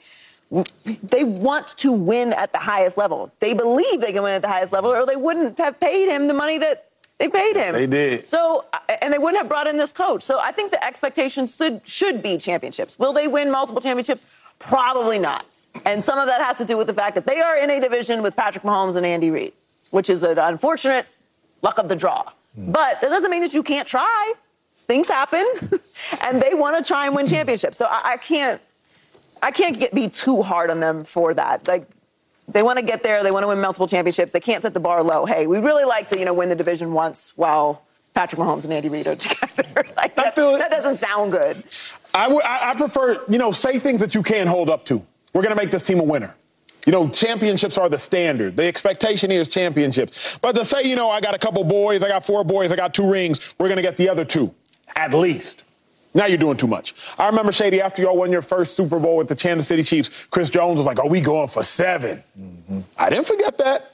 [1.03, 3.33] They want to win at the highest level.
[3.41, 6.27] They believe they can win at the highest level, or they wouldn't have paid him
[6.27, 7.73] the money that they paid him.
[7.73, 8.27] they did.
[8.27, 10.23] So, uh, and they wouldn't have brought in this coach.
[10.23, 12.99] So, I think the expectations should should be championships.
[12.99, 14.27] Will they win multiple championships?
[14.59, 15.47] Probably not.
[15.85, 17.81] And some of that has to do with the fact that they are in a
[17.81, 19.53] division with Patrick Mahomes and Andy Reid,
[19.91, 21.07] which is an unfortunate
[21.63, 22.31] luck of the draw.
[22.55, 22.73] Hmm.
[22.73, 24.35] But that doesn't mean that you can't try.
[24.75, 25.45] Things happen,
[26.23, 27.77] and they want to try and win championships.
[27.77, 28.61] So I, I can't,
[29.43, 31.69] I can't get, be too hard on them for that.
[31.69, 31.87] Like
[32.49, 34.33] they want to get there, they want to win multiple championships.
[34.33, 35.27] They can't set the bar low.
[35.27, 37.83] Hey, we'd really like to, you know, win the division once while
[38.15, 39.87] Patrick Mahomes and Andy Reid are together.
[39.97, 41.63] like that, that doesn't sound good.
[42.15, 42.43] I would.
[42.43, 45.05] I, I prefer, you know, say things that you can't hold up to.
[45.33, 46.35] We're going to make this team a winner.
[46.87, 48.57] You know, championships are the standard.
[48.57, 50.39] The expectation here is championships.
[50.39, 52.77] But to say, you know, I got a couple boys, I got four boys, I
[52.77, 54.53] got two rings, we're going to get the other two,
[54.97, 55.65] at least.
[56.15, 56.95] Now you're doing too much.
[57.19, 60.27] I remember, Shady, after y'all won your first Super Bowl with the Kansas City Chiefs,
[60.27, 62.81] Chris Jones was like, are we going for 7 mm-hmm.
[62.99, 63.93] I didn't forget that.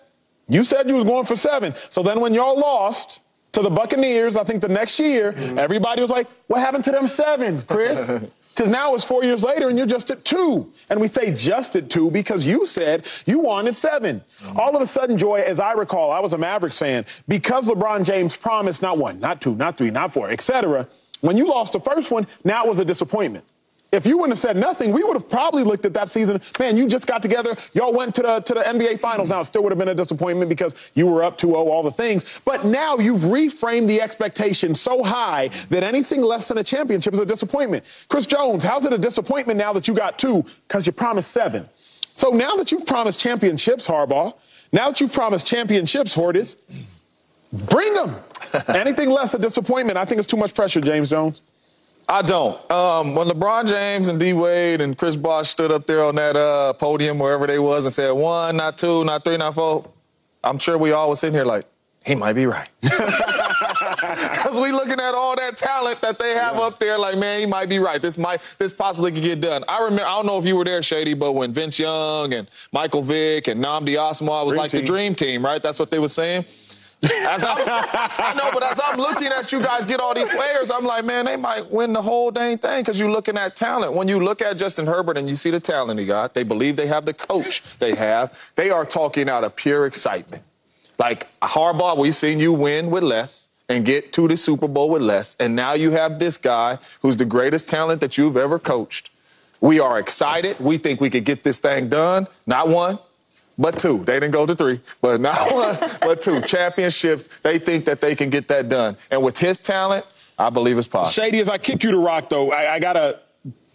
[0.48, 1.74] You said you was going for seven.
[1.90, 3.22] So then when y'all lost
[3.52, 5.58] to the Buccaneers, I think the next year, mm-hmm.
[5.58, 8.10] everybody was like, what happened to them seven, Chris?
[8.58, 10.68] Because now it's four years later and you're just at two.
[10.90, 14.58] And we say just at two because you said you wanted 7 mm-hmm.
[14.58, 18.04] All of a sudden, Joy, as I recall, I was a Mavericks fan, because LeBron
[18.04, 20.88] James promised not one, not two, not three, not four, etc.
[21.20, 23.44] When you lost the first one, now it was a disappointment.
[23.90, 26.42] If you wouldn't have said nothing, we would have probably looked at that season.
[26.58, 27.56] Man, you just got together.
[27.72, 29.30] Y'all went to the to the NBA Finals.
[29.30, 31.90] Now, it still would have been a disappointment because you were up 2-0, all the
[31.90, 32.40] things.
[32.44, 37.20] But now you've reframed the expectation so high that anything less than a championship is
[37.20, 37.84] a disappointment.
[38.08, 40.44] Chris Jones, how's it a disappointment now that you got two?
[40.66, 41.66] Because you promised seven.
[42.14, 44.34] So now that you've promised championships, Harbaugh,
[44.70, 46.56] now that you've promised championships, Hortiz,
[47.52, 48.16] bring them.
[48.68, 49.96] anything less a disappointment.
[49.96, 51.42] I think it's too much pressure, James Jones.
[52.10, 52.72] I don't.
[52.72, 56.36] Um, when LeBron James and D Wade and Chris Bosh stood up there on that
[56.36, 59.84] uh, podium, wherever they was, and said one, not two, not three, not four,
[60.42, 61.66] I'm sure we all was sitting here like,
[62.04, 62.68] he might be right.
[64.00, 67.46] Because we looking at all that talent that they have up there, like, man, he
[67.46, 68.00] might be right.
[68.00, 69.64] This might, this possibly could get done.
[69.68, 72.48] I remember, I don't know if you were there, Shady, but when Vince Young and
[72.72, 75.62] Michael Vick and Nnamdi Asma was Dream like the dream team, right?
[75.62, 76.44] That's what they were saying.
[77.02, 81.04] I know, but as I'm looking at you guys get all these players, I'm like,
[81.04, 83.92] man, they might win the whole dang thing because you're looking at talent.
[83.92, 86.76] When you look at Justin Herbert and you see the talent he got, they believe
[86.76, 88.36] they have the coach they have.
[88.56, 90.42] They are talking out of pure excitement.
[90.98, 95.02] Like Harbaugh, we've seen you win with less and get to the Super Bowl with
[95.02, 99.10] less, and now you have this guy who's the greatest talent that you've ever coached.
[99.60, 100.58] We are excited.
[100.58, 102.26] We think we could get this thing done.
[102.46, 102.98] Not one,
[103.58, 104.04] but two.
[104.04, 106.40] They didn't go to three, but not one, but two.
[106.42, 108.96] Championships, they think that they can get that done.
[109.10, 110.06] And with his talent,
[110.38, 111.10] I believe it's possible.
[111.10, 113.20] Shady, as I kick you to rock, though, I, I gotta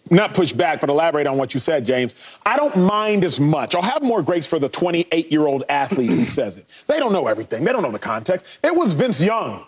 [0.10, 2.16] not push back, but elaborate on what you said, James.
[2.46, 3.74] I don't mind as much.
[3.74, 6.66] I'll have more grace for the 28 year old athlete who says it.
[6.88, 8.60] They don't know everything, they don't know the context.
[8.64, 9.66] It was Vince Young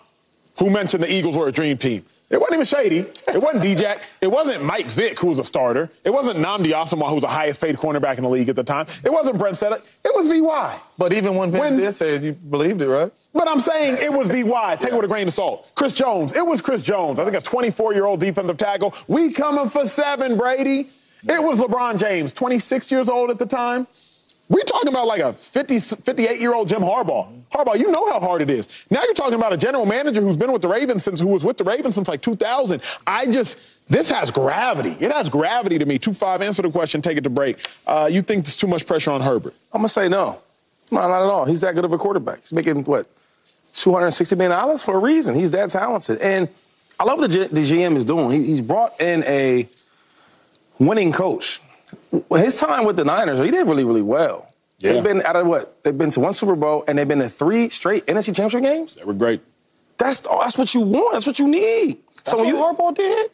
[0.58, 2.04] who mentioned the Eagles were a dream team.
[2.28, 2.98] It wasn't even Shady.
[3.28, 4.02] It wasn't D-Jack.
[4.20, 5.90] It wasn't Mike Vick, who was a starter.
[6.04, 8.64] It wasn't Nnamdi Asomugha, who was the highest paid cornerback in the league at the
[8.64, 8.86] time.
[9.04, 9.82] It wasn't Brent Celek.
[10.04, 10.80] It was VY.
[10.98, 13.12] But even when Vince When- did say it, you believed it, right?
[13.32, 14.76] But I'm saying it was VY.
[14.76, 15.66] Take it with a grain of salt.
[15.76, 16.32] Chris Jones.
[16.32, 17.20] It was Chris Jones.
[17.20, 18.92] I think a 24 year old defensive tackle.
[19.06, 20.88] We coming for seven, Brady.
[21.28, 23.86] It was LeBron James, 26 years old at the time.
[24.48, 27.28] We're talking about like a 50, 58 year old Jim Harbaugh.
[27.50, 28.68] Harbaugh, you know how hard it is.
[28.90, 31.42] Now you're talking about a general manager who's been with the Ravens since who was
[31.44, 32.80] with the Ravens since like 2000.
[33.06, 34.96] I just this has gravity.
[35.00, 35.98] It has gravity to me.
[35.98, 36.42] Two five.
[36.42, 37.02] Answer the question.
[37.02, 37.66] Take it to break.
[37.86, 39.54] Uh, you think there's too much pressure on Herbert?
[39.72, 40.40] I'm gonna say no.
[40.92, 41.44] No, not at all.
[41.44, 42.40] He's that good of a quarterback.
[42.40, 43.08] He's making what,
[43.72, 45.34] 260 million dollars for a reason.
[45.34, 46.48] He's that talented, and
[47.00, 48.30] I love what the, G- the GM is doing.
[48.30, 49.66] He, he's brought in a
[50.78, 51.60] winning coach.
[52.30, 54.48] His time with the Niners, he did really, really well.
[54.78, 54.92] Yeah.
[54.92, 55.82] They've been out of what?
[55.82, 58.94] They've been to one Super Bowl, and they've been to three straight NFC Championship games.
[58.96, 59.40] They were great.
[59.98, 61.14] That's oh, that's what you want.
[61.14, 61.98] That's what you need.
[62.24, 63.30] so when you Harbaugh did,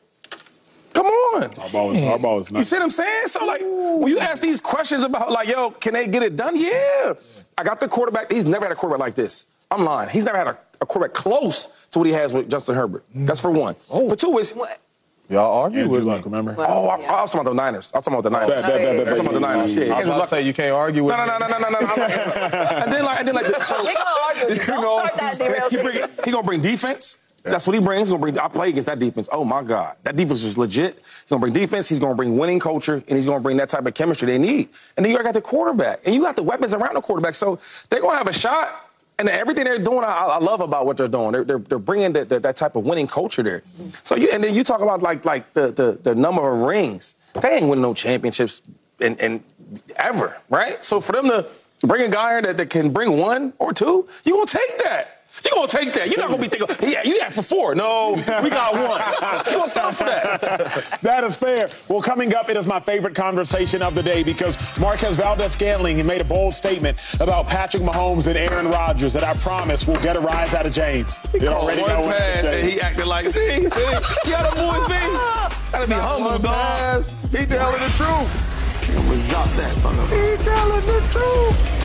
[0.92, 1.50] come on.
[1.50, 3.26] Harbaugh was, Harbaugh was You see what I'm saying?
[3.26, 6.54] So like, when you ask these questions about like, yo, can they get it done?
[6.54, 7.14] Yeah.
[7.58, 8.30] I got the quarterback.
[8.30, 9.46] He's never had a quarterback like this.
[9.70, 10.10] I'm lying.
[10.10, 13.04] He's never had a, a quarterback close to what he has with Justin Herbert.
[13.14, 13.74] That's for one.
[13.90, 14.08] Oh.
[14.08, 14.54] For two is.
[15.32, 15.42] What?
[15.42, 16.10] Y'all argue Andrew with me.
[16.10, 16.54] Luck, remember?
[16.58, 17.92] Oh, I, I was talking about the Niners.
[17.94, 18.62] I was talking about the Niners.
[18.62, 19.76] Bet, bet, bet, bet, I was talking about the Niners.
[19.76, 21.26] Yeah, I was Andrew about to say you can't argue with No, me.
[21.28, 21.94] no, no, no, no, no, no.
[21.96, 22.04] no.
[22.04, 24.64] and then like, and then like, so They gonna argue.
[24.66, 27.18] Don't know, start that derail he, bring, he gonna bring defense.
[27.44, 28.06] That's what he brings.
[28.06, 28.38] He's gonna bring.
[28.38, 29.28] I play against that defense.
[29.32, 30.94] Oh my God, that defense is legit.
[30.96, 31.88] He's gonna bring defense.
[31.88, 34.68] He's gonna bring winning culture, and he's gonna bring that type of chemistry they need.
[34.96, 37.34] And then you got the quarterback, and you got the weapons around the quarterback.
[37.34, 37.58] So
[37.88, 38.81] they're gonna have a shot.
[39.22, 41.30] And everything they're doing, I, I love about what they're doing.
[41.30, 43.62] They're, they're, they're bringing that, that, that type of winning culture there.
[44.02, 47.14] So you, and then you talk about like like the the, the number of rings.
[47.40, 48.62] They ain't winning no championships
[49.00, 49.44] and and
[49.94, 50.84] ever, right?
[50.84, 51.46] So for them to
[51.86, 55.21] bring a guy that, that can bring one or two, you gonna take that.
[55.44, 56.08] You gonna take that.
[56.08, 57.74] You're not gonna be thinking, yeah, you asked for four.
[57.74, 58.12] No,
[58.42, 59.42] we got one.
[59.52, 60.98] You gonna sign for that.
[61.02, 61.68] That is fair.
[61.88, 66.20] Well, coming up, it is my favorite conversation of the day because Marquez Valdes-Scantling made
[66.20, 70.20] a bold statement about Patrick Mahomes and Aaron Rodgers that I promise will get a
[70.20, 71.18] rise out of James.
[71.34, 72.60] You already one know what to pass say.
[72.60, 75.72] and he acted like, see, see, you got a boy be.
[75.72, 76.54] Gotta be humble, One dog.
[76.54, 78.48] pass, he telling the truth.
[79.30, 80.38] Drop that, motherfucker.
[80.38, 81.81] He telling the truth.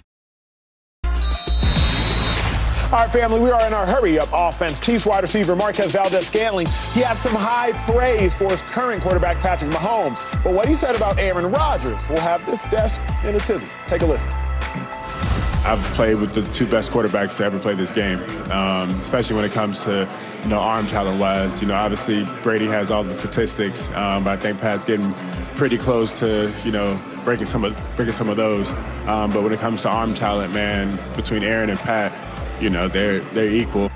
[2.87, 4.79] All right, family, we are in our hurry up offense.
[4.79, 6.67] Chiefs wide receiver Marquez Valdes-Scantling.
[6.93, 10.15] He had some high praise for his current quarterback, Patrick Mahomes.
[10.41, 13.67] But what he said about Aaron Rodgers will have this desk in a tizzy.
[13.87, 14.29] Take a listen.
[15.65, 18.19] I've played with the two best quarterbacks to ever play this game,
[18.51, 20.09] um, especially when it comes to
[20.43, 21.59] you know arm talent wise.
[21.59, 25.13] You know, obviously Brady has all the statistics, um, but I think Pat's getting
[25.57, 28.71] pretty close to you know breaking some of breaking some of those.
[29.07, 32.13] Um, but when it comes to arm talent, man, between Aaron and Pat,
[32.59, 33.91] you know they're they're equal.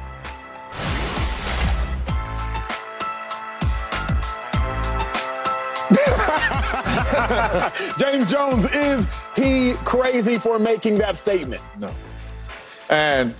[7.99, 11.61] James Jones, is he crazy for making that statement?
[11.79, 11.91] No.
[12.89, 13.33] And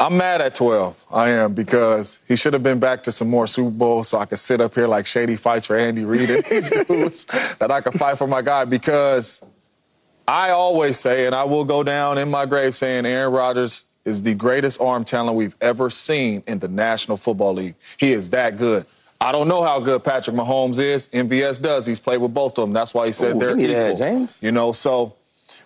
[0.00, 1.06] I'm mad at 12.
[1.10, 4.26] I am because he should have been back to some more Super Bowls so I
[4.26, 7.24] could sit up here like Shady fights for Andy Reid and these dudes
[7.58, 9.42] that I could fight for my guy because
[10.28, 14.22] I always say, and I will go down in my grave saying Aaron Rodgers is
[14.22, 17.74] the greatest arm talent we've ever seen in the National Football League.
[17.96, 18.84] He is that good.
[19.22, 21.06] I don't know how good Patrick Mahomes is.
[21.06, 21.86] MVS does.
[21.86, 22.74] He's played with both of them.
[22.74, 23.96] That's why he said Ooh, they're give me that.
[23.96, 24.42] James.
[24.42, 25.14] You know, so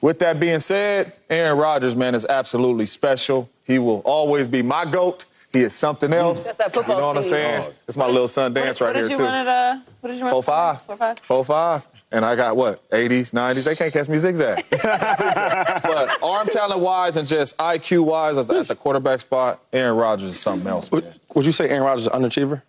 [0.00, 3.50] with that being said, Aaron Rodgers, man, is absolutely special.
[3.64, 5.24] He will always be my GOAT.
[5.52, 6.44] He is something else.
[6.44, 7.30] That's that football You know what I'm speed.
[7.30, 7.72] saying?
[7.88, 9.24] It's my little son dance what, right what here, did you too.
[9.24, 10.30] run at, uh, what did you run?
[10.32, 10.82] Four five.
[10.82, 11.18] Four five.
[11.18, 11.86] Four five.
[12.12, 12.88] And I got what?
[12.90, 13.64] 80s, 90s.
[13.64, 14.66] They can't catch me zigzag.
[14.70, 15.82] Zigzag.
[15.82, 20.40] but arm talent wise and just IQ wise at the quarterback spot, Aaron Rodgers is
[20.40, 20.90] something else.
[20.90, 22.60] Would, would you say Aaron Rodgers is an underachiever?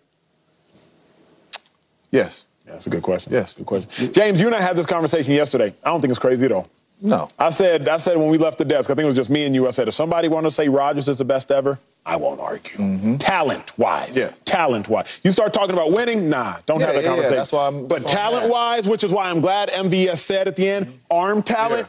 [2.10, 2.46] Yes.
[2.64, 3.32] That's a good question.
[3.32, 3.52] Yes.
[3.52, 4.12] Good question.
[4.14, 5.74] James, you and I had this conversation yesterday.
[5.84, 6.70] I don't think it's crazy at all.
[7.02, 7.28] No.
[7.38, 9.44] I said, I said when we left the desk, I think it was just me
[9.44, 9.66] and you.
[9.66, 13.16] I said, if somebody wanted to say Rodgers is the best ever, I won't argue.
[13.18, 14.18] Talent wise, Mm-hmm.
[14.18, 14.32] Yeah.
[14.44, 15.20] talent wise.
[15.24, 17.36] You start talking about winning, nah, don't Yeah, have that yeah, yeah, conversation.
[17.38, 20.68] that's why I'm- but talent wise, which is why I'm glad MVS said at the
[20.68, 21.88] end, arm talent.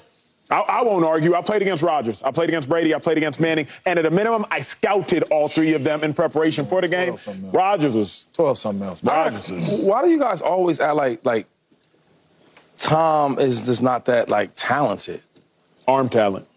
[0.49, 1.33] I, I won't argue.
[1.33, 2.21] I played against Rodgers.
[2.21, 2.93] I played against Brady.
[2.93, 3.65] I played against Manning.
[3.85, 7.09] And at a minimum, I scouted all three of them in preparation for the game.
[7.09, 7.53] Well, something else.
[7.55, 9.03] Rodgers was 12 something else.
[9.03, 11.47] Rodgers Why do you guys always act like like
[12.77, 15.21] Tom is just not that like talented?
[15.87, 16.47] arm talent.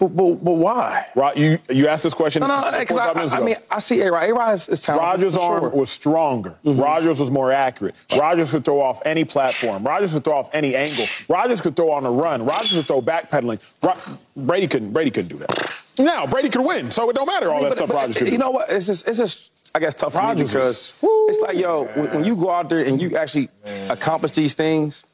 [0.00, 1.06] But but, but why?
[1.14, 2.40] Rod, you you asked this question.
[2.40, 4.30] No, no, because I, I, I mean I see A Rod.
[4.30, 5.08] A Rod is, is talented.
[5.10, 5.68] Rodgers' arm sure.
[5.68, 6.56] was stronger.
[6.64, 6.80] Mm-hmm.
[6.80, 7.94] Rodgers was more accurate.
[8.16, 9.84] Rodgers could throw off any platform.
[9.84, 11.04] Rodgers could throw off any angle.
[11.28, 12.46] Rodgers could throw on a run.
[12.46, 13.60] Rodgers could throw backpedaling.
[14.34, 14.92] Brady couldn't.
[14.92, 15.70] Brady couldn't do that.
[15.98, 18.32] Now Brady could win, so it don't matter all that But- stuff Rodgers could You
[18.32, 18.38] do.
[18.38, 18.70] know what?
[18.70, 21.28] It's just, it's just I guess tough for me because woo.
[21.28, 23.50] it's like yo, when, when you go out there and you actually
[23.90, 25.04] accomplish these things,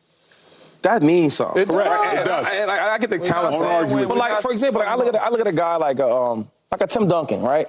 [0.86, 1.62] that means something.
[1.62, 1.76] It does.
[1.76, 2.46] Correct, it And does.
[2.46, 4.08] I, and I, I get the talent not side.
[4.08, 5.98] But like for example, like, I look at a, I look at a guy like
[5.98, 7.68] a um, like a Tim Duncan, right?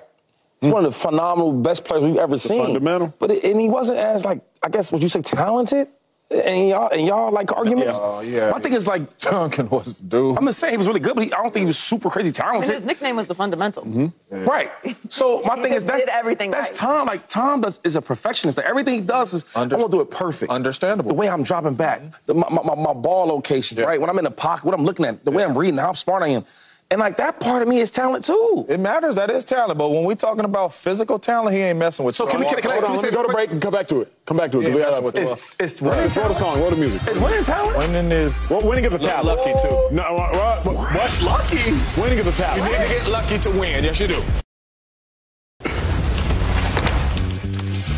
[0.62, 2.64] He's one of the phenomenal best players we've ever seen.
[2.64, 3.14] fundamental.
[3.20, 5.88] But it, and he wasn't as like I guess would you say talented?
[6.30, 7.96] And y'all and y'all like arguments.
[7.98, 8.50] Oh, yeah.
[8.52, 10.38] My thing is like Duncan was dude.
[10.38, 12.10] I'm just saying he was really good, but he, I don't think he was super
[12.10, 12.70] crazy And talented.
[12.76, 13.84] his nickname was the fundamental.
[13.86, 14.08] Hmm.
[14.30, 14.70] Right.
[15.08, 16.78] So my He thing is that's everything That's right.
[16.78, 17.08] Tom.
[17.08, 18.58] Like Tom does is a perfectionist.
[18.58, 20.52] Like, everything he does is Under- I want to do it perfect.
[20.52, 21.08] Understandable.
[21.10, 23.86] The way I'm dropping back, the, my, my, my ball locations, Yeah.
[23.88, 24.02] right?
[24.02, 26.24] When I'm in the pocket, what I'm looking at, the way I'm reading, how smart
[26.24, 26.44] I am,
[26.90, 28.66] and like that part of me is talent too.
[28.70, 29.16] It matters.
[29.18, 29.78] That is talent.
[29.78, 32.16] But when we talking about physical talent, he ain't messing with.
[32.16, 33.52] So can we- can I- can I- Hold on, can let me go to break
[33.52, 34.14] and come back to it.
[34.26, 34.68] Come back to it.
[34.70, 36.38] Yeah, We that's have- what- It's it's Right, winning throw the talent.
[36.38, 36.60] song.
[36.62, 37.02] Roll the music.
[37.08, 37.78] It's winning talent.
[37.78, 38.48] Winning is.
[38.50, 39.26] Well, winning is a talent.
[39.26, 39.88] Lucky, too.
[39.96, 40.30] No, uh,
[40.64, 40.66] what?
[40.66, 40.94] What?
[40.94, 41.22] what?
[41.22, 42.02] Lucky.
[42.02, 42.58] Winning is a talent.
[42.64, 43.84] You need to get lucky to win.
[43.84, 44.24] Yes, you do.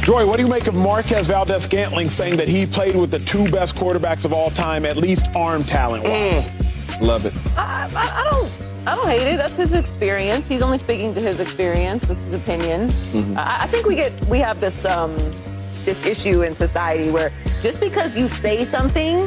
[0.04, 3.48] Joy, what do you make of Marquez Valdes-Scantling saying that he played with the two
[3.52, 6.46] best quarterbacks of all time, at least arm talent wise?
[6.46, 6.66] Mm.
[7.02, 7.34] Love it.
[7.58, 8.52] I, I, I don't.
[8.88, 9.38] I don't hate it.
[9.38, 10.48] That's his experience.
[10.48, 12.08] He's only speaking to his experience.
[12.08, 12.90] This is his opinion.
[13.38, 15.16] I, I think we get we have this um,
[15.86, 19.18] this issue in society where just because you say something,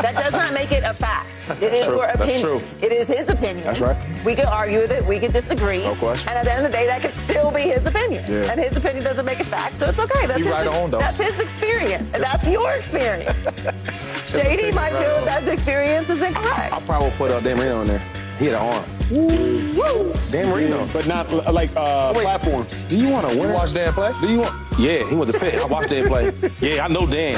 [0.00, 1.28] that does not make it a fact.
[1.60, 1.96] It is True.
[1.96, 2.62] your opinion.
[2.80, 3.64] It is his opinion.
[3.64, 3.96] That's right.
[4.24, 5.04] We could argue with it.
[5.04, 5.82] We could disagree.
[5.82, 6.28] No question.
[6.28, 8.24] And at the end of the day, that could still be his opinion.
[8.28, 8.50] Yeah.
[8.50, 10.26] And his opinion doesn't make it fact, so it's okay.
[10.26, 10.98] That's You his, right on, though.
[11.00, 13.36] That's his experience, and that's your experience.
[14.26, 16.72] Shady might feel that that experience is incorrect.
[16.72, 18.02] I probably would put uh, Dan Marino in there.
[18.38, 18.84] He had an arm.
[19.10, 20.12] Woo!
[20.30, 20.86] Dan Marino.
[20.92, 22.22] But not uh, like uh, Wait.
[22.24, 22.82] platforms.
[22.88, 23.48] Do you want to win?
[23.48, 24.12] You watch Dan play?
[24.20, 24.54] Do you want?
[24.78, 25.60] Yeah, he was the pit.
[25.60, 26.32] I watched Dan play.
[26.60, 27.36] Yeah, I know Dan.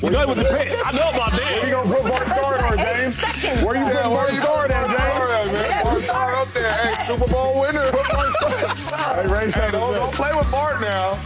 [0.00, 0.78] You know he was the pit.
[0.84, 3.20] I know about Where you gonna put Bart Starr on, James?
[3.64, 5.52] Where you putting Bart Starr at, James?
[5.52, 6.72] Yeah, Bart Starr up there.
[6.72, 7.90] Hey, Super Bowl winner.
[7.90, 11.18] Hey, Ray Hey, Shannon don't, don't play with Bart now.